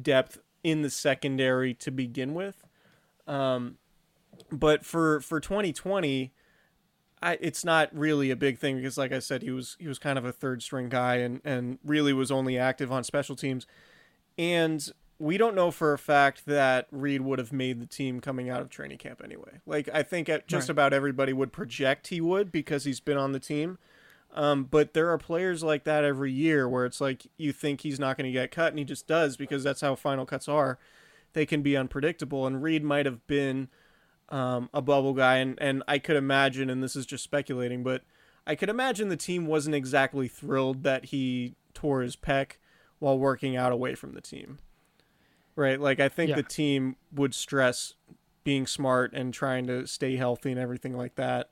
depth 0.00 0.38
in 0.62 0.82
the 0.82 0.90
secondary 0.90 1.72
to 1.74 1.90
begin 1.90 2.34
with. 2.34 2.64
Um, 3.26 3.78
but 4.50 4.84
for 4.84 5.20
for 5.20 5.38
2020, 5.38 6.32
I, 7.22 7.38
it's 7.40 7.64
not 7.64 7.90
really 7.92 8.30
a 8.30 8.36
big 8.36 8.58
thing 8.58 8.76
because, 8.76 8.96
like 8.96 9.12
I 9.12 9.18
said, 9.18 9.42
he 9.42 9.50
was 9.50 9.76
he 9.78 9.86
was 9.86 9.98
kind 9.98 10.18
of 10.18 10.24
a 10.24 10.32
third 10.32 10.62
string 10.62 10.88
guy 10.88 11.16
and 11.16 11.40
and 11.44 11.78
really 11.84 12.12
was 12.12 12.30
only 12.30 12.58
active 12.58 12.90
on 12.90 13.04
special 13.04 13.36
teams. 13.36 13.66
And 14.40 14.88
we 15.18 15.36
don't 15.36 15.54
know 15.54 15.70
for 15.70 15.92
a 15.92 15.98
fact 15.98 16.46
that 16.46 16.86
Reed 16.90 17.20
would 17.20 17.38
have 17.38 17.52
made 17.52 17.78
the 17.78 17.86
team 17.86 18.20
coming 18.20 18.48
out 18.48 18.62
of 18.62 18.70
training 18.70 18.96
camp 18.96 19.20
anyway. 19.22 19.60
Like 19.66 19.86
I 19.92 20.02
think 20.02 20.30
at- 20.30 20.48
just 20.48 20.68
Right. 20.68 20.72
about 20.72 20.94
everybody 20.94 21.34
would 21.34 21.52
project 21.52 22.06
he 22.08 22.22
would 22.22 22.50
because 22.50 22.84
he's 22.84 23.00
been 23.00 23.18
on 23.18 23.32
the 23.32 23.38
team. 23.40 23.76
Um, 24.32 24.64
but 24.64 24.94
there 24.94 25.10
are 25.10 25.18
players 25.18 25.62
like 25.62 25.84
that 25.84 26.04
every 26.04 26.32
year 26.32 26.66
where 26.66 26.86
it's 26.86 27.02
like 27.02 27.26
you 27.36 27.52
think 27.52 27.82
he's 27.82 28.00
not 28.00 28.16
going 28.16 28.26
to 28.26 28.32
get 28.32 28.50
cut 28.50 28.68
and 28.72 28.78
he 28.78 28.84
just 28.84 29.06
does 29.06 29.36
because 29.36 29.62
that's 29.62 29.82
how 29.82 29.94
final 29.94 30.24
cuts 30.24 30.48
are. 30.48 30.78
They 31.34 31.44
can 31.44 31.60
be 31.62 31.76
unpredictable, 31.76 32.46
and 32.46 32.62
Reed 32.62 32.82
might 32.82 33.06
have 33.06 33.24
been 33.26 33.68
um, 34.30 34.70
a 34.72 34.80
bubble 34.80 35.12
guy, 35.14 35.36
and 35.36 35.56
and 35.60 35.82
I 35.86 35.98
could 35.98 36.16
imagine, 36.16 36.70
and 36.70 36.82
this 36.82 36.96
is 36.96 37.04
just 37.06 37.22
speculating, 37.24 37.82
but 37.82 38.02
I 38.46 38.54
could 38.54 38.68
imagine 38.68 39.08
the 39.10 39.16
team 39.16 39.46
wasn't 39.46 39.74
exactly 39.76 40.28
thrilled 40.28 40.82
that 40.84 41.06
he 41.06 41.56
tore 41.74 42.00
his 42.02 42.16
pec 42.16 42.52
while 43.00 43.18
working 43.18 43.56
out 43.56 43.72
away 43.72 43.94
from 43.94 44.12
the 44.12 44.20
team. 44.20 44.58
Right? 45.56 45.80
Like 45.80 45.98
I 46.00 46.08
think 46.08 46.30
Yeah. 46.30 46.36
the 46.36 46.42
team 46.44 46.96
would 47.12 47.34
stress 47.34 47.94
being 48.44 48.66
smart 48.66 49.12
and 49.12 49.34
trying 49.34 49.66
to 49.66 49.86
stay 49.86 50.16
healthy 50.16 50.50
and 50.52 50.60
everything 50.60 50.96
like 50.96 51.16
that. 51.16 51.50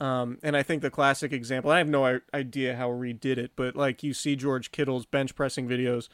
Um, 0.00 0.38
and 0.42 0.56
I 0.56 0.62
think 0.62 0.82
the 0.82 0.90
classic 0.90 1.32
example, 1.32 1.70
I 1.70 1.78
have 1.78 1.88
no 1.88 2.20
idea 2.32 2.76
how 2.76 2.90
Reed 2.90 3.20
did 3.20 3.36
it, 3.38 3.52
but 3.56 3.76
like 3.76 4.02
you 4.02 4.14
see 4.14 4.36
George 4.36 4.70
Kittle's 4.70 5.06
bench 5.06 5.34
pressing 5.34 5.68
videos. 5.68 6.08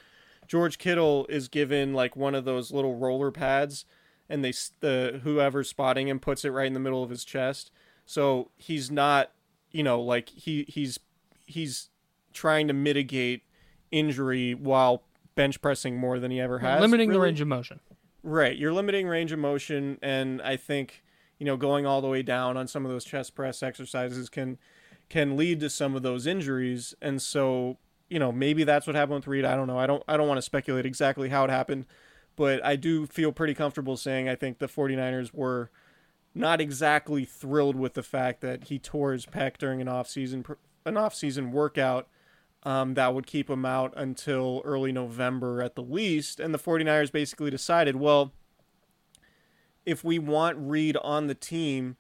George 0.49 0.79
Kittle 0.79 1.27
is 1.29 1.49
given 1.49 1.95
like 1.95 2.17
one 2.17 2.35
of 2.35 2.45
those 2.45 2.73
little 2.73 2.97
roller 2.97 3.31
pads, 3.31 3.85
and 4.29 4.43
they 4.45 4.53
the 4.81 5.21
whoever's 5.23 5.69
spotting 5.69 6.09
him 6.09 6.19
puts 6.19 6.45
it 6.45 6.51
right 6.51 6.67
in 6.67 6.75
the 6.75 6.81
middle 6.81 7.03
of 7.03 7.11
his 7.11 7.25
chest. 7.25 7.71
So 8.07 8.51
he's 8.57 8.91
not, 8.91 9.33
you 9.71 9.83
know, 9.83 10.01
like 10.01 10.29
he 10.31 10.65
he's 10.69 10.99
he's 11.47 11.89
trying 12.33 12.67
to 12.69 12.75
mitigate 12.75 13.43
injury 13.95 14.55
while 14.55 15.03
bench 15.35 15.61
pressing 15.63 15.97
more 15.97 16.19
than 16.19 16.31
he 16.31 16.41
ever 16.41 16.59
has. 16.59 16.81
limiting 16.81 17.11
the 17.11 17.21
range 17.21 17.41
of 17.41 17.49
motion. 17.49 17.81
Right, 18.23 18.57
you're 18.57 18.73
limiting 18.73 19.07
range 19.07 19.33
of 19.33 19.39
motion, 19.39 19.99
and 20.03 20.43
I 20.43 20.57
think 20.57 21.03
you 21.39 21.47
know 21.47 21.57
going 21.57 21.87
all 21.87 22.01
the 22.01 22.09
way 22.09 22.23
down 22.23 22.57
on 22.57 22.67
some 22.67 22.85
of 22.85 22.91
those 22.91 23.05
chest 23.05 23.35
press 23.35 23.63
exercises 23.63 24.29
can 24.29 24.59
can 25.09 25.37
lead 25.37 25.61
to 25.61 25.71
some 25.71 25.95
of 25.95 26.03
those 26.03 26.27
injuries, 26.27 26.95
and 27.01 27.21
so 27.21 27.79
you 28.09 28.19
know 28.19 28.33
maybe 28.33 28.65
that's 28.65 28.87
what 28.87 28.97
happened 28.97 29.17
with 29.17 29.27
Reed. 29.27 29.45
I 29.45 29.55
don't 29.55 29.67
know. 29.67 29.79
I 29.79 29.87
don't 29.87 30.03
I 30.09 30.17
don't 30.17 30.29
want 30.29 30.39
to 30.39 30.43
speculate 30.43 30.87
exactly 30.87 31.29
how 31.29 31.45
it 31.45 31.51
happened, 31.51 31.87
but 32.37 32.65
I 32.65 32.77
do 32.77 33.07
feel 33.07 33.31
pretty 33.31 33.55
comfortable 33.55 33.97
saying 33.97 34.29
I 34.29 34.35
think 34.35 34.59
the 34.59 34.69
49ers 34.69 35.33
were 35.33 35.71
not 36.35 36.61
exactly 36.61 37.25
thrilled 37.25 37.77
with 37.77 37.95
the 37.95 38.03
fact 38.03 38.41
that 38.41 38.65
he 38.65 38.79
tore 38.79 39.13
his 39.13 39.27
pec 39.27 39.57
during 39.59 39.81
an 39.81 39.89
off-season 39.89 40.45
an 40.85 40.97
off-season 40.97 41.53
workout 41.53 42.09
um, 42.65 42.95
that 42.95 43.15
would 43.15 43.27
keep 43.27 43.51
him 43.51 43.65
out 43.65 43.93
until 43.97 44.63
early 44.65 44.93
November 44.93 45.63
at 45.63 45.75
the 45.75 45.83
least. 45.83 46.41
And 46.41 46.55
the 46.55 46.59
49ers 46.59 47.13
basically 47.13 47.51
decided, 47.51 47.97
well, 47.97 48.33
if 49.85 50.03
we 50.03 50.19
want 50.19 50.57
Reed 50.59 50.97
on 50.99 51.27
the 51.27 51.35
team, 51.35 51.97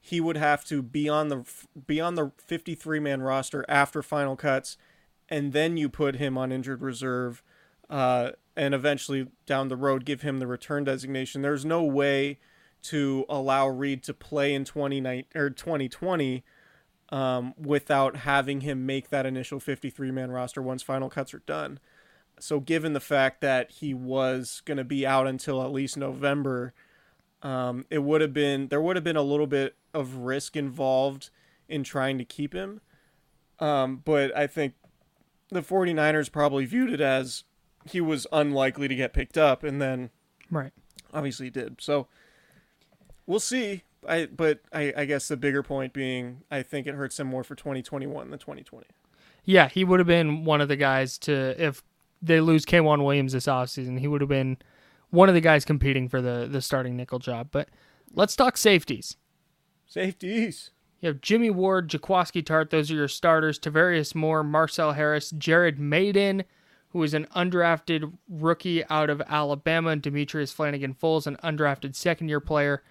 he 0.00 0.20
would 0.20 0.36
have 0.36 0.64
to 0.66 0.82
be 0.82 1.08
on 1.08 1.28
the 1.28 1.44
be 1.86 2.00
on 2.00 2.14
the 2.14 2.32
53 2.38 2.98
man 2.98 3.22
roster 3.22 3.64
after 3.68 4.02
final 4.02 4.36
cuts, 4.36 4.76
and 5.28 5.52
then 5.52 5.76
you 5.76 5.88
put 5.88 6.16
him 6.16 6.38
on 6.38 6.50
injured 6.50 6.82
reserve, 6.82 7.42
uh, 7.90 8.30
and 8.56 8.74
eventually 8.74 9.28
down 9.46 9.68
the 9.68 9.76
road 9.76 10.04
give 10.04 10.22
him 10.22 10.38
the 10.38 10.46
return 10.46 10.84
designation. 10.84 11.42
There's 11.42 11.64
no 11.64 11.82
way 11.82 12.38
to 12.84 13.24
allow 13.28 13.68
Reed 13.68 14.02
to 14.04 14.14
play 14.14 14.54
in 14.54 14.64
29 14.64 15.24
or 15.34 15.50
2020 15.50 16.44
um, 17.10 17.54
without 17.58 18.16
having 18.18 18.60
him 18.62 18.84
make 18.86 19.10
that 19.10 19.26
initial 19.26 19.60
53 19.60 20.10
man 20.10 20.30
roster 20.30 20.60
once 20.62 20.82
final 20.82 21.08
cuts 21.08 21.32
are 21.34 21.42
done. 21.46 21.78
So, 22.40 22.60
given 22.60 22.92
the 22.92 23.00
fact 23.00 23.40
that 23.40 23.70
he 23.72 23.92
was 23.94 24.62
going 24.64 24.76
to 24.78 24.84
be 24.84 25.06
out 25.06 25.26
until 25.26 25.62
at 25.62 25.72
least 25.72 25.96
November, 25.96 26.72
um, 27.42 27.84
it 27.90 27.98
would 28.02 28.20
have 28.20 28.32
been 28.32 28.68
there 28.68 28.80
would 28.80 28.96
have 28.96 29.04
been 29.04 29.16
a 29.16 29.22
little 29.22 29.46
bit 29.46 29.74
of 29.94 30.16
risk 30.16 30.56
involved 30.56 31.30
in 31.68 31.82
trying 31.82 32.16
to 32.18 32.24
keep 32.24 32.52
him. 32.52 32.80
Um, 33.58 34.02
but 34.04 34.36
I 34.36 34.46
think 34.46 34.74
the 35.50 35.62
49ers 35.62 36.30
probably 36.30 36.64
viewed 36.64 36.92
it 36.92 37.00
as 37.00 37.42
he 37.86 38.00
was 38.00 38.26
unlikely 38.32 38.86
to 38.86 38.94
get 38.94 39.12
picked 39.12 39.36
up, 39.38 39.64
and 39.64 39.80
then 39.82 40.10
Right. 40.50 40.72
obviously 41.12 41.46
he 41.46 41.50
did. 41.50 41.80
So 41.80 42.06
we'll 43.26 43.40
see. 43.40 43.82
I 44.06 44.26
but 44.26 44.60
I, 44.72 44.92
I 44.96 45.04
guess 45.04 45.28
the 45.28 45.36
bigger 45.36 45.62
point 45.62 45.92
being 45.92 46.42
I 46.50 46.62
think 46.62 46.86
it 46.86 46.94
hurts 46.94 47.18
him 47.18 47.26
more 47.26 47.44
for 47.44 47.54
2021 47.54 48.30
than 48.30 48.38
2020. 48.38 48.86
Yeah, 49.44 49.68
he 49.68 49.84
would 49.84 49.98
have 49.98 50.06
been 50.06 50.44
one 50.44 50.60
of 50.60 50.68
the 50.68 50.76
guys 50.76 51.18
to 51.18 51.54
if 51.62 51.82
they 52.20 52.40
lose 52.40 52.64
K'Waun 52.64 53.04
Williams 53.04 53.32
this 53.32 53.46
offseason, 53.46 53.98
he 53.98 54.08
would 54.08 54.20
have 54.20 54.28
been 54.28 54.58
one 55.10 55.28
of 55.28 55.34
the 55.34 55.40
guys 55.40 55.64
competing 55.64 56.08
for 56.08 56.20
the 56.20 56.48
the 56.50 56.60
starting 56.60 56.96
nickel 56.96 57.18
job. 57.18 57.48
But 57.50 57.68
let's 58.14 58.36
talk 58.36 58.56
safeties. 58.56 59.16
Safeties. 59.86 60.70
You 61.00 61.08
have 61.08 61.20
Jimmy 61.20 61.50
Ward, 61.50 61.88
Jaquiski 61.88 62.42
Tartt. 62.42 62.70
Those 62.70 62.90
are 62.90 62.94
your 62.94 63.08
starters. 63.08 63.58
Tarvarius 63.58 64.14
Moore, 64.14 64.42
Marcell 64.42 64.94
Harris, 64.94 65.30
Jared 65.30 65.78
Mayden, 65.78 66.44
who 66.88 67.02
is 67.04 67.14
an 67.14 67.26
undrafted 67.36 68.12
rookie 68.28 68.84
out 68.86 69.08
of 69.08 69.22
Alabama, 69.28 69.90
and 69.90 70.02
Demetrius 70.02 70.52
Flannigan 70.52 70.94
Fowles, 70.94 71.26
an 71.26 71.36
undrafted 71.42 71.94
second 71.94 72.28
year 72.28 72.40
player 72.40 72.82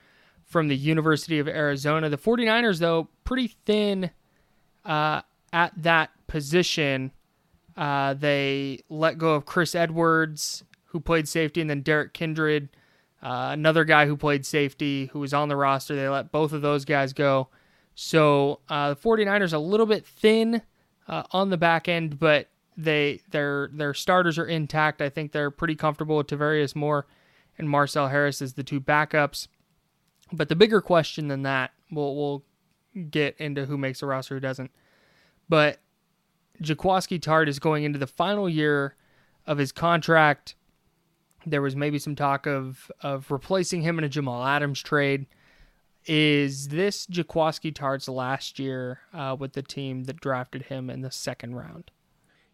from 0.47 0.69
the 0.69 0.75
University 0.75 1.39
of 1.39 1.47
Arizona. 1.47 2.09
The 2.09 2.17
49ers, 2.17 2.79
though, 2.79 3.09
pretty 3.25 3.49
thin 3.65 4.09
uh, 4.85 5.21
at 5.51 5.73
that 5.77 6.11
position, 6.27 7.11
uh, 7.75 8.13
they 8.13 8.79
let 8.89 9.17
go 9.17 9.35
of 9.35 9.45
Chris 9.45 9.75
Edwards, 9.75 10.63
who 10.85 10.99
played 10.99 11.27
safety, 11.27 11.61
and 11.61 11.69
then 11.69 11.81
Derrick 11.81 12.13
Kindred, 12.13 12.69
uh, 13.21 13.49
another 13.51 13.83
guy 13.83 14.05
who 14.05 14.15
played 14.15 14.45
safety, 14.45 15.07
who 15.07 15.19
was 15.19 15.33
on 15.33 15.49
the 15.49 15.55
roster. 15.55 15.95
They 15.95 16.07
let 16.07 16.31
both 16.31 16.53
of 16.53 16.61
those 16.61 16.85
guys 16.85 17.11
go. 17.13 17.49
So 17.93 18.61
uh, 18.69 18.93
the 18.93 18.95
49ers 18.95 19.53
a 19.53 19.57
little 19.57 19.85
bit 19.85 20.05
thin 20.05 20.61
uh, 21.07 21.23
on 21.31 21.49
the 21.49 21.57
back 21.57 21.89
end, 21.89 22.19
but 22.19 22.47
they 22.77 23.21
their 23.31 23.69
their 23.73 23.93
starters 23.93 24.37
are 24.37 24.45
intact. 24.45 25.01
I 25.01 25.09
think 25.09 25.31
they're 25.31 25.51
pretty 25.51 25.75
comfortable 25.75 26.17
with 26.17 26.27
Tarvarius 26.27 26.75
Moore 26.75 27.07
and 27.57 27.67
Marcell 27.67 28.07
Harris 28.07 28.41
as 28.41 28.53
the 28.53 28.63
two 28.63 28.79
backups. 28.79 29.47
But 30.31 30.49
the 30.49 30.55
bigger 30.55 30.81
question 30.81 31.27
than 31.27 31.43
that, 31.43 31.71
we'll 31.91 32.15
we'll 32.15 32.43
get 33.09 33.37
into 33.37 33.65
who 33.65 33.77
makes 33.77 33.99
the 33.99 34.07
roster, 34.07 34.35
who 34.35 34.39
doesn't. 34.39 34.71
But 35.47 35.79
Jaquiski 36.61 37.19
Tartt 37.19 37.47
is 37.47 37.59
going 37.59 37.83
into 37.83 37.99
the 37.99 38.07
final 38.07 38.49
year 38.49 38.95
of 39.45 39.57
his 39.57 39.71
contract. 39.71 40.55
There 41.45 41.61
was 41.61 41.75
maybe 41.75 41.99
some 41.99 42.15
talk 42.15 42.45
of 42.45 42.91
of 43.01 43.31
replacing 43.31 43.81
him 43.81 43.97
in 43.97 44.03
a 44.03 44.09
Jamal 44.09 44.45
Adams 44.45 44.81
trade. 44.81 45.27
Is 46.05 46.69
this 46.69 47.05
Jaquiski 47.05 47.73
Tartt's 47.73 48.07
last 48.07 48.59
year 48.59 49.01
uh, 49.13 49.35
with 49.37 49.53
the 49.53 49.61
team 49.61 50.05
that 50.05 50.21
drafted 50.21 50.63
him 50.63 50.89
in 50.89 51.01
the 51.01 51.11
second 51.11 51.55
round? 51.55 51.91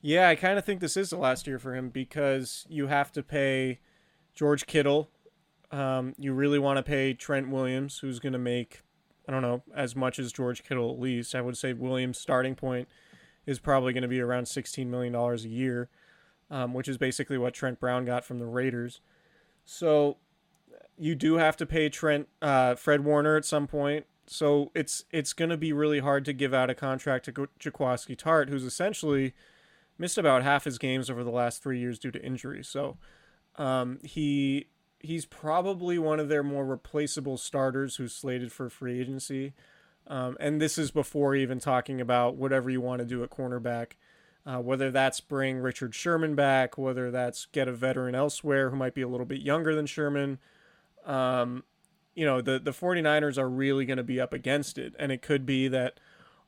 Yeah, 0.02 0.28
I 0.28 0.36
kind 0.36 0.58
of 0.58 0.66
think 0.66 0.82
this 0.82 0.98
is 0.98 1.12
the 1.12 1.18
last 1.18 1.48
year 1.48 1.60
for 1.60 1.76
him 1.76 1.90
because 1.90 2.66
you 2.68 2.88
have 2.88 3.12
to 3.14 3.24
pay 3.24 3.80
George 4.34 4.66
Kittle. 4.66 5.10
Um, 5.74 6.14
you 6.20 6.34
really 6.34 6.60
want 6.60 6.78
to 6.78 6.84
pay 6.84 7.16
Trent 7.16 7.50
Williams, 7.50 7.98
who's 7.98 8.20
going 8.20 8.34
to 8.34 8.40
make, 8.40 8.84
I 9.28 9.32
don't 9.32 9.42
know, 9.42 9.64
as 9.76 9.96
much 9.96 10.20
as 10.20 10.32
George 10.32 10.64
Kittle 10.64 10.92
at 10.92 11.00
least. 11.00 11.34
I 11.34 11.42
would 11.42 11.58
say 11.58 11.74
Williams' 11.74 12.20
starting 12.20 12.54
point 12.54 12.88
is 13.48 13.58
probably 13.58 13.92
going 13.92 14.04
to 14.04 14.08
be 14.08 14.22
around 14.22 14.44
$16 14.44 14.86
million 14.86 15.16
a 15.16 15.36
year, 15.38 15.90
um, 16.52 16.76
which 16.76 16.88
is 16.88 17.00
basically 17.00 17.40
what 17.40 17.56
Trent 17.56 17.80
Brown 17.80 18.06
got 18.06 18.24
from 18.24 18.38
the 18.38 18.46
Raiders. 18.46 19.02
So 19.66 20.18
you 20.96 21.16
do 21.16 21.36
have 21.36 21.58
to 21.58 21.66
pay 21.66 21.90
Trent 21.90 22.28
uh, 22.40 22.76
Fred 22.76 23.04
Warner 23.04 23.36
at 23.36 23.44
some 23.44 23.66
point. 23.66 24.06
So 24.28 24.72
it's 24.74 25.04
it's 25.12 25.34
going 25.34 25.50
to 25.50 25.58
be 25.58 25.74
really 25.74 26.00
hard 26.00 26.24
to 26.26 26.34
give 26.34 26.54
out 26.54 26.70
a 26.70 26.76
contract 26.76 27.26
to 27.26 27.34
Jaquiski 27.34 28.16
Tartt, 28.16 28.50
who's 28.50 28.64
essentially 28.64 29.34
missed 29.98 30.18
about 30.18 30.44
half 30.44 30.64
his 30.64 30.78
games 30.78 31.10
over 31.10 31.24
the 31.24 31.32
last 31.32 31.62
three 31.62 31.80
years 31.80 32.00
due 32.00 32.12
to 32.12 32.24
injury. 32.24 32.64
So 32.64 32.98
um, 33.58 34.00
he 34.04 34.68
he's 35.04 35.26
probably 35.26 36.00
one 36.00 36.20
of 36.20 36.30
their 36.30 36.42
more 36.42 36.66
replaceable 36.66 37.38
starters 37.38 37.98
who's 37.98 38.16
slated 38.16 38.52
for 38.52 38.70
free 38.70 39.00
agency. 39.00 39.54
Um, 40.08 40.38
and 40.40 40.62
this 40.62 40.78
is 40.78 40.92
before 40.92 41.36
even 41.36 41.60
talking 41.60 42.02
about 42.02 42.36
whatever 42.36 42.70
you 42.70 42.82
want 42.82 43.00
to 43.00 43.06
do 43.06 43.22
at 43.22 43.30
cornerback, 43.30 43.92
uh, 44.46 44.58
whether 44.58 44.92
that's 44.92 45.20
bring 45.20 45.60
Richard 45.60 45.94
Sherman 45.94 46.36
back, 46.36 46.78
whether 46.78 47.12
that's 47.12 47.46
get 47.46 47.68
a 47.68 47.74
veteran 47.74 48.16
elsewhere 48.16 48.70
who 48.70 48.78
might 48.78 48.94
be 48.94 49.02
a 49.02 49.08
little 49.08 49.26
bit 49.26 49.42
younger 49.42 49.76
than 49.76 49.86
Sherman. 49.86 50.40
Um, 51.06 51.64
you 52.16 52.26
know, 52.26 52.42
the, 52.42 52.60
the 52.60 52.72
49ers 52.72 53.38
are 53.38 53.50
really 53.50 53.86
going 53.86 53.98
to 53.98 54.04
be 54.04 54.22
up 54.22 54.34
against 54.34 54.78
it. 54.78 54.94
And 54.98 55.12
it 55.12 55.22
could 55.22 55.46
be 55.46 55.68
that 55.68 56.00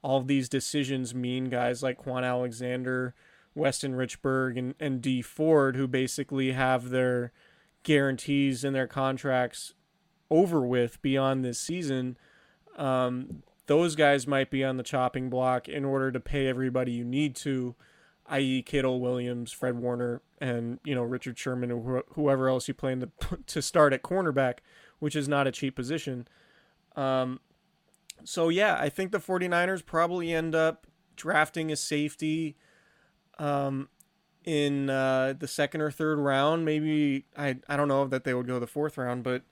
all 0.02 0.22
these 0.22 0.48
decisions 0.48 1.14
mean 1.14 1.46
guys 1.50 1.84
like 1.84 2.04
Kwon 2.04 2.24
Alexander, 2.24 3.16
Weston 3.54 3.94
Richburg, 3.94 4.58
and, 4.58 4.76
and 4.80 5.02
Dee 5.02 5.22
Ford, 5.22 5.76
who 5.76 5.88
basically 5.88 6.52
have 6.52 6.90
their 6.90 7.32
guarantees 7.86 8.66
in 8.66 8.74
their 8.74 8.88
contracts 8.88 9.74
over 10.30 10.66
with 10.66 11.02
beyond 11.02 11.46
this 11.46 11.60
season. 11.60 12.18
Um, 12.76 13.44
those 13.68 13.96
guys 13.96 14.28
might 14.28 14.52
be 14.52 14.64
on 14.64 14.76
the 14.76 14.84
chopping 14.84 15.30
block 15.30 15.70
in 15.70 15.86
order 15.86 16.12
to 16.12 16.20
pay 16.20 16.48
everybody 16.48 16.92
you 16.92 17.06
need 17.06 17.36
to, 17.38 17.76
i.e., 18.28 18.62
Kittle, 18.62 19.00
Williams, 19.00 19.52
Fred 19.54 19.78
Warner, 19.80 20.22
and 20.42 20.80
you 20.84 20.94
know 20.94 21.04
Richard 21.04 21.40
Sherman 21.40 21.72
or 21.72 21.78
wh- 21.80 22.14
whoever 22.16 22.50
else 22.50 22.68
you 22.68 22.74
plan 22.74 23.00
to 23.00 23.38
to 23.48 23.62
start 23.62 23.94
at 23.94 24.04
cornerback, 24.04 24.58
which 25.00 25.16
is 25.16 25.30
not 25.30 25.48
a 25.48 25.52
cheap 25.52 25.76
position. 25.76 26.28
Um, 26.96 27.40
so 28.24 28.50
yeah, 28.50 28.78
I 28.80 28.90
think 28.90 29.12
the 29.12 29.20
49ers 29.20 29.86
probably 29.86 30.34
end 30.34 30.56
up 30.56 30.88
drafting 31.16 31.72
a 31.72 31.76
safety 31.76 32.58
um, 33.40 33.90
in 34.46 34.90
uh, 34.90 35.34
the 35.38 35.48
second 35.48 35.82
or 35.82 35.92
third 35.92 36.20
round. 36.20 36.66
Maybe 36.66 37.26
I 37.38 37.58
I 37.68 37.76
don't 37.76 37.88
know 37.88 38.08
that 38.08 38.24
they 38.24 38.34
would 38.34 38.48
go 38.48 38.60
the 38.60 38.68
fourth 38.68 38.98
round, 38.98 39.24
but 39.24 39.44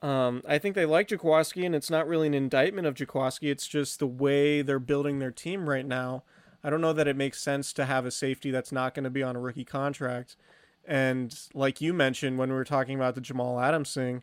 um, 0.00 0.42
I 0.48 0.58
think 0.58 0.74
they 0.74 0.86
like 0.86 1.08
Jaquiski, 1.08 1.64
and 1.64 1.74
it's 1.74 1.90
not 1.90 2.08
really 2.08 2.26
an 2.26 2.34
indictment 2.34 2.86
of 2.86 2.94
Jaquiski. 2.94 3.50
It's 3.50 3.66
just 3.66 3.98
the 3.98 4.06
way 4.06 4.62
they're 4.62 4.78
building 4.78 5.18
their 5.18 5.30
team 5.30 5.68
right 5.68 5.86
now. 5.86 6.24
I 6.64 6.70
don't 6.70 6.80
know 6.80 6.92
that 6.92 7.08
it 7.08 7.16
makes 7.16 7.40
sense 7.40 7.72
to 7.74 7.84
have 7.84 8.06
a 8.06 8.10
safety 8.10 8.50
that's 8.50 8.72
not 8.72 8.94
going 8.94 9.04
to 9.04 9.10
be 9.10 9.22
on 9.22 9.36
a 9.36 9.40
rookie 9.40 9.64
contract. 9.64 10.36
And 10.84 11.36
like 11.54 11.80
you 11.80 11.92
mentioned 11.92 12.38
when 12.38 12.50
we 12.50 12.56
were 12.56 12.64
talking 12.64 12.96
about 12.96 13.14
the 13.14 13.20
Jamal 13.20 13.60
Adams 13.60 13.94
thing, 13.94 14.22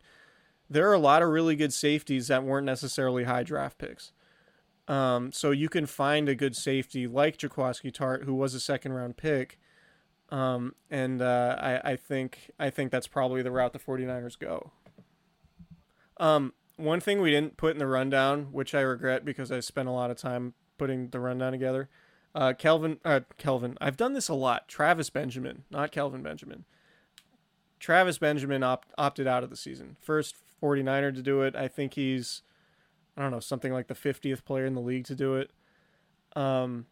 there 0.70 0.90
are 0.90 0.94
a 0.94 1.00
lot 1.00 1.22
of 1.22 1.30
really 1.30 1.56
good 1.56 1.74
safeties 1.74 2.28
that 2.28 2.44
weren't 2.44 2.66
necessarily 2.66 3.24
high 3.24 3.44
draft 3.44 3.78
picks. 3.78 4.12
Um, 4.88 5.32
so 5.32 5.52
you 5.52 5.70
can 5.70 5.86
find 5.86 6.28
a 6.28 6.36
good 6.36 6.56
safety 6.56 7.08
like 7.08 7.38
Jaquiski 7.38 7.92
Tartt, 7.92 8.24
who 8.24 8.34
was 8.34 8.54
a 8.54 8.60
second 8.60 8.94
round 8.94 9.18
pick. 9.18 9.60
Um, 10.32 10.76
and 10.92 11.22
uh, 11.22 11.56
I, 11.60 11.92
I 11.92 11.96
think 11.96 12.52
I 12.60 12.70
think 12.70 12.92
that's 12.92 13.08
probably 13.08 13.42
the 13.42 13.52
route 13.52 13.74
the 13.74 13.80
49ers 13.80 14.38
go. 14.38 14.72
Um, 16.18 16.54
one 16.76 17.00
thing 17.00 17.22
we 17.22 17.32
didn't 17.32 17.58
put 17.58 17.74
in 17.74 17.80
the 17.80 17.88
rundown, 17.88 18.48
which 18.52 18.76
I 18.76 18.82
regret 18.82 19.26
because 19.26 19.52
I 19.52 19.60
spent 19.60 19.90
a 19.90 19.92
lot 19.92 20.12
of 20.12 20.18
time 20.18 20.54
putting 20.78 21.10
the 21.10 21.20
rundown 21.20 21.52
together. 21.52 21.90
Uh, 22.36 22.54
Kelvin, 22.54 23.00
uh, 23.04 23.22
Kelvin, 23.38 23.78
I've 23.82 23.98
done 23.98 24.14
this 24.14 24.30
a 24.30 24.34
lot. 24.34 24.68
Travis 24.68 25.10
Benjamin, 25.10 25.64
not 25.72 25.92
Kelvin 25.92 26.22
Benjamin. 26.22 26.66
Travis 27.80 28.18
Benjamin 28.18 28.62
opt- 28.62 28.94
opted 28.98 29.26
out 29.26 29.44
of 29.44 29.50
the 29.50 29.56
season. 29.56 29.98
First 30.00 30.36
49er 30.62 31.16
to 31.16 31.22
do 31.22 31.42
it. 31.42 31.56
I 31.56 31.68
think 31.68 31.96
he's, 31.96 32.44
I 33.18 33.22
don't 33.22 33.32
know, 33.32 33.40
something 33.40 33.74
like 33.74 33.88
the 33.88 33.96
50th 33.96 34.46
player 34.46 34.66
in 34.66 34.76
the 34.76 34.82
league 34.82 35.06
to 35.06 35.16
do 35.16 35.36
it. 35.36 35.52
Um, 36.36 36.86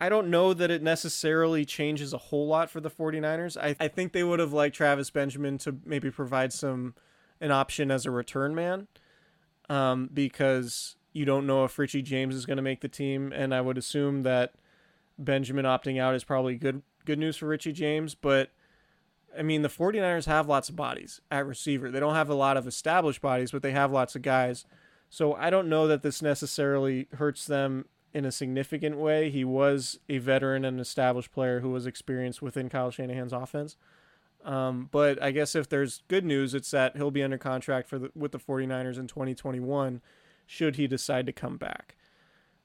I 0.00 0.08
don't 0.08 0.30
know 0.30 0.54
that 0.54 0.70
it 0.70 0.82
necessarily 0.82 1.66
changes 1.66 2.14
a 2.14 2.18
whole 2.18 2.46
lot 2.46 2.70
for 2.70 2.80
the 2.80 2.90
49ers. 2.90 3.58
I, 3.60 3.76
I 3.78 3.88
think 3.88 4.12
they 4.12 4.24
would 4.24 4.40
have 4.40 4.54
liked 4.54 4.74
Travis 4.74 5.10
Benjamin 5.10 5.58
to 5.58 5.76
maybe 5.84 6.10
provide 6.10 6.54
some 6.54 6.94
an 7.38 7.50
option 7.50 7.90
as 7.90 8.06
a 8.06 8.10
return 8.10 8.54
man 8.54 8.88
um, 9.68 10.08
because 10.12 10.96
you 11.12 11.24
don't 11.24 11.46
know 11.46 11.64
if 11.64 11.78
Richie 11.78 12.02
James 12.02 12.34
is 12.34 12.46
going 12.46 12.56
to 12.56 12.62
make 12.62 12.80
the 12.80 12.88
team, 12.88 13.32
and 13.34 13.54
I 13.54 13.60
would 13.60 13.76
assume 13.76 14.22
that 14.22 14.54
Benjamin 15.18 15.66
opting 15.66 16.00
out 16.00 16.14
is 16.14 16.24
probably 16.24 16.56
good 16.56 16.82
good 17.04 17.18
news 17.18 17.36
for 17.36 17.46
Richie 17.46 17.72
James, 17.72 18.14
but 18.14 18.50
I 19.36 19.42
mean 19.42 19.62
the 19.62 19.68
49ers 19.68 20.26
have 20.26 20.48
lots 20.48 20.70
of 20.70 20.76
bodies 20.76 21.20
at 21.30 21.46
receiver. 21.46 21.90
They 21.90 22.00
don't 22.00 22.14
have 22.14 22.30
a 22.30 22.34
lot 22.34 22.56
of 22.56 22.66
established 22.66 23.20
bodies, 23.20 23.50
but 23.50 23.62
they 23.62 23.72
have 23.72 23.92
lots 23.92 24.16
of 24.16 24.22
guys. 24.22 24.64
So 25.08 25.34
I 25.34 25.50
don't 25.50 25.68
know 25.68 25.86
that 25.88 26.02
this 26.02 26.22
necessarily 26.22 27.08
hurts 27.12 27.46
them 27.46 27.86
in 28.12 28.24
a 28.24 28.32
significant 28.32 28.96
way. 28.96 29.30
He 29.30 29.44
was 29.44 29.98
a 30.08 30.18
veteran 30.18 30.64
and 30.64 30.80
established 30.80 31.32
player 31.32 31.60
who 31.60 31.70
was 31.70 31.86
experienced 31.86 32.42
within 32.42 32.68
Kyle 32.68 32.90
Shanahan's 32.90 33.32
offense. 33.32 33.76
Um, 34.44 34.88
but 34.90 35.22
I 35.22 35.30
guess 35.32 35.54
if 35.54 35.68
there's 35.68 36.02
good 36.08 36.24
news, 36.24 36.54
it's 36.54 36.70
that 36.70 36.96
he'll 36.96 37.10
be 37.10 37.22
under 37.22 37.38
contract 37.38 37.88
for 37.88 37.98
the, 37.98 38.10
with 38.14 38.32
the 38.32 38.38
49ers 38.38 38.98
in 38.98 39.06
2021 39.06 40.00
should 40.46 40.76
he 40.76 40.86
decide 40.86 41.26
to 41.26 41.32
come 41.32 41.56
back. 41.56 41.96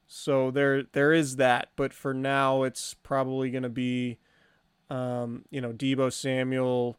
So 0.07 0.51
there 0.51 0.83
there 0.83 1.13
is 1.13 1.35
that, 1.35 1.69
but 1.75 1.93
for 1.93 2.13
now 2.13 2.63
it's 2.63 2.93
probably 2.93 3.49
going 3.49 3.63
to 3.63 3.69
be 3.69 4.17
um, 4.89 5.45
you 5.49 5.61
know, 5.61 5.71
Deebo 5.71 6.11
Samuel, 6.13 6.97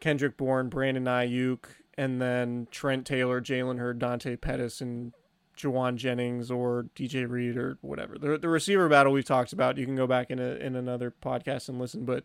Kendrick 0.00 0.36
Bourne, 0.36 0.68
Brandon 0.68 1.04
Aiyuk, 1.04 1.64
and 1.96 2.20
then 2.20 2.68
Trent 2.70 3.06
Taylor, 3.06 3.40
Jalen 3.40 3.78
Hurd, 3.78 3.98
Dante 3.98 4.36
Pettis, 4.36 4.80
and 4.80 5.12
Jauan 5.56 5.96
Jennings 5.96 6.50
or 6.50 6.86
DJ 6.94 7.28
Reed 7.28 7.56
or 7.56 7.78
whatever. 7.80 8.18
The, 8.18 8.38
the 8.38 8.48
receiver 8.48 8.88
battle 8.88 9.12
we've 9.12 9.24
talked 9.24 9.52
about, 9.52 9.78
you 9.78 9.86
can 9.86 9.96
go 9.96 10.06
back 10.06 10.30
in 10.30 10.38
a, 10.38 10.54
in 10.56 10.76
another 10.76 11.12
podcast 11.22 11.68
and 11.68 11.78
listen, 11.78 12.04
but 12.04 12.24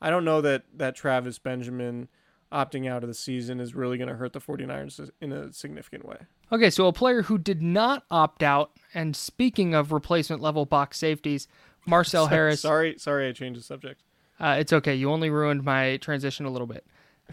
I 0.00 0.10
don't 0.10 0.24
know 0.24 0.40
that 0.40 0.64
that 0.76 0.94
Travis 0.94 1.38
Benjamin 1.38 2.08
opting 2.52 2.88
out 2.88 3.02
of 3.02 3.08
the 3.08 3.14
season 3.14 3.60
is 3.60 3.74
really 3.74 3.98
going 3.98 4.08
to 4.08 4.14
hurt 4.14 4.32
the 4.32 4.40
49ers 4.40 5.10
in 5.20 5.32
a 5.32 5.52
significant 5.52 6.04
way. 6.06 6.16
Okay, 6.50 6.70
so 6.70 6.86
a 6.86 6.92
player 6.92 7.22
who 7.22 7.36
did 7.36 7.60
not 7.60 8.04
opt 8.10 8.42
out, 8.42 8.70
and 8.94 9.14
speaking 9.14 9.74
of 9.74 9.92
replacement 9.92 10.40
level 10.40 10.64
box 10.64 10.98
safeties, 10.98 11.46
Marcell 11.86 12.26
Harris. 12.28 12.60
Sorry, 12.60 12.96
sorry, 12.98 13.28
I 13.28 13.32
changed 13.32 13.60
the 13.60 13.64
subject. 13.64 14.02
Uh, 14.40 14.56
it's 14.58 14.72
okay. 14.72 14.94
You 14.94 15.10
only 15.10 15.30
ruined 15.30 15.64
my 15.64 15.96
transition 15.98 16.46
a 16.46 16.50
little 16.50 16.68
bit. 16.68 16.86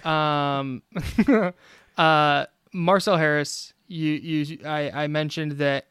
Um, 0.06 0.82
uh, 1.98 2.46
Marcell 2.74 3.18
Harris, 3.18 3.74
you 3.88 4.14
you 4.14 4.60
I, 4.66 5.04
I 5.04 5.08
mentioned 5.08 5.54
that 5.54 5.88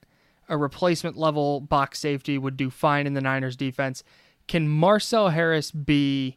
a 0.48 0.56
replacement 0.56 1.16
level 1.16 1.60
box 1.60 1.98
safety 1.98 2.38
would 2.38 2.56
do 2.56 2.70
fine 2.70 3.06
in 3.06 3.14
the 3.14 3.20
Niners 3.20 3.56
defense. 3.56 4.02
Can 4.46 4.68
Marcell 4.68 5.30
Harris 5.30 5.70
be 5.70 6.36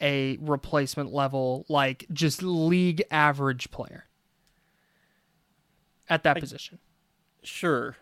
a 0.00 0.38
replacement 0.40 1.12
level, 1.12 1.64
like 1.68 2.06
just 2.12 2.42
league 2.42 3.02
average 3.10 3.70
player 3.70 4.06
at 6.08 6.22
that 6.22 6.36
I, 6.36 6.40
position? 6.40 6.78
Sure. 7.42 7.96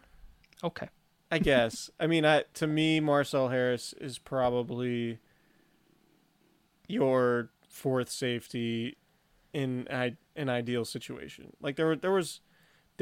Okay. 0.63 0.89
I 1.31 1.39
guess. 1.39 1.91
I 2.01 2.07
mean, 2.07 2.25
I, 2.25 2.45
to 2.55 2.67
me, 2.67 3.01
Marcell 3.01 3.49
Harris 3.49 3.95
is 4.01 4.19
probably 4.19 5.19
your 6.89 7.51
fourth 7.69 8.11
safety 8.11 8.97
in 9.53 9.87
I, 9.91 10.17
an 10.37 10.49
ideal 10.49 10.85
situation. 10.85 11.53
Like 11.61 11.77
there, 11.77 11.97
there 11.97 12.13
was, 12.13 12.41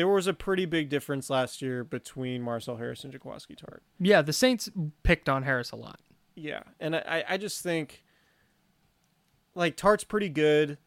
there 0.01 0.09
was 0.09 0.27
a 0.27 0.33
pretty 0.33 0.65
big 0.65 0.89
difference 0.89 1.29
last 1.29 1.61
year 1.61 1.85
between 1.85 2.41
Marcell 2.41 2.79
Harris 2.79 3.05
and 3.05 3.13
Jaquiski 3.13 3.55
Tartt. 3.55 3.81
Yeah, 3.99 4.23
the 4.23 4.33
Saints 4.33 4.71
picked 5.03 5.29
on 5.29 5.43
Harris 5.43 5.73
a 5.73 5.77
lot. 5.77 6.01
Yeah, 6.35 6.63
and 6.81 6.97
I, 6.97 7.23
I 7.29 7.37
just 7.37 7.63
think, 7.63 8.03
like 9.55 9.77
Tartt's 9.77 10.05
pretty 10.05 10.31
good. 10.31 10.79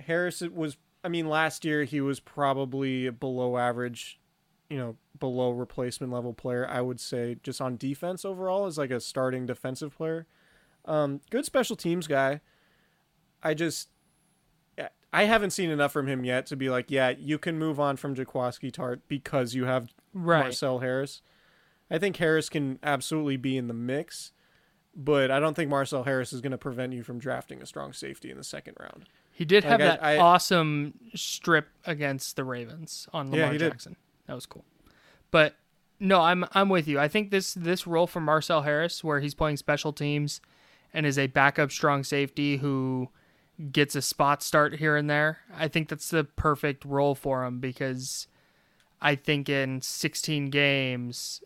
Harris 0.00 0.42
was, 0.42 0.76
I 1.02 1.08
mean, 1.08 1.30
last 1.30 1.64
year 1.64 1.84
he 1.84 2.02
was 2.02 2.20
probably 2.20 3.08
below 3.08 3.56
average, 3.56 4.20
you 4.68 4.76
know, 4.76 4.96
below 5.18 5.52
replacement 5.52 6.12
level 6.12 6.34
player. 6.34 6.68
I 6.68 6.82
would 6.82 7.00
say 7.00 7.38
just 7.42 7.62
on 7.62 7.78
defense 7.78 8.22
overall 8.22 8.66
as 8.66 8.76
like 8.76 8.90
a 8.90 9.00
starting 9.00 9.46
defensive 9.46 9.96
player. 9.96 10.26
Um, 10.84 11.22
good 11.30 11.46
special 11.46 11.74
teams 11.74 12.06
guy. 12.06 12.42
I 13.42 13.54
just 13.54 13.88
I 15.12 15.24
haven't 15.24 15.50
seen 15.50 15.70
enough 15.70 15.92
from 15.92 16.06
him 16.06 16.24
yet 16.24 16.46
to 16.46 16.56
be 16.56 16.68
like, 16.68 16.90
yeah, 16.90 17.10
you 17.10 17.38
can 17.38 17.58
move 17.58 17.80
on 17.80 17.96
from 17.96 18.14
Jaquiski 18.14 18.70
Tartt 18.70 19.00
because 19.08 19.54
you 19.54 19.64
have 19.64 19.92
right. 20.12 20.44
Marcell 20.44 20.80
Harris. 20.80 21.22
I 21.90 21.98
think 21.98 22.16
Harris 22.16 22.48
can 22.48 22.78
absolutely 22.82 23.36
be 23.36 23.56
in 23.56 23.68
the 23.68 23.74
mix, 23.74 24.32
but 24.94 25.30
I 25.30 25.38
don't 25.38 25.54
think 25.54 25.70
Marcell 25.70 26.02
Harris 26.02 26.32
is 26.32 26.40
going 26.40 26.52
to 26.52 26.58
prevent 26.58 26.92
you 26.92 27.02
from 27.02 27.18
drafting 27.18 27.62
a 27.62 27.66
strong 27.66 27.92
safety 27.92 28.30
in 28.30 28.36
the 28.36 28.44
second 28.44 28.76
round. 28.80 29.04
He 29.32 29.44
did 29.44 29.64
like 29.64 29.70
have 29.70 29.80
I, 29.80 29.84
that 29.84 30.04
I, 30.04 30.16
awesome 30.18 30.94
strip 31.14 31.68
against 31.84 32.36
the 32.36 32.44
Ravens 32.44 33.08
on 33.12 33.30
Lamar 33.30 33.52
yeah, 33.52 33.58
Jackson. 33.58 33.92
Did. 33.92 33.98
That 34.26 34.34
was 34.34 34.46
cool. 34.46 34.64
But 35.30 35.54
no, 36.00 36.20
I'm 36.20 36.44
I'm 36.52 36.68
with 36.68 36.88
you. 36.88 36.98
I 36.98 37.08
think 37.08 37.30
this 37.30 37.54
this 37.54 37.86
role 37.86 38.06
for 38.06 38.20
Marcell 38.20 38.62
Harris, 38.62 39.04
where 39.04 39.20
he's 39.20 39.34
playing 39.34 39.58
special 39.58 39.92
teams 39.92 40.40
and 40.92 41.06
is 41.06 41.18
a 41.18 41.26
backup 41.26 41.70
strong 41.70 42.02
safety 42.02 42.56
who 42.56 43.10
gets 43.72 43.94
a 43.94 44.02
spot 44.02 44.42
start 44.42 44.76
here 44.76 44.96
and 44.96 45.08
there. 45.08 45.38
I 45.54 45.68
think 45.68 45.88
that's 45.88 46.10
the 46.10 46.24
perfect 46.24 46.84
role 46.84 47.14
for 47.14 47.44
him 47.44 47.60
because 47.60 48.26
I 49.00 49.14
think 49.14 49.48
in 49.48 49.82
16 49.82 50.50
games 50.50 51.42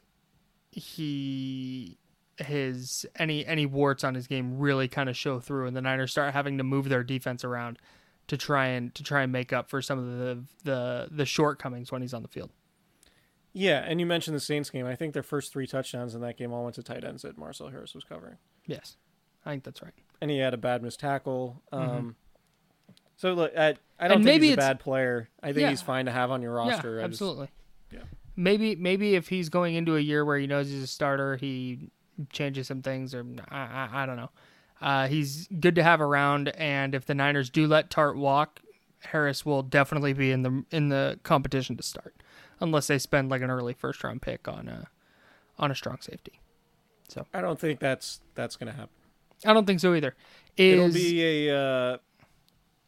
he 0.70 1.98
his 2.38 3.04
any 3.16 3.44
any 3.44 3.66
warts 3.66 4.02
on 4.02 4.14
his 4.14 4.26
game 4.26 4.58
really 4.58 4.88
kind 4.88 5.08
of 5.08 5.16
show 5.16 5.40
through 5.40 5.66
and 5.66 5.76
the 5.76 5.82
Niners 5.82 6.10
start 6.10 6.32
having 6.32 6.56
to 6.58 6.64
move 6.64 6.88
their 6.88 7.04
defense 7.04 7.44
around 7.44 7.78
to 8.28 8.36
try 8.36 8.66
and 8.66 8.94
to 8.94 9.02
try 9.02 9.22
and 9.22 9.32
make 9.32 9.52
up 9.52 9.68
for 9.68 9.82
some 9.82 9.98
of 9.98 10.18
the 10.18 10.42
the 10.64 11.08
the 11.10 11.26
shortcomings 11.26 11.92
when 11.92 12.02
he's 12.02 12.14
on 12.14 12.22
the 12.22 12.28
field. 12.28 12.50
Yeah, 13.52 13.84
and 13.84 13.98
you 13.98 14.06
mentioned 14.06 14.36
the 14.36 14.40
Saints 14.40 14.70
game. 14.70 14.86
I 14.86 14.94
think 14.94 15.12
their 15.12 15.24
first 15.24 15.52
three 15.52 15.66
touchdowns 15.66 16.14
in 16.14 16.20
that 16.20 16.38
game 16.38 16.52
all 16.52 16.62
went 16.62 16.76
to 16.76 16.84
tight 16.84 17.04
ends 17.04 17.22
that 17.22 17.36
Marcell 17.36 17.68
Harris 17.68 17.94
was 17.94 18.04
covering. 18.04 18.36
Yes, 18.66 18.96
I 19.44 19.50
think 19.50 19.64
that's 19.64 19.82
right. 19.82 19.92
And 20.20 20.30
he 20.30 20.38
had 20.38 20.54
a 20.54 20.58
bad 20.58 20.82
missed 20.82 21.00
tackle. 21.00 21.62
Mm-hmm. 21.72 21.90
Um, 21.90 21.98
mm-hmm. 21.98 22.10
So 23.16 23.34
look, 23.34 23.52
I, 23.56 23.74
I 23.98 24.08
don't 24.08 24.18
and 24.18 24.24
think 24.24 24.42
he's 24.42 24.54
a 24.54 24.56
bad 24.56 24.80
player. 24.80 25.28
I 25.42 25.48
think 25.48 25.60
yeah. 25.60 25.70
he's 25.70 25.82
fine 25.82 26.06
to 26.06 26.12
have 26.12 26.30
on 26.30 26.40
your 26.40 26.54
roster. 26.54 26.98
Yeah, 26.98 27.04
absolutely. 27.04 27.48
Just, 27.90 28.02
yeah. 28.02 28.08
Maybe 28.34 28.74
maybe 28.76 29.14
if 29.14 29.28
he's 29.28 29.50
going 29.50 29.74
into 29.74 29.96
a 29.96 30.00
year 30.00 30.24
where 30.24 30.38
he 30.38 30.46
knows 30.46 30.70
he's 30.70 30.82
a 30.82 30.86
starter, 30.86 31.36
he 31.36 31.90
changes 32.30 32.68
some 32.68 32.80
things, 32.80 33.14
or 33.14 33.26
I 33.50 33.58
I, 33.58 33.88
I 34.02 34.06
don't 34.06 34.16
know. 34.16 34.30
Uh, 34.80 35.08
he's 35.08 35.46
good 35.48 35.74
to 35.74 35.82
have 35.82 36.00
around, 36.00 36.48
and 36.48 36.94
if 36.94 37.04
the 37.04 37.14
Niners 37.14 37.50
do 37.50 37.66
let 37.66 37.90
Tartt 37.90 38.16
walk, 38.16 38.60
Harris 39.00 39.44
will 39.44 39.62
definitely 39.62 40.14
be 40.14 40.32
in 40.32 40.42
the 40.42 40.64
in 40.70 40.88
the 40.88 41.18
competition 41.22 41.76
to 41.76 41.82
start 41.82 42.14
unless 42.60 42.86
they 42.86 42.98
spend 42.98 43.28
like 43.28 43.42
an 43.42 43.50
early 43.50 43.74
first 43.74 44.02
round 44.02 44.22
pick 44.22 44.48
on 44.48 44.68
a 44.68 44.88
on 45.58 45.70
a 45.70 45.74
strong 45.74 45.98
safety. 46.00 46.40
So 47.08 47.26
I 47.34 47.42
don't 47.42 47.60
think 47.60 47.80
that's 47.80 48.20
that's 48.34 48.56
gonna 48.56 48.72
happen. 48.72 48.88
I 49.44 49.52
don't 49.52 49.66
think 49.66 49.80
so 49.80 49.94
either. 49.94 50.14
Is, 50.56 50.74
It'll 50.74 50.92
be 50.92 51.48
a 51.48 51.56
uh, 51.56 51.98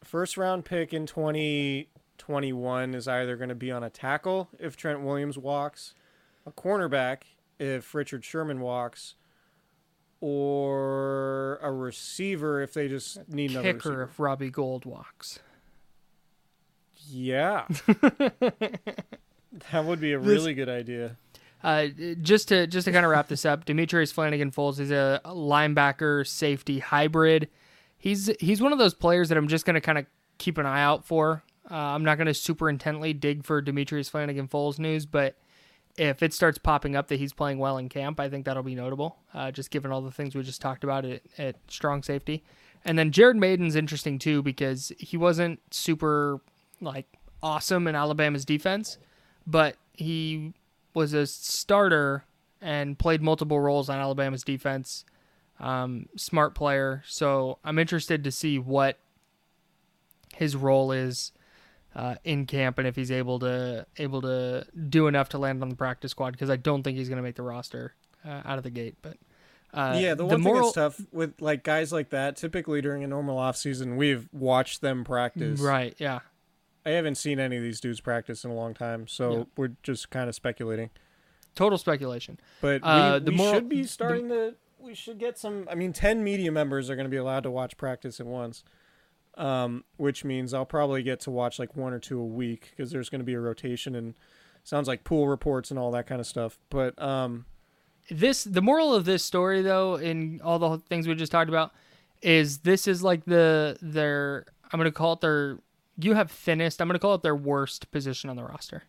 first 0.03 0.37
round 0.37 0.65
pick 0.65 0.93
in 0.93 1.05
twenty 1.07 1.89
twenty 2.17 2.53
one 2.53 2.93
is 2.93 3.07
either 3.07 3.35
going 3.35 3.49
to 3.49 3.55
be 3.55 3.71
on 3.71 3.83
a 3.83 3.89
tackle 3.89 4.49
if 4.59 4.75
Trent 4.77 5.01
Williams 5.01 5.37
walks, 5.37 5.93
a 6.45 6.51
cornerback 6.51 7.23
if 7.59 7.95
Richard 7.95 8.23
Sherman 8.23 8.59
walks, 8.59 9.15
or 10.21 11.57
a 11.61 11.71
receiver 11.71 12.61
if 12.61 12.73
they 12.73 12.87
just 12.87 13.27
need 13.29 13.49
kicker 13.49 13.59
another 13.59 13.79
kicker 13.79 14.03
if 14.03 14.19
Robbie 14.19 14.51
Gould 14.51 14.85
walks. 14.85 15.39
Yeah. 17.09 17.67
That 19.71 19.85
would 19.85 19.99
be 19.99 20.13
a 20.13 20.19
really 20.19 20.53
this, 20.53 20.65
good 20.65 20.69
idea. 20.69 21.17
Uh, 21.63 21.87
just 22.21 22.49
to 22.49 22.67
just 22.67 22.85
to 22.85 22.91
kind 22.91 23.05
of 23.05 23.11
wrap 23.11 23.27
this 23.27 23.45
up, 23.45 23.65
Demetrius 23.65 24.11
Flannigan 24.11 24.51
Fowles 24.51 24.79
is 24.79 24.91
a 24.91 25.21
linebacker 25.25 26.27
safety 26.27 26.79
hybrid. 26.79 27.47
He's 27.97 28.29
he's 28.39 28.61
one 28.61 28.73
of 28.73 28.79
those 28.79 28.93
players 28.93 29.29
that 29.29 29.37
I'm 29.37 29.47
just 29.47 29.65
going 29.65 29.75
to 29.75 29.81
kind 29.81 29.97
of 29.97 30.05
keep 30.37 30.57
an 30.57 30.65
eye 30.65 30.81
out 30.81 31.05
for. 31.05 31.43
Uh, 31.71 31.75
I'm 31.75 32.03
not 32.03 32.17
going 32.17 32.27
to 32.27 32.33
super 32.33 32.69
intently 32.69 33.13
dig 33.13 33.45
for 33.45 33.61
Demetrius 33.61 34.09
Flannigan 34.09 34.47
Fowles 34.47 34.77
news, 34.77 35.05
but 35.05 35.37
if 35.95 36.21
it 36.21 36.33
starts 36.33 36.57
popping 36.57 36.95
up 36.95 37.07
that 37.07 37.19
he's 37.19 37.31
playing 37.31 37.59
well 37.59 37.77
in 37.77 37.87
camp, 37.87 38.19
I 38.19 38.27
think 38.27 38.45
that'll 38.45 38.63
be 38.63 38.75
notable. 38.75 39.17
Uh, 39.33 39.51
just 39.51 39.71
given 39.71 39.91
all 39.91 40.01
the 40.01 40.11
things 40.11 40.35
we 40.35 40.43
just 40.43 40.59
talked 40.59 40.83
about 40.83 41.05
at, 41.05 41.21
at 41.37 41.55
strong 41.69 42.03
safety, 42.03 42.43
and 42.83 42.99
then 42.99 43.11
Jared 43.11 43.37
Mayden's 43.37 43.75
interesting 43.75 44.19
too 44.19 44.41
because 44.41 44.91
he 44.99 45.15
wasn't 45.15 45.61
super 45.71 46.41
like 46.81 47.07
awesome 47.41 47.87
in 47.87 47.95
Alabama's 47.95 48.43
defense 48.43 48.97
but 49.45 49.75
he 49.93 50.53
was 50.93 51.13
a 51.13 51.25
starter 51.25 52.25
and 52.61 52.97
played 52.97 53.21
multiple 53.21 53.59
roles 53.59 53.89
on 53.89 53.99
Alabama's 53.99 54.43
defense. 54.43 55.05
Um, 55.59 56.07
smart 56.15 56.55
player. 56.55 57.03
So 57.05 57.59
I'm 57.63 57.77
interested 57.77 58.23
to 58.23 58.31
see 58.31 58.57
what 58.57 58.97
his 60.35 60.55
role 60.55 60.91
is 60.91 61.31
uh, 61.95 62.15
in 62.23 62.45
camp 62.45 62.79
and 62.79 62.87
if 62.87 62.95
he's 62.95 63.11
able 63.11 63.39
to 63.39 63.85
able 63.97 64.21
to 64.21 64.65
do 64.89 65.07
enough 65.07 65.29
to 65.29 65.37
land 65.37 65.61
on 65.61 65.69
the 65.69 65.75
practice 65.75 66.11
squad 66.11 66.31
because 66.31 66.49
I 66.49 66.55
don't 66.55 66.83
think 66.83 66.97
he's 66.97 67.07
going 67.07 67.17
to 67.17 67.23
make 67.23 67.35
the 67.35 67.43
roster 67.43 67.93
uh, 68.25 68.41
out 68.45 68.57
of 68.57 68.63
the 68.63 68.71
gate. 68.71 68.95
But 69.01 69.17
uh, 69.73 69.97
yeah, 69.99 70.15
the 70.15 70.25
one 70.25 70.33
the 70.33 70.37
moral... 70.39 70.71
thing 70.71 70.83
that's 70.83 70.97
tough 70.97 71.07
with 71.11 71.33
like 71.39 71.63
guys 71.63 71.91
like 71.91 72.09
that. 72.09 72.35
Typically 72.35 72.81
during 72.81 73.03
a 73.03 73.07
normal 73.07 73.37
off 73.37 73.57
season, 73.57 73.95
we've 73.95 74.27
watched 74.31 74.81
them 74.81 75.03
practice. 75.03 75.59
Right. 75.59 75.95
Yeah. 75.97 76.19
I 76.85 76.91
haven't 76.91 77.15
seen 77.15 77.39
any 77.39 77.57
of 77.57 77.63
these 77.63 77.79
dudes 77.79 78.01
practice 78.01 78.43
in 78.43 78.51
a 78.51 78.53
long 78.53 78.73
time, 78.73 79.07
so 79.07 79.31
yeah. 79.31 79.43
we're 79.55 79.71
just 79.83 80.09
kind 80.09 80.27
of 80.27 80.35
speculating. 80.35 80.89
Total 81.55 81.77
speculation. 81.77 82.39
But 82.61 82.81
uh, 82.83 83.19
we, 83.23 83.31
we 83.31 83.37
moral, 83.37 83.53
should 83.53 83.69
be 83.69 83.83
starting 83.83 84.27
the, 84.27 84.35
to. 84.35 84.55
We 84.79 84.95
should 84.95 85.17
get 85.17 85.37
some. 85.37 85.67
I 85.71 85.75
mean, 85.75 85.93
ten 85.93 86.23
media 86.23 86.51
members 86.51 86.89
are 86.89 86.95
going 86.95 87.05
to 87.05 87.11
be 87.11 87.17
allowed 87.17 87.43
to 87.43 87.51
watch 87.51 87.77
practice 87.77 88.19
at 88.19 88.25
once, 88.25 88.63
um, 89.37 89.83
which 89.97 90.25
means 90.25 90.53
I'll 90.53 90.65
probably 90.65 91.03
get 91.03 91.19
to 91.21 91.31
watch 91.31 91.59
like 91.59 91.75
one 91.75 91.93
or 91.93 91.99
two 91.99 92.19
a 92.19 92.25
week 92.25 92.71
because 92.71 92.91
there's 92.91 93.09
going 93.09 93.21
to 93.21 93.25
be 93.25 93.33
a 93.33 93.39
rotation 93.39 93.95
and 93.95 94.15
sounds 94.63 94.87
like 94.87 95.03
pool 95.03 95.27
reports 95.27 95.69
and 95.69 95.79
all 95.79 95.91
that 95.91 96.07
kind 96.07 96.19
of 96.19 96.27
stuff. 96.27 96.57
But 96.69 96.99
um, 97.01 97.45
this 98.09 98.43
the 98.43 98.61
moral 98.61 98.93
of 98.93 99.05
this 99.05 99.23
story, 99.23 99.61
though, 99.61 99.95
in 99.95 100.41
all 100.43 100.59
the 100.59 100.79
things 100.89 101.07
we 101.07 101.15
just 101.15 101.31
talked 101.31 101.49
about, 101.49 101.71
is 102.21 102.59
this 102.59 102.87
is 102.87 103.03
like 103.03 103.25
the 103.25 103.77
their 103.81 104.45
I'm 104.71 104.79
going 104.79 104.85
to 104.89 104.91
call 104.91 105.13
it 105.13 105.21
their 105.21 105.59
you 105.99 106.13
have 106.13 106.31
thinnest. 106.31 106.81
I'm 106.81 106.87
going 106.87 106.95
to 106.95 106.99
call 106.99 107.15
it 107.15 107.23
their 107.23 107.35
worst 107.35 107.91
position 107.91 108.29
on 108.29 108.35
the 108.35 108.43
roster. 108.43 108.83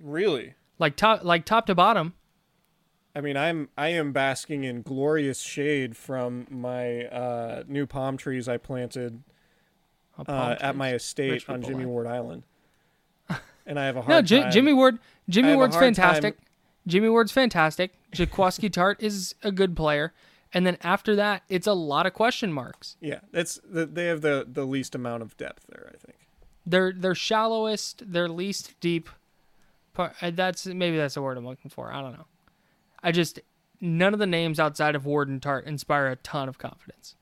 Really? 0.00 0.54
Like 0.78 0.96
top, 0.96 1.24
like 1.24 1.44
top 1.44 1.66
to 1.66 1.74
bottom. 1.74 2.14
I 3.14 3.20
mean, 3.20 3.36
I'm 3.36 3.68
I 3.76 3.88
am 3.88 4.12
basking 4.12 4.64
in 4.64 4.82
glorious 4.82 5.40
shade 5.40 5.96
from 5.96 6.46
my 6.50 7.04
uh, 7.06 7.62
new 7.68 7.86
palm 7.86 8.16
trees 8.16 8.48
I 8.48 8.56
planted 8.56 9.22
uh, 10.26 10.56
at 10.60 10.76
my 10.76 10.94
estate 10.94 11.48
on 11.48 11.62
Jimmy 11.62 11.84
Ward 11.84 12.06
Island, 12.06 12.44
and 13.66 13.78
I 13.78 13.84
have 13.84 13.96
a 13.96 14.02
hard 14.02 14.08
no, 14.08 14.22
J- 14.22 14.48
Jimmy 14.50 14.72
Ward. 14.72 14.98
Jimmy 15.28 15.54
Ward's 15.54 15.76
fantastic. 15.76 16.38
Time. 16.38 16.46
Jimmy 16.86 17.10
Ward's 17.10 17.32
fantastic. 17.32 17.92
Jaquiski 18.12 18.70
Tartt 18.70 19.02
is 19.02 19.34
a 19.42 19.52
good 19.52 19.76
player 19.76 20.14
and 20.54 20.66
then 20.66 20.76
after 20.82 21.16
that, 21.16 21.42
it's 21.48 21.66
a 21.66 21.72
lot 21.72 22.06
of 22.06 22.12
question 22.12 22.52
marks. 22.52 22.96
Yeah, 23.00 23.20
that's 23.30 23.60
the, 23.64 23.86
they 23.86 24.06
have 24.06 24.20
the 24.20 24.46
the 24.50 24.64
least 24.64 24.94
amount 24.94 25.22
of 25.22 25.36
depth 25.36 25.66
there. 25.68 25.90
I 25.92 25.96
think 25.96 26.18
they're 26.66 26.92
they're 26.92 27.14
shallowest, 27.14 28.02
they're 28.06 28.28
least 28.28 28.78
deep. 28.80 29.08
Part 29.94 30.14
uh, 30.22 30.30
that's 30.30 30.66
maybe 30.66 30.96
that's 30.96 31.14
the 31.14 31.22
word 31.22 31.36
I'm 31.36 31.46
looking 31.46 31.70
for. 31.70 31.92
I 31.92 32.00
don't 32.00 32.12
know. 32.12 32.26
I 33.02 33.12
just 33.12 33.40
none 33.80 34.12
of 34.12 34.20
the 34.20 34.26
names 34.26 34.60
outside 34.60 34.94
of 34.94 35.04
Ward 35.04 35.28
and 35.28 35.40
Tartt 35.40 35.64
inspire 35.64 36.08
a 36.08 36.16
ton 36.16 36.48
of 36.48 36.58
confidence. 36.58 37.16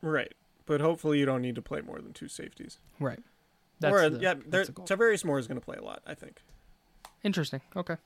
Right, 0.00 0.34
but 0.66 0.80
hopefully 0.80 1.18
you 1.18 1.26
don't 1.26 1.42
need 1.42 1.54
to 1.54 1.62
play 1.62 1.80
more 1.80 1.98
than 1.98 2.12
two 2.12 2.28
safeties. 2.28 2.78
Right. 3.00 3.20
That's 3.80 3.92
or 3.92 4.10
the, 4.10 4.20
yeah, 4.20 4.34
that's 4.46 4.70
Tarvarius 4.70 5.24
Moore 5.24 5.38
is 5.38 5.46
going 5.46 5.60
to 5.60 5.64
play 5.64 5.76
a 5.76 5.82
lot. 5.82 6.02
I 6.06 6.14
think. 6.14 6.42
Interesting. 7.22 7.62
Okay. 7.74 7.96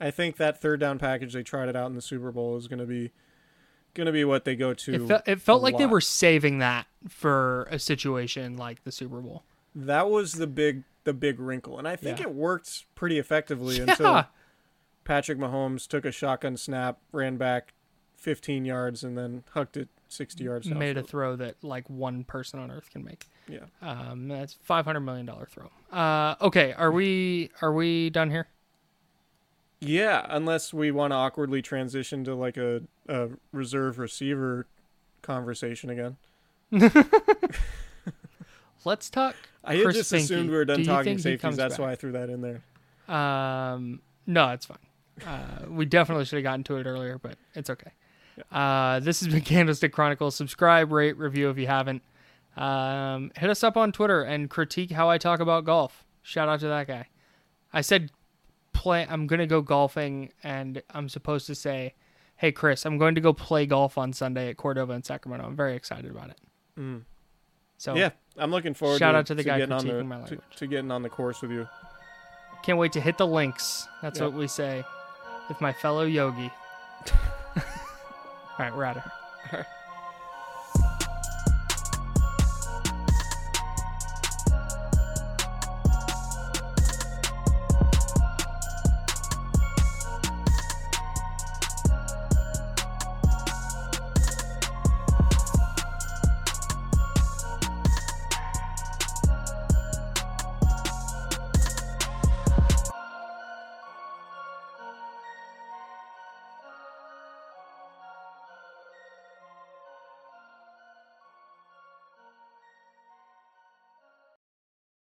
I 0.00 0.10
think 0.10 0.36
that 0.36 0.60
third 0.60 0.80
down 0.80 0.98
package 0.98 1.32
they 1.32 1.42
tried 1.42 1.68
it 1.68 1.76
out 1.76 1.86
in 1.86 1.94
the 1.94 2.02
Super 2.02 2.30
Bowl 2.32 2.56
is 2.56 2.68
going 2.68 2.78
to 2.80 2.86
be 2.86 3.12
going 3.94 4.06
to 4.06 4.12
be 4.12 4.24
what 4.24 4.44
they 4.44 4.54
go 4.56 4.74
to. 4.74 4.94
It, 4.94 5.08
fe- 5.08 5.32
it 5.32 5.40
felt 5.40 5.62
like 5.62 5.72
lot. 5.74 5.78
they 5.78 5.86
were 5.86 6.00
saving 6.02 6.58
that 6.58 6.86
for 7.08 7.66
a 7.70 7.78
situation 7.78 8.56
like 8.56 8.84
the 8.84 8.92
Super 8.92 9.20
Bowl. 9.20 9.42
That 9.74 10.10
was 10.10 10.32
the 10.34 10.46
big 10.46 10.82
the 11.04 11.12
big 11.14 11.38
wrinkle, 11.40 11.78
and 11.78 11.86
I 11.88 11.96
think 11.96 12.18
Yeah. 12.18 12.26
it 12.26 12.34
worked 12.34 12.84
pretty 12.94 13.18
effectively 13.18 13.76
Yeah. 13.78 13.82
until 13.88 14.24
Patrick 15.04 15.38
Mahomes 15.38 15.86
took 15.86 16.04
a 16.04 16.10
shotgun 16.12 16.56
snap, 16.56 16.98
ran 17.12 17.36
back 17.36 17.74
15 18.16 18.64
yards, 18.64 19.04
and 19.04 19.16
then 19.16 19.44
hucked 19.52 19.76
it 19.76 19.88
60 20.08 20.42
yards. 20.44 20.68
made 20.68 20.96
a 20.96 21.02
throw 21.02 21.36
that 21.36 21.62
like 21.62 21.88
one 21.88 22.24
person 22.24 22.58
on 22.60 22.70
earth 22.70 22.90
can 22.90 23.04
make. 23.04 23.26
Yeah. 23.48 23.60
Um, 23.80 24.26
that's 24.28 24.54
five 24.62 24.84
hundred 24.84 25.00
million 25.00 25.26
dollar 25.26 25.46
throw. 25.46 25.70
Uh, 25.96 26.34
okay, 26.42 26.72
are 26.72 26.90
we 26.90 27.50
are 27.62 27.72
we 27.72 28.10
done 28.10 28.30
here? 28.30 28.48
Yeah, 29.80 30.24
unless 30.28 30.72
we 30.72 30.90
want 30.90 31.12
to 31.12 31.16
awkwardly 31.16 31.62
transition 31.62 32.24
to 32.24 32.34
like 32.34 32.56
a, 32.56 32.82
a 33.08 33.28
reserve 33.52 33.98
receiver 33.98 34.66
conversation 35.22 35.90
again. 35.90 36.16
Let's 38.84 39.10
talk. 39.10 39.34
I 39.64 39.74
had 39.74 39.84
Chris 39.84 39.96
just 39.96 40.12
assumed 40.12 40.50
we 40.50 40.56
were 40.56 40.64
done 40.64 40.80
you 40.80 40.86
talking 40.86 41.18
safeties. 41.18 41.56
That's 41.56 41.74
back? 41.74 41.84
why 41.84 41.92
I 41.92 41.94
threw 41.96 42.12
that 42.12 42.30
in 42.30 42.40
there. 42.40 42.62
Um, 43.14 44.00
no, 44.26 44.50
it's 44.50 44.66
fine. 44.66 44.78
Uh, 45.26 45.66
we 45.68 45.84
definitely 45.84 46.24
should 46.24 46.36
have 46.36 46.44
gotten 46.44 46.64
to 46.64 46.76
it 46.76 46.86
earlier, 46.86 47.18
but 47.18 47.36
it's 47.54 47.70
okay. 47.70 47.90
Uh, 48.50 49.00
this 49.00 49.20
has 49.20 49.28
been 49.28 49.40
Candlestick 49.42 49.92
Chronicles. 49.92 50.36
Subscribe, 50.36 50.92
rate, 50.92 51.16
review 51.16 51.50
if 51.50 51.58
you 51.58 51.66
haven't. 51.66 52.02
Um, 52.56 53.32
hit 53.36 53.50
us 53.50 53.62
up 53.62 53.76
on 53.76 53.92
Twitter 53.92 54.22
and 54.22 54.48
critique 54.48 54.90
how 54.90 55.10
I 55.10 55.18
talk 55.18 55.40
about 55.40 55.64
golf. 55.64 56.04
Shout 56.22 56.48
out 56.48 56.60
to 56.60 56.68
that 56.68 56.86
guy. 56.86 57.08
I 57.72 57.80
said 57.80 58.10
play. 58.86 59.04
I'm 59.10 59.26
gonna 59.26 59.48
go 59.48 59.62
golfing, 59.62 60.30
and 60.44 60.80
I'm 60.90 61.08
supposed 61.08 61.48
to 61.48 61.56
say, 61.56 61.94
"Hey, 62.36 62.52
Chris, 62.52 62.86
I'm 62.86 62.98
going 62.98 63.16
to 63.16 63.20
go 63.20 63.32
play 63.32 63.66
golf 63.66 63.98
on 63.98 64.12
Sunday 64.12 64.48
at 64.50 64.56
Cordova 64.56 64.92
in 64.92 65.02
Sacramento." 65.02 65.44
I'm 65.44 65.56
very 65.56 65.74
excited 65.74 66.08
about 66.08 66.30
it. 66.30 66.38
Mm. 66.78 67.02
So 67.78 67.96
yeah, 67.96 68.10
I'm 68.36 68.52
looking 68.52 68.74
forward. 68.74 68.98
shout 69.00 69.14
to, 69.14 69.18
out 69.18 69.26
to 69.26 69.34
the 69.34 69.42
guy 69.42 69.58
getting 69.58 69.72
on 69.72 69.84
the, 69.84 69.92
critiquing 69.92 70.06
my 70.06 70.14
to, 70.16 70.20
language. 70.22 70.40
to 70.56 70.66
getting 70.68 70.90
on 70.92 71.02
the 71.02 71.08
course 71.08 71.42
with 71.42 71.50
you. 71.50 71.66
Can't 72.62 72.78
wait 72.78 72.92
to 72.92 73.00
hit 73.00 73.18
the 73.18 73.26
links. 73.26 73.88
That's 74.02 74.20
Yep. 74.20 74.30
what 74.30 74.38
we 74.38 74.46
say 74.46 74.84
with 75.48 75.60
my 75.60 75.72
fellow 75.72 76.04
yogi. 76.04 76.50
All 77.56 77.62
right, 78.60 78.74
we're 78.74 78.84
out 78.84 78.98
of 78.98 79.02
here. 79.50 79.66